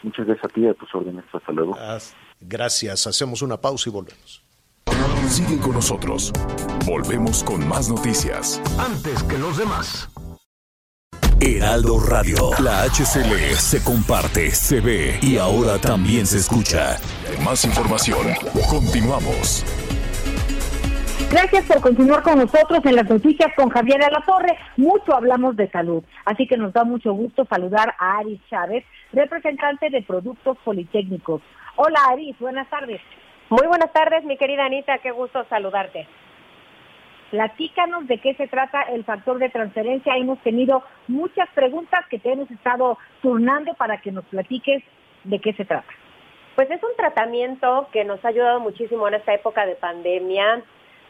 Muchas 0.04 0.28
gracias 0.28 0.46
a 0.46 0.54
ti 0.54 0.62
y 0.62 0.68
a 0.68 0.74
tus 0.74 0.94
órdenes. 0.94 1.26
Hasta 1.34 1.52
luego. 1.52 1.76
Ah, 1.80 1.98
gracias. 2.40 3.08
Hacemos 3.08 3.42
una 3.42 3.58
pausa 3.58 3.90
y 3.90 3.94
volvemos. 3.94 4.44
Sigue 5.28 5.60
con 5.60 5.74
nosotros. 5.74 6.32
Volvemos 6.86 7.44
con 7.44 7.68
más 7.68 7.90
noticias. 7.90 8.62
Antes 8.80 9.24
que 9.24 9.38
los 9.38 9.58
demás. 9.58 10.10
Heraldo 11.40 12.00
Radio. 12.00 12.50
La 12.64 12.82
HCL 12.90 13.54
se 13.58 13.84
comparte, 13.84 14.50
se 14.50 14.82
ve 14.82 15.20
y 15.22 15.38
ahora 15.38 15.78
también 15.78 16.26
se 16.26 16.38
escucha. 16.38 16.98
Más 17.46 17.64
información. 17.64 18.26
Continuamos. 18.68 19.64
Gracias 21.30 21.66
por 21.66 21.82
continuar 21.82 22.24
con 22.24 22.40
nosotros 22.40 22.80
en 22.86 22.96
las 22.96 23.08
noticias 23.08 23.52
con 23.56 23.70
Javier 23.70 24.02
Torre. 24.26 24.58
Mucho 24.78 25.14
hablamos 25.16 25.56
de 25.56 25.70
salud, 25.70 26.04
así 26.26 26.48
que 26.48 26.58
nos 26.58 26.74
da 26.74 26.84
mucho 26.84 27.14
gusto 27.14 27.46
saludar 27.46 27.94
a 28.00 28.18
Aris 28.18 28.42
Chávez, 28.50 28.84
representante 29.14 29.92
de 29.92 30.02
Productos 30.02 30.58
Politécnicos. 30.64 31.44
Hola 31.76 32.00
Aris, 32.10 32.36
buenas 32.40 32.68
tardes. 32.70 33.00
Muy 33.50 33.68
buenas 33.68 33.94
tardes, 33.94 34.24
mi 34.24 34.38
querida 34.38 34.66
Anita, 34.66 34.98
qué 35.04 35.12
gusto 35.12 35.46
saludarte. 35.50 36.08
Platícanos 37.32 38.08
de 38.08 38.20
qué 38.20 38.36
se 38.36 38.48
trata 38.48 38.82
el 38.84 39.04
factor 39.04 39.38
de 39.38 39.50
transferencia. 39.50 40.16
Hemos 40.16 40.40
tenido 40.40 40.84
muchas 41.08 41.50
preguntas 41.50 42.06
que 42.10 42.20
te 42.20 42.32
hemos 42.32 42.50
estado 42.52 42.98
turnando 43.22 43.74
para 43.74 44.00
que 44.00 44.12
nos 44.12 44.24
platiques 44.26 44.82
de 45.26 45.40
qué 45.40 45.54
se 45.54 45.66
trata. 45.66 45.92
Pues 46.56 46.72
es 46.72 46.82
un 46.82 46.96
tratamiento 46.96 47.90
que 47.92 48.06
nos 48.06 48.24
ha 48.24 48.30
ayudado 48.30 48.60
muchísimo 48.60 49.08
en 49.08 49.16
esta 49.16 49.34
época 49.34 49.66
de 49.66 49.76
pandemia 49.76 50.64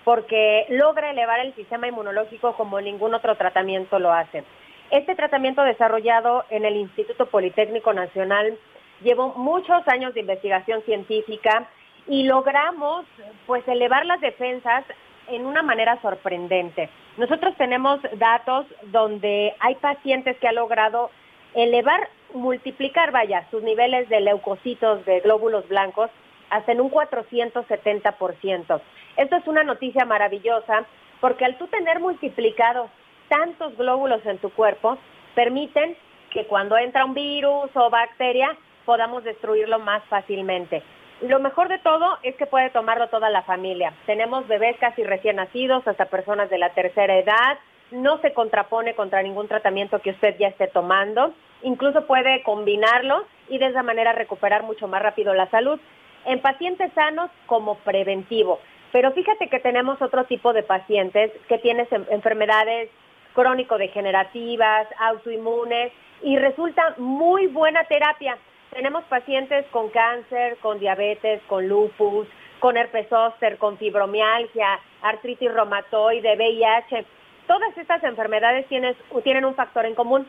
porque 0.04 0.66
logra 0.70 1.12
elevar 1.12 1.40
el 1.42 1.54
sistema 1.54 1.88
inmunológico 1.88 2.54
como 2.56 2.82
ningún 2.82 3.14
otro 3.14 3.36
tratamiento 3.36 4.00
lo 4.00 4.12
hace. 4.12 4.44
Este 4.90 5.16
tratamiento 5.16 5.64
desarrollado 5.64 6.46
en 6.50 6.66
el 6.66 6.78
Instituto 6.78 7.28
Politécnico 7.28 7.94
Nacional 7.94 8.58
llevó 9.04 9.34
muchos 9.36 9.88
años 9.88 10.14
de 10.14 10.22
investigación 10.22 10.82
científica 10.84 11.68
y 12.08 12.24
logramos 12.24 13.06
pues 13.46 13.68
elevar 13.68 14.06
las 14.06 14.22
defensas 14.22 14.86
en 15.30 15.46
una 15.46 15.62
manera 15.64 16.00
sorprendente. 16.02 16.90
Nosotros 17.18 17.56
tenemos 17.58 18.00
datos 18.14 18.66
donde 18.84 19.56
hay 19.60 19.76
pacientes 19.76 20.38
que 20.38 20.48
han 20.48 20.56
logrado 20.56 21.10
elevar, 21.54 22.10
multiplicar, 22.34 23.12
vaya, 23.12 23.48
sus 23.50 23.64
niveles 23.64 24.10
de 24.10 24.22
leucocitos, 24.22 25.06
de 25.06 25.22
glóbulos 25.22 25.68
blancos, 25.68 26.10
hasta 26.50 26.72
en 26.72 26.82
un 26.82 26.92
470%. 26.92 28.82
Esto 29.18 29.36
es 29.36 29.48
una 29.48 29.64
noticia 29.64 30.06
maravillosa 30.06 30.86
porque 31.20 31.46
al 31.46 31.58
tú 31.58 31.68
tener 31.68 32.00
multiplicados 32.00 32.90
tantos 33.28 33.76
glóbulos 33.78 34.26
en 34.26 34.38
tu 34.38 34.50
cuerpo, 34.52 34.98
permiten 35.36 35.98
que 36.30 36.46
cuando 36.46 36.78
entra 36.78 37.06
un 37.06 37.14
virus 37.14 37.70
o 37.74 37.90
bacteria 37.90 38.56
podamos 38.86 39.24
destruirlo 39.24 39.80
más 39.80 40.04
fácilmente. 40.06 40.84
Lo 41.22 41.40
mejor 41.40 41.68
de 41.68 41.80
todo 41.80 42.20
es 42.22 42.36
que 42.36 42.46
puede 42.46 42.70
tomarlo 42.70 43.08
toda 43.08 43.32
la 43.32 43.42
familia. 43.42 43.92
Tenemos 44.06 44.48
bebés 44.48 44.78
casi 44.80 45.04
recién 45.04 45.38
nacidos 45.38 45.88
hasta 45.88 46.06
personas 46.06 46.50
de 46.52 46.60
la 46.60 46.70
tercera 46.70 47.18
edad. 47.18 47.58
No 47.90 48.20
se 48.20 48.34
contrapone 48.34 48.94
contra 48.94 49.24
ningún 49.24 49.48
tratamiento 49.48 50.00
que 50.00 50.12
usted 50.12 50.38
ya 50.38 50.50
esté 50.50 50.68
tomando. 50.68 51.34
Incluso 51.64 52.06
puede 52.06 52.44
combinarlo 52.44 53.26
y 53.50 53.58
de 53.58 53.68
esa 53.68 53.82
manera 53.82 54.12
recuperar 54.12 54.62
mucho 54.62 54.88
más 54.88 55.02
rápido 55.02 55.34
la 55.34 55.50
salud 55.50 55.80
en 56.26 56.40
pacientes 56.40 56.92
sanos 56.94 57.32
como 57.48 57.76
preventivo. 57.80 58.60
Pero 58.92 59.12
fíjate 59.14 59.50
que 59.50 59.60
tenemos 59.60 60.00
otro 60.02 60.26
tipo 60.26 60.54
de 60.54 60.62
pacientes 60.62 61.32
que 61.48 61.58
tienen 61.58 61.88
enfermedades 62.10 62.90
crónico-degenerativas, 63.34 64.88
autoinmunes 65.00 65.92
y 66.22 66.38
resulta 66.38 66.94
muy 66.98 67.48
buena 67.48 67.84
terapia 67.86 68.38
tenemos 68.72 69.04
pacientes 69.06 69.66
con 69.72 69.90
cáncer, 69.90 70.58
con 70.58 70.80
diabetes, 70.80 71.42
con 71.48 71.68
lupus, 71.68 72.28
con 72.60 72.78
herpes 72.78 73.08
zóster, 73.10 73.58
con 73.58 73.78
fibromialgia, 73.78 74.80
artritis 75.02 75.54
reumatoide, 75.54 76.36
VIH. 76.36 77.06
Todas 77.48 77.78
estas 77.78 78.04
enfermedades 78.04 78.68
tienen, 78.68 78.96
tienen 79.24 79.46
un 79.46 79.56
factor 79.56 79.86
en 79.86 79.96
común 79.96 80.28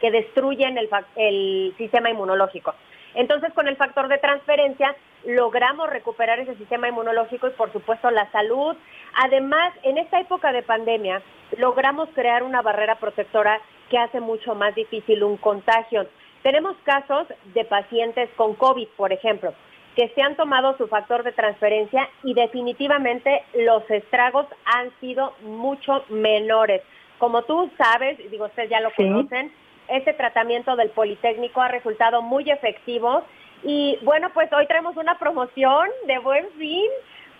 que 0.00 0.10
destruyen 0.10 0.78
el, 0.78 0.88
el 1.16 1.74
sistema 1.76 2.10
inmunológico. 2.10 2.74
Entonces, 3.14 3.52
con 3.52 3.66
el 3.66 3.76
factor 3.76 4.08
de 4.08 4.18
transferencia, 4.18 4.94
logramos 5.24 5.90
recuperar 5.90 6.38
ese 6.38 6.54
sistema 6.56 6.88
inmunológico 6.88 7.48
y, 7.48 7.52
por 7.52 7.72
supuesto, 7.72 8.10
la 8.10 8.30
salud. 8.30 8.76
Además, 9.14 9.72
en 9.82 9.98
esta 9.98 10.20
época 10.20 10.52
de 10.52 10.62
pandemia, 10.62 11.22
logramos 11.56 12.08
crear 12.14 12.42
una 12.42 12.62
barrera 12.62 12.96
protectora 12.96 13.60
que 13.90 13.98
hace 13.98 14.20
mucho 14.20 14.54
más 14.54 14.74
difícil 14.74 15.24
un 15.24 15.36
contagio. 15.36 16.06
Tenemos 16.42 16.76
casos 16.84 17.26
de 17.54 17.64
pacientes 17.64 18.30
con 18.36 18.54
COVID, 18.54 18.88
por 18.96 19.12
ejemplo, 19.12 19.52
que 19.96 20.08
se 20.10 20.22
han 20.22 20.36
tomado 20.36 20.76
su 20.76 20.86
factor 20.86 21.24
de 21.24 21.32
transferencia 21.32 22.08
y 22.22 22.34
definitivamente 22.34 23.42
los 23.54 23.88
estragos 23.90 24.46
han 24.64 24.90
sido 25.00 25.34
mucho 25.42 26.04
menores. 26.08 26.82
Como 27.18 27.42
tú 27.42 27.68
sabes, 27.76 28.16
digo, 28.30 28.46
ustedes 28.46 28.70
ya 28.70 28.80
lo 28.80 28.92
conocen, 28.92 29.52
este 29.88 30.12
tratamiento 30.12 30.76
del 30.76 30.90
Politécnico 30.90 31.60
ha 31.60 31.68
resultado 31.68 32.22
muy 32.22 32.48
efectivo 32.48 33.24
y 33.64 33.98
bueno, 34.02 34.30
pues 34.32 34.52
hoy 34.52 34.66
traemos 34.66 34.96
una 34.96 35.18
promoción 35.18 35.88
de 36.06 36.18
buen 36.18 36.48
fin 36.58 36.88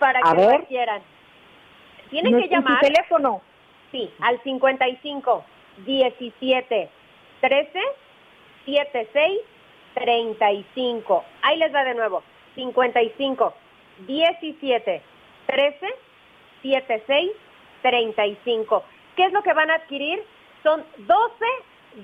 para 0.01 0.21
que 0.21 0.35
lo 0.35 0.65
quieran. 0.67 1.03
Tienen 2.11 2.41
que 2.41 2.49
llamar. 2.49 2.81
teléfono? 2.81 3.43
Sí, 3.93 4.11
al 4.21 4.43
55 4.43 5.45
17 5.87 6.91
13 7.41 7.81
76 8.69 9.41
35. 9.95 11.25
Ahí 11.43 11.57
les 11.57 11.75
va 11.75 11.85
de 11.85 11.95
nuevo. 11.95 12.23
55 12.55 13.55
17 14.07 15.03
13 15.47 15.87
76 16.63 17.31
35. 17.83 18.85
¿Qué 19.17 19.25
es 19.25 19.33
lo 19.33 19.43
que 19.43 19.53
van 19.53 19.71
a 19.71 19.77
adquirir? 19.77 20.23
Son 20.63 20.85
12 20.99 21.45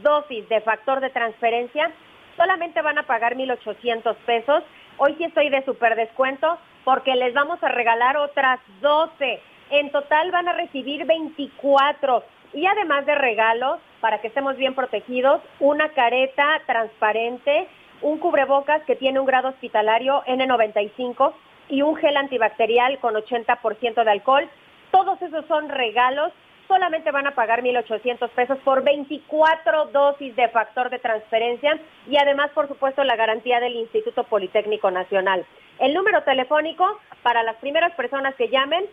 dosis 0.03 0.49
de 0.49 0.61
factor 0.63 1.01
de 1.01 1.11
transferencia. 1.11 1.91
Solamente 2.37 2.83
van 2.83 2.99
a 2.99 3.05
pagar 3.05 3.37
1.800 3.37 4.17
pesos. 4.27 4.65
Hoy 4.97 5.15
sí 5.19 5.25
estoy 5.25 5.51
de 5.51 5.65
super 5.65 5.95
descuento 5.95 6.59
porque 6.85 7.15
les 7.15 7.35
vamos 7.35 7.63
a 7.63 7.69
regalar 7.69 8.17
otras 8.17 8.61
12. 8.81 9.41
En 9.71 9.91
total 9.91 10.31
van 10.31 10.49
a 10.49 10.53
recibir 10.53 11.05
24. 11.05 12.25
Y 12.55 12.67
además 12.67 13.05
de 13.07 13.15
regalos, 13.15 13.81
para 14.05 14.19
que 14.19 14.29
estemos 14.29 14.59
bien 14.59 14.75
protegidos, 14.75 15.41
una 15.61 15.89
careta 15.95 16.61
transparente 16.67 17.67
un 18.03 18.19
cubrebocas 18.19 18.83
que 18.83 18.97
tiene 18.97 19.19
un 19.19 19.25
grado 19.25 19.49
hospitalario 19.49 20.23
N95 20.27 21.33
y 21.71 21.81
un 21.81 21.97
gel 21.97 22.19
antibacterial 22.19 22.99
con 22.99 23.15
80% 23.15 24.05
de 24.05 24.11
alcohol. 24.11 24.47
Todos 24.91 25.23
esos 25.23 25.47
son 25.47 25.71
regalos. 25.71 26.35
Solamente 26.69 27.13
van 27.13 27.27
a 27.27 27.35
pagar 27.35 27.63
1.800 27.63 28.29
pesos 28.29 28.59
por 28.59 28.85
24 28.85 29.87
dosis 29.87 30.37
de 30.37 30.49
factor 30.51 30.91
de 30.91 30.99
transferencia 30.99 31.81
y 32.07 32.19
además, 32.19 32.51
por 32.51 32.69
supuesto, 32.69 33.05
la 33.05 33.17
garantía 33.17 33.59
del 33.59 33.75
Instituto 33.75 34.25
Politécnico 34.25 34.91
Nacional. 34.91 35.47
El 35.79 35.95
número 35.95 36.23
telefónico 36.25 37.01
para 37.23 37.43
las 37.43 37.57
primeras 37.57 37.95
personas 37.95 38.35
que 38.35 38.51
llamen, 38.51 38.85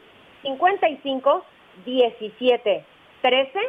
55 0.43 1.43
17 1.83 2.85
13 3.21 3.59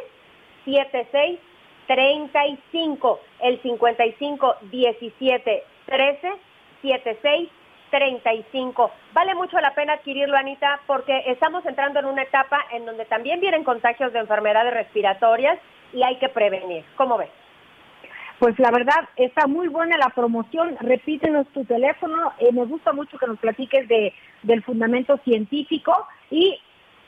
76 0.65 1.39
35, 1.87 3.19
el 3.41 3.61
55 3.61 4.55
17 4.71 5.63
13 5.85 6.33
76 6.81 7.49
35. 7.93 8.91
Vale 9.13 9.35
mucho 9.35 9.59
la 9.59 9.75
pena 9.75 9.93
adquirirlo, 9.93 10.35
Anita, 10.35 10.79
porque 10.87 11.23
estamos 11.27 11.63
entrando 11.65 11.99
en 11.99 12.05
una 12.05 12.23
etapa 12.23 12.65
en 12.71 12.85
donde 12.85 13.05
también 13.05 13.39
vienen 13.39 13.63
contagios 13.63 14.11
de 14.13 14.19
enfermedades 14.19 14.73
respiratorias 14.73 15.59
y 15.93 16.01
hay 16.01 16.17
que 16.17 16.27
prevenir. 16.29 16.83
¿Cómo 16.95 17.17
ves? 17.17 17.29
Pues 18.39 18.57
la 18.57 18.71
verdad, 18.71 19.07
está 19.15 19.45
muy 19.45 19.67
buena 19.67 19.95
la 19.97 20.09
promoción. 20.09 20.75
Repítenos 20.79 21.47
tu 21.49 21.65
teléfono. 21.65 22.33
Eh, 22.39 22.51
me 22.51 22.65
gusta 22.65 22.93
mucho 22.93 23.17
que 23.19 23.27
nos 23.27 23.37
platiques 23.37 23.87
de, 23.87 24.11
del 24.41 24.63
fundamento 24.63 25.17
científico 25.19 26.07
y 26.31 26.59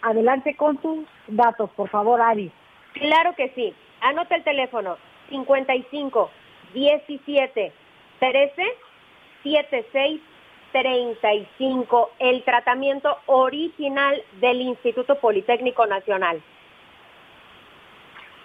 adelante 0.04 0.56
con 0.56 0.78
tus 0.78 1.06
datos, 1.28 1.72
por 1.72 1.90
favor, 1.90 2.22
Ari. 2.22 2.52
Claro 2.96 3.36
que 3.36 3.50
sí. 3.56 3.74
Anota 4.02 4.36
el 4.36 4.44
teléfono 4.44 4.98
55 5.30 6.30
17 6.74 7.72
13 8.20 8.64
76 9.44 10.22
35, 10.76 12.12
el 12.20 12.44
tratamiento 12.44 13.18
original 13.28 14.22
del 14.42 14.60
Instituto 14.60 15.16
Politécnico 15.22 15.86
Nacional. 15.86 16.42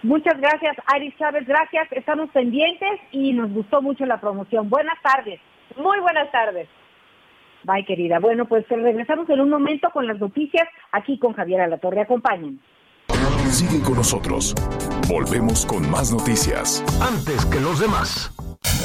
Muchas 0.04 0.40
gracias, 0.40 0.76
Aris 0.86 1.12
Chávez, 1.18 1.44
gracias. 1.44 1.90
Estamos 1.90 2.30
pendientes 2.30 3.00
y 3.10 3.32
nos 3.32 3.52
gustó 3.52 3.82
mucho 3.82 4.06
la 4.06 4.20
promoción. 4.20 4.70
Buenas 4.70 5.02
tardes. 5.02 5.40
Muy 5.76 5.98
buenas 5.98 6.30
tardes. 6.30 6.68
Bye, 7.64 7.84
querida. 7.84 8.20
Bueno, 8.20 8.44
pues 8.44 8.64
regresamos 8.68 9.28
en 9.28 9.40
un 9.40 9.50
momento 9.50 9.90
con 9.90 10.06
las 10.06 10.20
noticias 10.20 10.68
aquí 10.92 11.18
con 11.18 11.32
Javier 11.32 11.62
Alatorre. 11.62 12.00
Acompañen. 12.00 12.60
Sigue 13.50 13.80
con 13.80 13.96
nosotros. 13.96 14.54
Volvemos 15.08 15.66
con 15.66 15.90
más 15.90 16.12
noticias. 16.12 16.82
Antes 17.00 17.44
que 17.46 17.60
los 17.60 17.80
demás. 17.80 18.30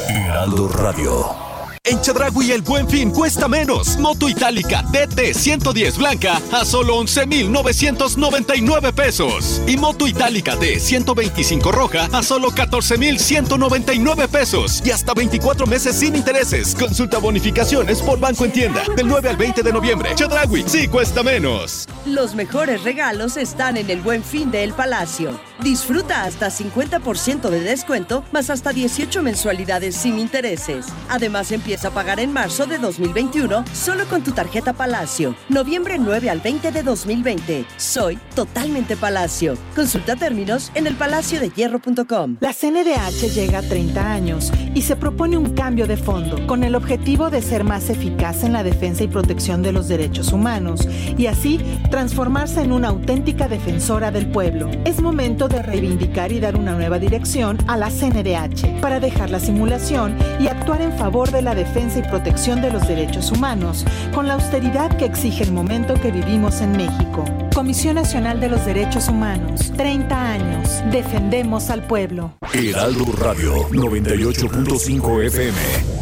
Heraldo 0.08 0.68
Radio. 0.68 1.55
En 1.88 2.00
Chedragui 2.00 2.50
el 2.50 2.62
buen 2.62 2.88
fin 2.88 3.12
cuesta 3.12 3.46
menos. 3.46 3.96
Moto 3.98 4.28
Itálica 4.28 4.84
TT 4.90 5.32
110 5.34 5.98
blanca 5.98 6.42
a 6.50 6.64
solo 6.64 6.96
11,999 6.96 8.92
pesos. 8.92 9.62
Y 9.68 9.76
Moto 9.76 10.08
Itálica 10.08 10.56
D 10.56 10.80
125 10.80 11.70
roja 11.70 12.08
a 12.12 12.24
solo 12.24 12.50
14,199 12.50 14.26
pesos. 14.26 14.82
Y 14.84 14.90
hasta 14.90 15.14
24 15.14 15.68
meses 15.68 15.94
sin 15.94 16.16
intereses. 16.16 16.74
Consulta 16.74 17.18
bonificaciones 17.18 18.02
por 18.02 18.18
Banco 18.18 18.44
en 18.44 18.52
Tienda. 18.52 18.82
Del 18.96 19.06
9 19.06 19.28
al 19.28 19.36
20 19.36 19.62
de 19.62 19.72
noviembre. 19.72 20.10
Chedragui 20.16 20.64
sí 20.66 20.88
cuesta 20.88 21.22
menos. 21.22 21.86
Los 22.04 22.34
mejores 22.34 22.82
regalos 22.82 23.36
están 23.36 23.76
en 23.76 23.90
el 23.90 24.00
buen 24.00 24.24
fin 24.24 24.50
de 24.50 24.64
El 24.64 24.72
Palacio. 24.72 25.38
Disfruta 25.62 26.24
hasta 26.24 26.48
50% 26.48 27.48
de 27.48 27.60
descuento 27.60 28.24
más 28.30 28.50
hasta 28.50 28.72
18 28.72 29.22
mensualidades 29.22 29.96
sin 29.96 30.18
intereses. 30.18 30.86
Además 31.08 31.50
empieza 31.50 31.88
a 31.88 31.90
pagar 31.92 32.20
en 32.20 32.32
marzo 32.32 32.66
de 32.66 32.78
2021 32.78 33.64
solo 33.72 34.04
con 34.06 34.22
tu 34.22 34.32
tarjeta 34.32 34.74
Palacio. 34.74 35.34
Noviembre 35.48 35.96
9 35.98 36.28
al 36.30 36.40
20 36.40 36.72
de 36.72 36.82
2020. 36.82 37.64
Soy 37.78 38.18
totalmente 38.34 38.96
Palacio. 38.96 39.56
Consulta 39.74 40.14
términos 40.14 40.70
en 40.74 40.86
elpalaciodehierro.com. 40.86 42.36
La 42.40 42.52
CNDH 42.52 43.32
llega 43.34 43.58
a 43.60 43.62
30 43.62 44.12
años 44.12 44.52
y 44.74 44.82
se 44.82 44.96
propone 44.96 45.38
un 45.38 45.54
cambio 45.54 45.86
de 45.86 45.96
fondo 45.96 46.46
con 46.46 46.64
el 46.64 46.74
objetivo 46.74 47.30
de 47.30 47.40
ser 47.40 47.64
más 47.64 47.88
eficaz 47.88 48.44
en 48.44 48.52
la 48.52 48.62
defensa 48.62 49.04
y 49.04 49.08
protección 49.08 49.62
de 49.62 49.72
los 49.72 49.88
derechos 49.88 50.32
humanos 50.32 50.86
y 51.16 51.26
así 51.26 51.58
transformarse 51.90 52.60
en 52.60 52.72
una 52.72 52.88
auténtica 52.88 53.48
defensora 53.48 54.10
del 54.10 54.30
pueblo. 54.30 54.70
Es 54.84 55.00
momento 55.00 55.45
de 55.48 55.62
reivindicar 55.62 56.32
y 56.32 56.40
dar 56.40 56.56
una 56.56 56.74
nueva 56.74 56.98
dirección 56.98 57.58
a 57.66 57.76
la 57.76 57.90
CNDH 57.90 58.80
para 58.80 59.00
dejar 59.00 59.30
la 59.30 59.40
simulación 59.40 60.16
y 60.40 60.48
actuar 60.48 60.82
en 60.82 60.92
favor 60.92 61.30
de 61.30 61.42
la 61.42 61.54
defensa 61.54 61.98
y 61.98 62.02
protección 62.02 62.60
de 62.60 62.70
los 62.70 62.86
derechos 62.86 63.30
humanos, 63.32 63.84
con 64.14 64.26
la 64.26 64.34
austeridad 64.34 64.96
que 64.96 65.04
exige 65.04 65.44
el 65.44 65.52
momento 65.52 65.94
que 65.94 66.10
vivimos 66.10 66.60
en 66.60 66.72
México. 66.72 67.24
Comisión 67.54 67.94
Nacional 67.94 68.40
de 68.40 68.48
los 68.48 68.64
Derechos 68.66 69.08
Humanos, 69.08 69.72
30 69.76 70.32
años, 70.32 70.82
defendemos 70.90 71.70
al 71.70 71.86
pueblo. 71.86 72.34
Heraldo 72.52 73.04
Radio 73.18 73.68
98.5 73.70 75.24
FM. 75.24 75.95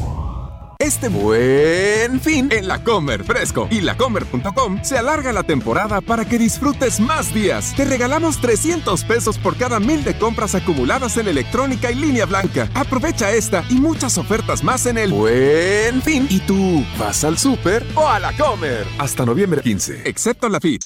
Este 0.84 1.08
buen 1.08 2.20
fin 2.20 2.50
en 2.52 2.68
la 2.68 2.84
Comer 2.84 3.24
Fresco 3.24 3.68
y 3.70 3.80
lacomer.com 3.80 4.80
se 4.84 4.98
alarga 4.98 5.32
la 5.32 5.42
temporada 5.42 6.02
para 6.02 6.26
que 6.26 6.38
disfrutes 6.38 7.00
más 7.00 7.32
días. 7.32 7.72
Te 7.74 7.86
regalamos 7.86 8.38
300 8.38 9.02
pesos 9.04 9.38
por 9.38 9.56
cada 9.56 9.80
mil 9.80 10.04
de 10.04 10.18
compras 10.18 10.54
acumuladas 10.54 11.16
en 11.16 11.28
electrónica 11.28 11.90
y 11.90 11.94
línea 11.94 12.26
blanca. 12.26 12.68
Aprovecha 12.74 13.32
esta 13.32 13.64
y 13.70 13.76
muchas 13.76 14.18
ofertas 14.18 14.62
más 14.62 14.84
en 14.84 14.98
el 14.98 15.10
buen 15.10 16.02
fin. 16.02 16.26
¿Y 16.28 16.40
tú 16.40 16.84
vas 16.98 17.24
al 17.24 17.38
súper 17.38 17.82
o 17.94 18.06
a 18.06 18.20
la 18.20 18.34
Comer? 18.34 18.86
Hasta 18.98 19.24
noviembre 19.24 19.62
15, 19.62 20.02
excepto 20.04 20.50
la 20.50 20.60
FIT. 20.60 20.82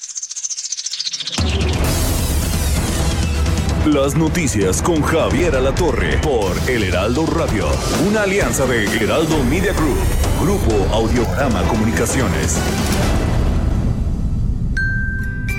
Las 3.93 4.15
noticias 4.15 4.83
con 4.83 5.01
Javier 5.01 5.55
Alatorre 5.55 6.19
por 6.21 6.55
El 6.69 6.83
Heraldo 6.83 7.25
Radio, 7.25 7.65
una 8.07 8.21
alianza 8.21 8.67
de 8.67 8.85
Heraldo 8.85 9.43
Media 9.45 9.73
Group, 9.73 9.97
Grupo 10.43 10.93
Audiograma 10.93 11.63
Comunicaciones. 11.63 12.59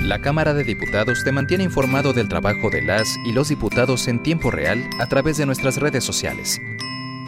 La 0.04 0.20
Cámara 0.20 0.54
de 0.54 0.62
Diputados 0.62 1.24
te 1.24 1.32
mantiene 1.32 1.64
informado 1.64 2.12
del 2.12 2.28
trabajo 2.28 2.70
de 2.70 2.82
las 2.82 3.16
y 3.26 3.32
los 3.32 3.48
diputados 3.48 4.06
en 4.06 4.22
tiempo 4.22 4.52
real 4.52 4.88
a 5.00 5.08
través 5.08 5.36
de 5.36 5.46
nuestras 5.46 5.78
redes 5.78 6.04
sociales. 6.04 6.60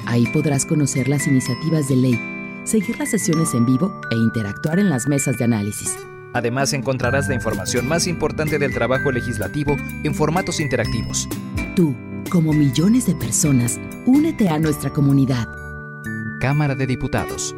Ahí 0.06 0.28
podrás 0.28 0.64
conocer 0.64 1.08
las 1.08 1.26
iniciativas 1.26 1.88
de 1.88 1.96
ley, 1.96 2.20
seguir 2.62 2.96
las 3.00 3.10
sesiones 3.10 3.54
en 3.54 3.66
vivo 3.66 4.00
e 4.12 4.14
interactuar 4.14 4.78
en 4.78 4.88
las 4.88 5.08
mesas 5.08 5.36
de 5.36 5.44
análisis. 5.46 5.96
Además 6.34 6.72
encontrarás 6.72 7.28
la 7.28 7.34
información 7.34 7.86
más 7.86 8.06
importante 8.06 8.58
del 8.58 8.72
trabajo 8.72 9.12
legislativo 9.12 9.76
en 10.04 10.14
formatos 10.14 10.60
interactivos. 10.60 11.28
Tú, 11.76 11.94
como 12.30 12.52
millones 12.52 13.06
de 13.06 13.14
personas, 13.14 13.78
únete 14.06 14.48
a 14.48 14.58
nuestra 14.58 14.90
comunidad. 14.90 15.46
Cámara 16.40 16.74
de 16.74 16.86
Diputados. 16.86 17.54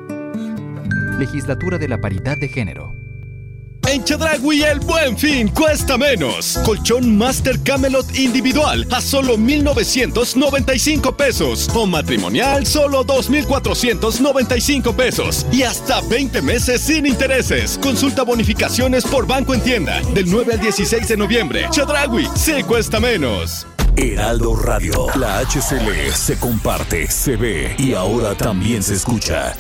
Legislatura 1.18 1.78
de 1.78 1.88
la 1.88 2.00
Paridad 2.00 2.36
de 2.36 2.48
Género. 2.48 3.03
En 3.94 4.02
el 4.64 4.80
buen 4.80 5.16
fin 5.16 5.46
cuesta 5.46 5.96
menos. 5.96 6.58
Colchón 6.64 7.16
Master 7.16 7.60
Camelot 7.62 8.04
individual 8.16 8.84
a 8.90 9.00
solo 9.00 9.38
1,995 9.38 11.16
pesos. 11.16 11.70
O 11.72 11.86
matrimonial 11.86 12.66
solo 12.66 13.04
2,495 13.04 14.96
pesos. 14.96 15.46
Y 15.52 15.62
hasta 15.62 16.00
20 16.00 16.42
meses 16.42 16.80
sin 16.80 17.06
intereses. 17.06 17.78
Consulta 17.80 18.24
bonificaciones 18.24 19.04
por 19.04 19.28
banco 19.28 19.54
en 19.54 19.60
tienda. 19.60 20.00
Del 20.12 20.28
9 20.28 20.54
al 20.54 20.60
16 20.60 21.06
de 21.06 21.16
noviembre. 21.16 21.68
Chedragui 21.70 22.26
sí 22.34 22.64
cuesta 22.64 22.98
menos. 22.98 23.64
Heraldo 23.96 24.56
Radio. 24.56 25.06
La 25.14 25.38
HCL 25.38 26.12
se 26.12 26.36
comparte, 26.40 27.08
se 27.08 27.36
ve 27.36 27.76
y 27.78 27.94
ahora 27.94 28.34
también 28.34 28.82
se 28.82 28.94
escucha. 28.94 29.54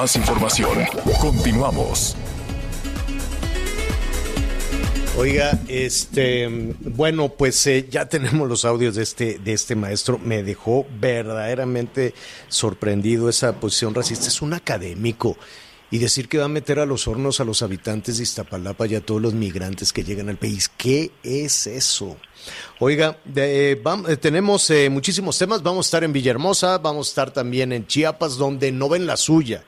Más 0.00 0.16
información. 0.16 0.78
Continuamos. 1.20 2.16
Oiga, 5.18 5.58
este, 5.68 6.48
bueno, 6.80 7.28
pues 7.28 7.66
eh, 7.66 7.86
ya 7.90 8.08
tenemos 8.08 8.48
los 8.48 8.64
audios 8.64 8.94
de 8.94 9.02
este, 9.02 9.38
de 9.38 9.52
este 9.52 9.74
maestro. 9.74 10.18
Me 10.18 10.42
dejó 10.42 10.86
verdaderamente 10.98 12.14
sorprendido 12.48 13.28
esa 13.28 13.52
posición 13.60 13.94
racista. 13.94 14.28
Es 14.28 14.40
un 14.40 14.54
académico. 14.54 15.36
Y 15.90 15.98
decir 15.98 16.28
que 16.28 16.38
va 16.38 16.44
a 16.44 16.48
meter 16.48 16.78
a 16.78 16.86
los 16.86 17.08
hornos 17.08 17.40
a 17.40 17.44
los 17.44 17.62
habitantes 17.62 18.16
de 18.16 18.22
Iztapalapa 18.22 18.86
y 18.86 18.94
a 18.94 19.00
todos 19.00 19.20
los 19.20 19.34
migrantes 19.34 19.92
que 19.92 20.04
llegan 20.04 20.28
al 20.28 20.36
país. 20.36 20.70
¿Qué 20.76 21.10
es 21.24 21.66
eso? 21.66 22.16
Oiga, 22.78 23.18
eh, 23.34 23.82
eh, 24.08 24.16
tenemos 24.16 24.70
eh, 24.70 24.88
muchísimos 24.88 25.36
temas. 25.36 25.62
Vamos 25.62 25.86
a 25.86 25.88
estar 25.88 26.04
en 26.04 26.12
Villahermosa, 26.12 26.78
vamos 26.78 27.08
a 27.08 27.10
estar 27.10 27.30
también 27.32 27.72
en 27.72 27.86
Chiapas, 27.86 28.36
donde 28.36 28.72
no 28.72 28.88
ven 28.88 29.06
la 29.06 29.16
suya. 29.16 29.64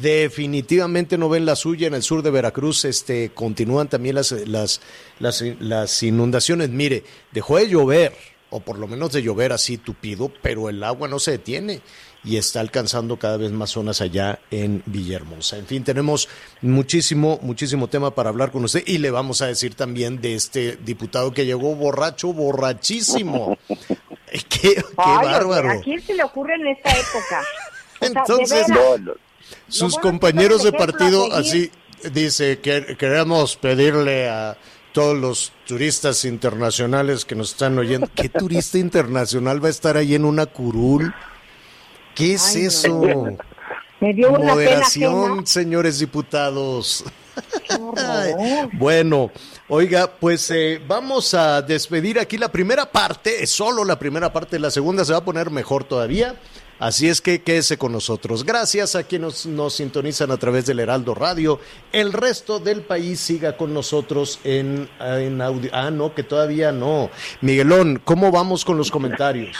Definitivamente 0.00 1.18
no 1.18 1.28
ven 1.28 1.44
la 1.44 1.56
suya 1.56 1.86
en 1.86 1.94
el 1.94 2.02
sur 2.02 2.22
de 2.22 2.30
Veracruz. 2.30 2.84
Este, 2.84 3.30
continúan 3.30 3.88
también 3.88 4.16
las, 4.16 4.32
las, 4.32 4.80
las, 5.18 5.42
las 5.60 6.02
inundaciones. 6.02 6.70
Mire, 6.70 7.04
dejó 7.32 7.56
de 7.56 7.68
llover, 7.68 8.12
o 8.50 8.60
por 8.60 8.78
lo 8.78 8.86
menos 8.86 9.12
de 9.12 9.22
llover 9.22 9.52
así 9.52 9.78
tupido, 9.78 10.32
pero 10.42 10.68
el 10.68 10.84
agua 10.84 11.08
no 11.08 11.18
se 11.18 11.32
detiene 11.32 11.80
y 12.24 12.36
está 12.36 12.60
alcanzando 12.60 13.18
cada 13.18 13.36
vez 13.36 13.50
más 13.50 13.70
zonas 13.70 14.00
allá 14.00 14.38
en 14.50 14.82
Villahermosa. 14.86 15.58
En 15.58 15.66
fin, 15.66 15.82
tenemos 15.82 16.28
muchísimo, 16.60 17.38
muchísimo 17.42 17.88
tema 17.88 18.14
para 18.14 18.28
hablar 18.30 18.52
con 18.52 18.64
usted 18.64 18.82
y 18.86 18.98
le 18.98 19.10
vamos 19.10 19.42
a 19.42 19.46
decir 19.46 19.74
también 19.74 20.20
de 20.20 20.34
este 20.34 20.76
diputado 20.76 21.32
que 21.32 21.46
llegó 21.46 21.74
borracho, 21.74 22.32
borrachísimo. 22.32 23.58
¡Qué, 24.48 24.74
qué 24.74 24.84
Ay, 24.96 25.26
bárbaro! 25.26 25.70
¿A 25.70 25.80
quién 25.80 26.00
se 26.00 26.14
le 26.14 26.22
ocurre 26.22 26.54
en 26.54 26.68
esta 26.68 26.90
época? 26.90 27.42
O 28.02 28.04
sea, 28.04 28.10
de 28.10 28.18
Entonces, 28.18 28.66
sus 29.68 29.92
bueno 29.92 30.02
compañeros 30.02 30.64
de 30.64 30.72
partido 30.72 31.32
así 31.32 31.70
dice 32.12 32.58
que 32.58 32.96
queremos 32.98 33.56
pedirle 33.56 34.28
a 34.28 34.56
todos 34.92 35.16
los 35.16 35.52
turistas 35.66 36.24
internacionales 36.24 37.24
que 37.24 37.36
nos 37.36 37.52
están 37.52 37.78
oyendo, 37.78 38.08
¿qué 38.14 38.28
turista 38.28 38.78
internacional 38.78 39.62
va 39.62 39.68
a 39.68 39.70
estar 39.70 39.96
ahí 39.96 40.16
en 40.16 40.24
una 40.24 40.46
curul? 40.46 41.14
¿Qué 42.14 42.34
es 42.34 42.54
Ay, 42.54 42.62
no. 42.62 42.68
eso? 42.68 43.26
Me 44.00 44.12
dio 44.12 44.30
una 44.32 44.54
Moderación, 44.54 45.46
señores 45.46 45.98
diputados. 45.98 47.04
Bueno, 48.74 49.30
oiga, 49.68 50.10
pues 50.20 50.50
eh, 50.50 50.82
vamos 50.86 51.32
a 51.32 51.62
despedir 51.62 52.18
aquí 52.18 52.36
la 52.36 52.50
primera 52.52 52.90
parte, 52.90 53.42
es 53.42 53.50
solo 53.50 53.84
la 53.84 53.98
primera 53.98 54.32
parte, 54.32 54.58
la 54.58 54.70
segunda 54.70 55.04
se 55.04 55.12
va 55.12 55.18
a 55.20 55.24
poner 55.24 55.50
mejor 55.50 55.84
todavía. 55.84 56.36
Así 56.78 57.08
es 57.08 57.20
que 57.20 57.42
quédese 57.42 57.78
con 57.78 57.92
nosotros. 57.92 58.44
Gracias 58.44 58.96
a 58.96 59.04
quienes 59.04 59.46
nos, 59.46 59.46
nos 59.46 59.74
sintonizan 59.74 60.32
a 60.32 60.36
través 60.36 60.66
del 60.66 60.80
Heraldo 60.80 61.14
Radio. 61.14 61.60
El 61.92 62.12
resto 62.12 62.58
del 62.58 62.82
país 62.82 63.20
siga 63.20 63.56
con 63.56 63.72
nosotros 63.72 64.40
en, 64.42 64.88
en 65.00 65.40
audio. 65.40 65.70
Ah, 65.72 65.92
no, 65.92 66.12
que 66.12 66.24
todavía 66.24 66.72
no. 66.72 67.08
Miguelón, 67.40 68.00
¿cómo 68.04 68.32
vamos 68.32 68.64
con 68.64 68.76
los 68.78 68.90
comentarios? 68.90 69.56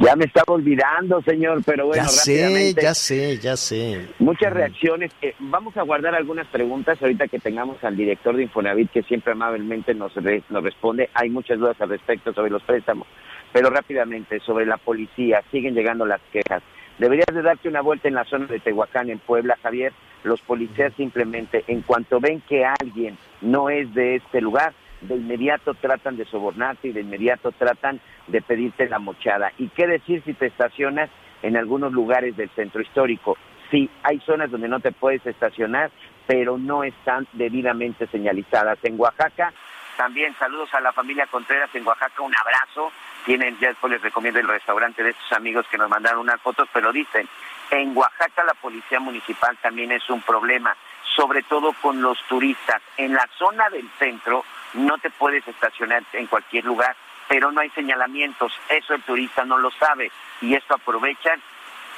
Ya 0.00 0.14
me 0.16 0.26
estaba 0.26 0.54
olvidando, 0.54 1.20
señor, 1.22 1.62
pero 1.64 1.86
bueno, 1.86 2.02
ya 2.02 2.08
sé, 2.08 2.74
ya 2.74 2.94
sé, 2.94 3.38
ya 3.38 3.56
sé. 3.56 4.06
Muchas 4.18 4.52
reacciones. 4.52 5.10
Eh, 5.22 5.34
vamos 5.38 5.76
a 5.76 5.82
guardar 5.82 6.14
algunas 6.14 6.46
preguntas 6.48 7.00
ahorita 7.00 7.26
que 7.28 7.38
tengamos 7.38 7.82
al 7.82 7.96
director 7.96 8.36
de 8.36 8.44
Infonavit 8.44 8.90
que 8.90 9.02
siempre 9.02 9.32
amablemente 9.32 9.94
nos, 9.94 10.14
re- 10.14 10.42
nos 10.50 10.62
responde. 10.62 11.10
Hay 11.14 11.30
muchas 11.30 11.58
dudas 11.58 11.80
al 11.80 11.88
respecto 11.88 12.32
sobre 12.32 12.50
los 12.50 12.62
préstamos, 12.62 13.08
pero 13.52 13.70
rápidamente 13.70 14.40
sobre 14.40 14.66
la 14.66 14.76
policía 14.76 15.42
siguen 15.50 15.74
llegando 15.74 16.06
las 16.06 16.20
quejas. 16.32 16.62
Deberías 16.98 17.26
de 17.32 17.42
darte 17.42 17.68
una 17.68 17.80
vuelta 17.80 18.08
en 18.08 18.14
la 18.14 18.24
zona 18.24 18.46
de 18.46 18.60
Tehuacán, 18.60 19.10
en 19.10 19.18
Puebla, 19.18 19.56
Javier. 19.62 19.92
Los 20.24 20.40
policías 20.42 20.92
simplemente, 20.96 21.64
en 21.68 21.82
cuanto 21.82 22.18
ven 22.20 22.40
que 22.48 22.64
alguien 22.64 23.16
no 23.40 23.70
es 23.70 23.92
de 23.94 24.16
este 24.16 24.40
lugar, 24.40 24.72
de 25.00 25.16
inmediato 25.16 25.74
tratan 25.74 26.16
de 26.16 26.24
sobornarte 26.24 26.88
y 26.88 26.92
de 26.92 27.02
inmediato 27.02 27.52
tratan 27.52 28.00
de 28.26 28.42
pedirte 28.42 28.88
la 28.88 28.98
mochada. 28.98 29.52
¿Y 29.58 29.68
qué 29.68 29.86
decir 29.86 30.22
si 30.24 30.34
te 30.34 30.46
estacionas 30.46 31.10
en 31.42 31.56
algunos 31.56 31.92
lugares 31.92 32.36
del 32.36 32.50
centro 32.50 32.80
histórico? 32.82 33.36
Sí, 33.70 33.88
hay 34.02 34.18
zonas 34.20 34.50
donde 34.50 34.68
no 34.68 34.80
te 34.80 34.92
puedes 34.92 35.24
estacionar, 35.26 35.90
pero 36.26 36.58
no 36.58 36.84
están 36.84 37.26
debidamente 37.32 38.06
señalizadas. 38.06 38.78
En 38.82 38.98
Oaxaca, 38.98 39.52
también 39.96 40.34
saludos 40.38 40.72
a 40.74 40.80
la 40.80 40.92
familia 40.92 41.26
Contreras 41.26 41.74
en 41.74 41.86
Oaxaca, 41.86 42.22
un 42.22 42.34
abrazo. 42.34 42.92
Tienen, 43.24 43.58
ya 43.60 43.68
después 43.68 43.92
les 43.92 44.02
recomiendo 44.02 44.40
el 44.40 44.48
restaurante 44.48 45.02
de 45.02 45.10
estos 45.10 45.32
amigos 45.32 45.66
que 45.70 45.76
nos 45.76 45.90
mandaron 45.90 46.20
unas 46.20 46.40
fotos, 46.40 46.68
pero 46.72 46.92
dicen, 46.92 47.28
en 47.70 47.96
Oaxaca 47.96 48.44
la 48.44 48.54
policía 48.54 49.00
municipal 49.00 49.56
también 49.60 49.92
es 49.92 50.08
un 50.08 50.22
problema, 50.22 50.74
sobre 51.16 51.42
todo 51.42 51.72
con 51.82 52.00
los 52.00 52.18
turistas. 52.28 52.80
En 52.96 53.12
la 53.12 53.28
zona 53.36 53.68
del 53.68 53.88
centro 53.98 54.44
no 54.74 54.98
te 54.98 55.10
puedes 55.10 55.46
estacionar 55.48 56.02
en 56.12 56.26
cualquier 56.26 56.64
lugar, 56.64 56.96
pero 57.28 57.50
no 57.52 57.60
hay 57.60 57.70
señalamientos. 57.70 58.52
Eso 58.68 58.94
el 58.94 59.02
turista 59.02 59.44
no 59.44 59.58
lo 59.58 59.70
sabe 59.72 60.10
y 60.40 60.54
esto 60.54 60.74
aprovechan, 60.74 61.40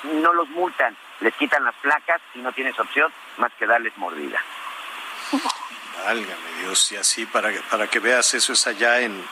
no 0.05 0.33
los 0.33 0.49
multan, 0.51 0.97
les 1.21 1.35
quitan 1.35 1.65
las 1.65 1.75
placas 1.77 2.21
y 2.35 2.39
no 2.39 2.53
tienes 2.53 2.79
opción 2.79 3.13
más 3.39 3.53
que 3.59 3.67
darles 3.67 3.97
mordida. 3.99 4.43
Válgame 6.05 6.53
Dios, 6.63 6.91
y 6.93 6.97
así 6.97 7.27
para, 7.27 7.53
que- 7.53 7.61
para 7.71 7.87
que 7.87 7.99
veas, 7.99 8.33
eso 8.35 8.53
es 8.55 8.67
allá 8.67 9.01
en, 9.01 9.23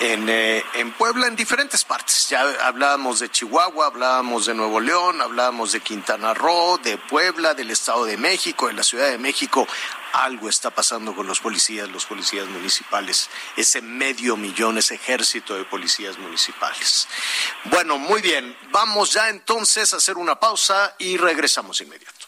en, 0.00 0.28
eh, 0.28 0.64
en 0.74 0.92
Puebla, 0.92 1.26
en 1.26 1.36
diferentes 1.36 1.84
partes. 1.84 2.28
Ya 2.28 2.42
hablábamos 2.62 3.20
de 3.20 3.30
Chihuahua, 3.30 3.86
hablábamos 3.86 4.46
de 4.46 4.54
Nuevo 4.54 4.80
León, 4.80 5.20
hablábamos 5.20 5.72
de 5.72 5.80
Quintana 5.80 6.34
Roo, 6.34 6.78
de 6.78 6.98
Puebla, 6.98 7.54
del 7.54 7.70
Estado 7.70 8.04
de 8.04 8.16
México, 8.16 8.68
de 8.68 8.74
la 8.74 8.82
Ciudad 8.82 9.08
de 9.08 9.18
México. 9.18 9.66
Algo 10.12 10.48
está 10.48 10.70
pasando 10.70 11.14
con 11.14 11.26
los 11.26 11.40
policías, 11.40 11.88
los 11.88 12.04
policías 12.04 12.46
municipales, 12.48 13.30
ese 13.56 13.80
medio 13.80 14.36
millón, 14.36 14.76
ese 14.78 14.94
ejército 14.96 15.54
de 15.54 15.64
policías 15.64 16.18
municipales. 16.18 17.08
Bueno, 17.64 17.98
muy 17.98 18.20
bien, 18.20 18.56
vamos 18.70 19.12
ya 19.12 19.28
entonces 19.30 19.94
a 19.94 19.96
hacer 19.96 20.18
una 20.18 20.38
pausa 20.38 20.94
y 20.98 21.16
regresamos 21.16 21.80
inmediato. 21.80 22.26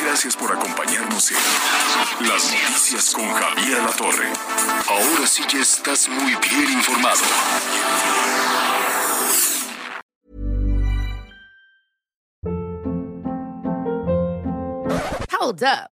Gracias 0.00 0.36
por 0.36 0.52
acompañarnos 0.52 1.32
en 1.32 2.28
Las 2.28 2.44
Noticias 2.44 3.14
con 3.14 3.28
Javier 3.32 3.82
La 3.82 3.90
Torre. 3.90 4.32
Ahora 4.88 5.26
sí 5.26 5.42
ya 5.48 5.60
estás 5.60 6.08
muy 6.08 6.36
bien 6.36 6.72
informado. 6.72 7.24
Hold 15.40 15.62
up. 15.64 15.93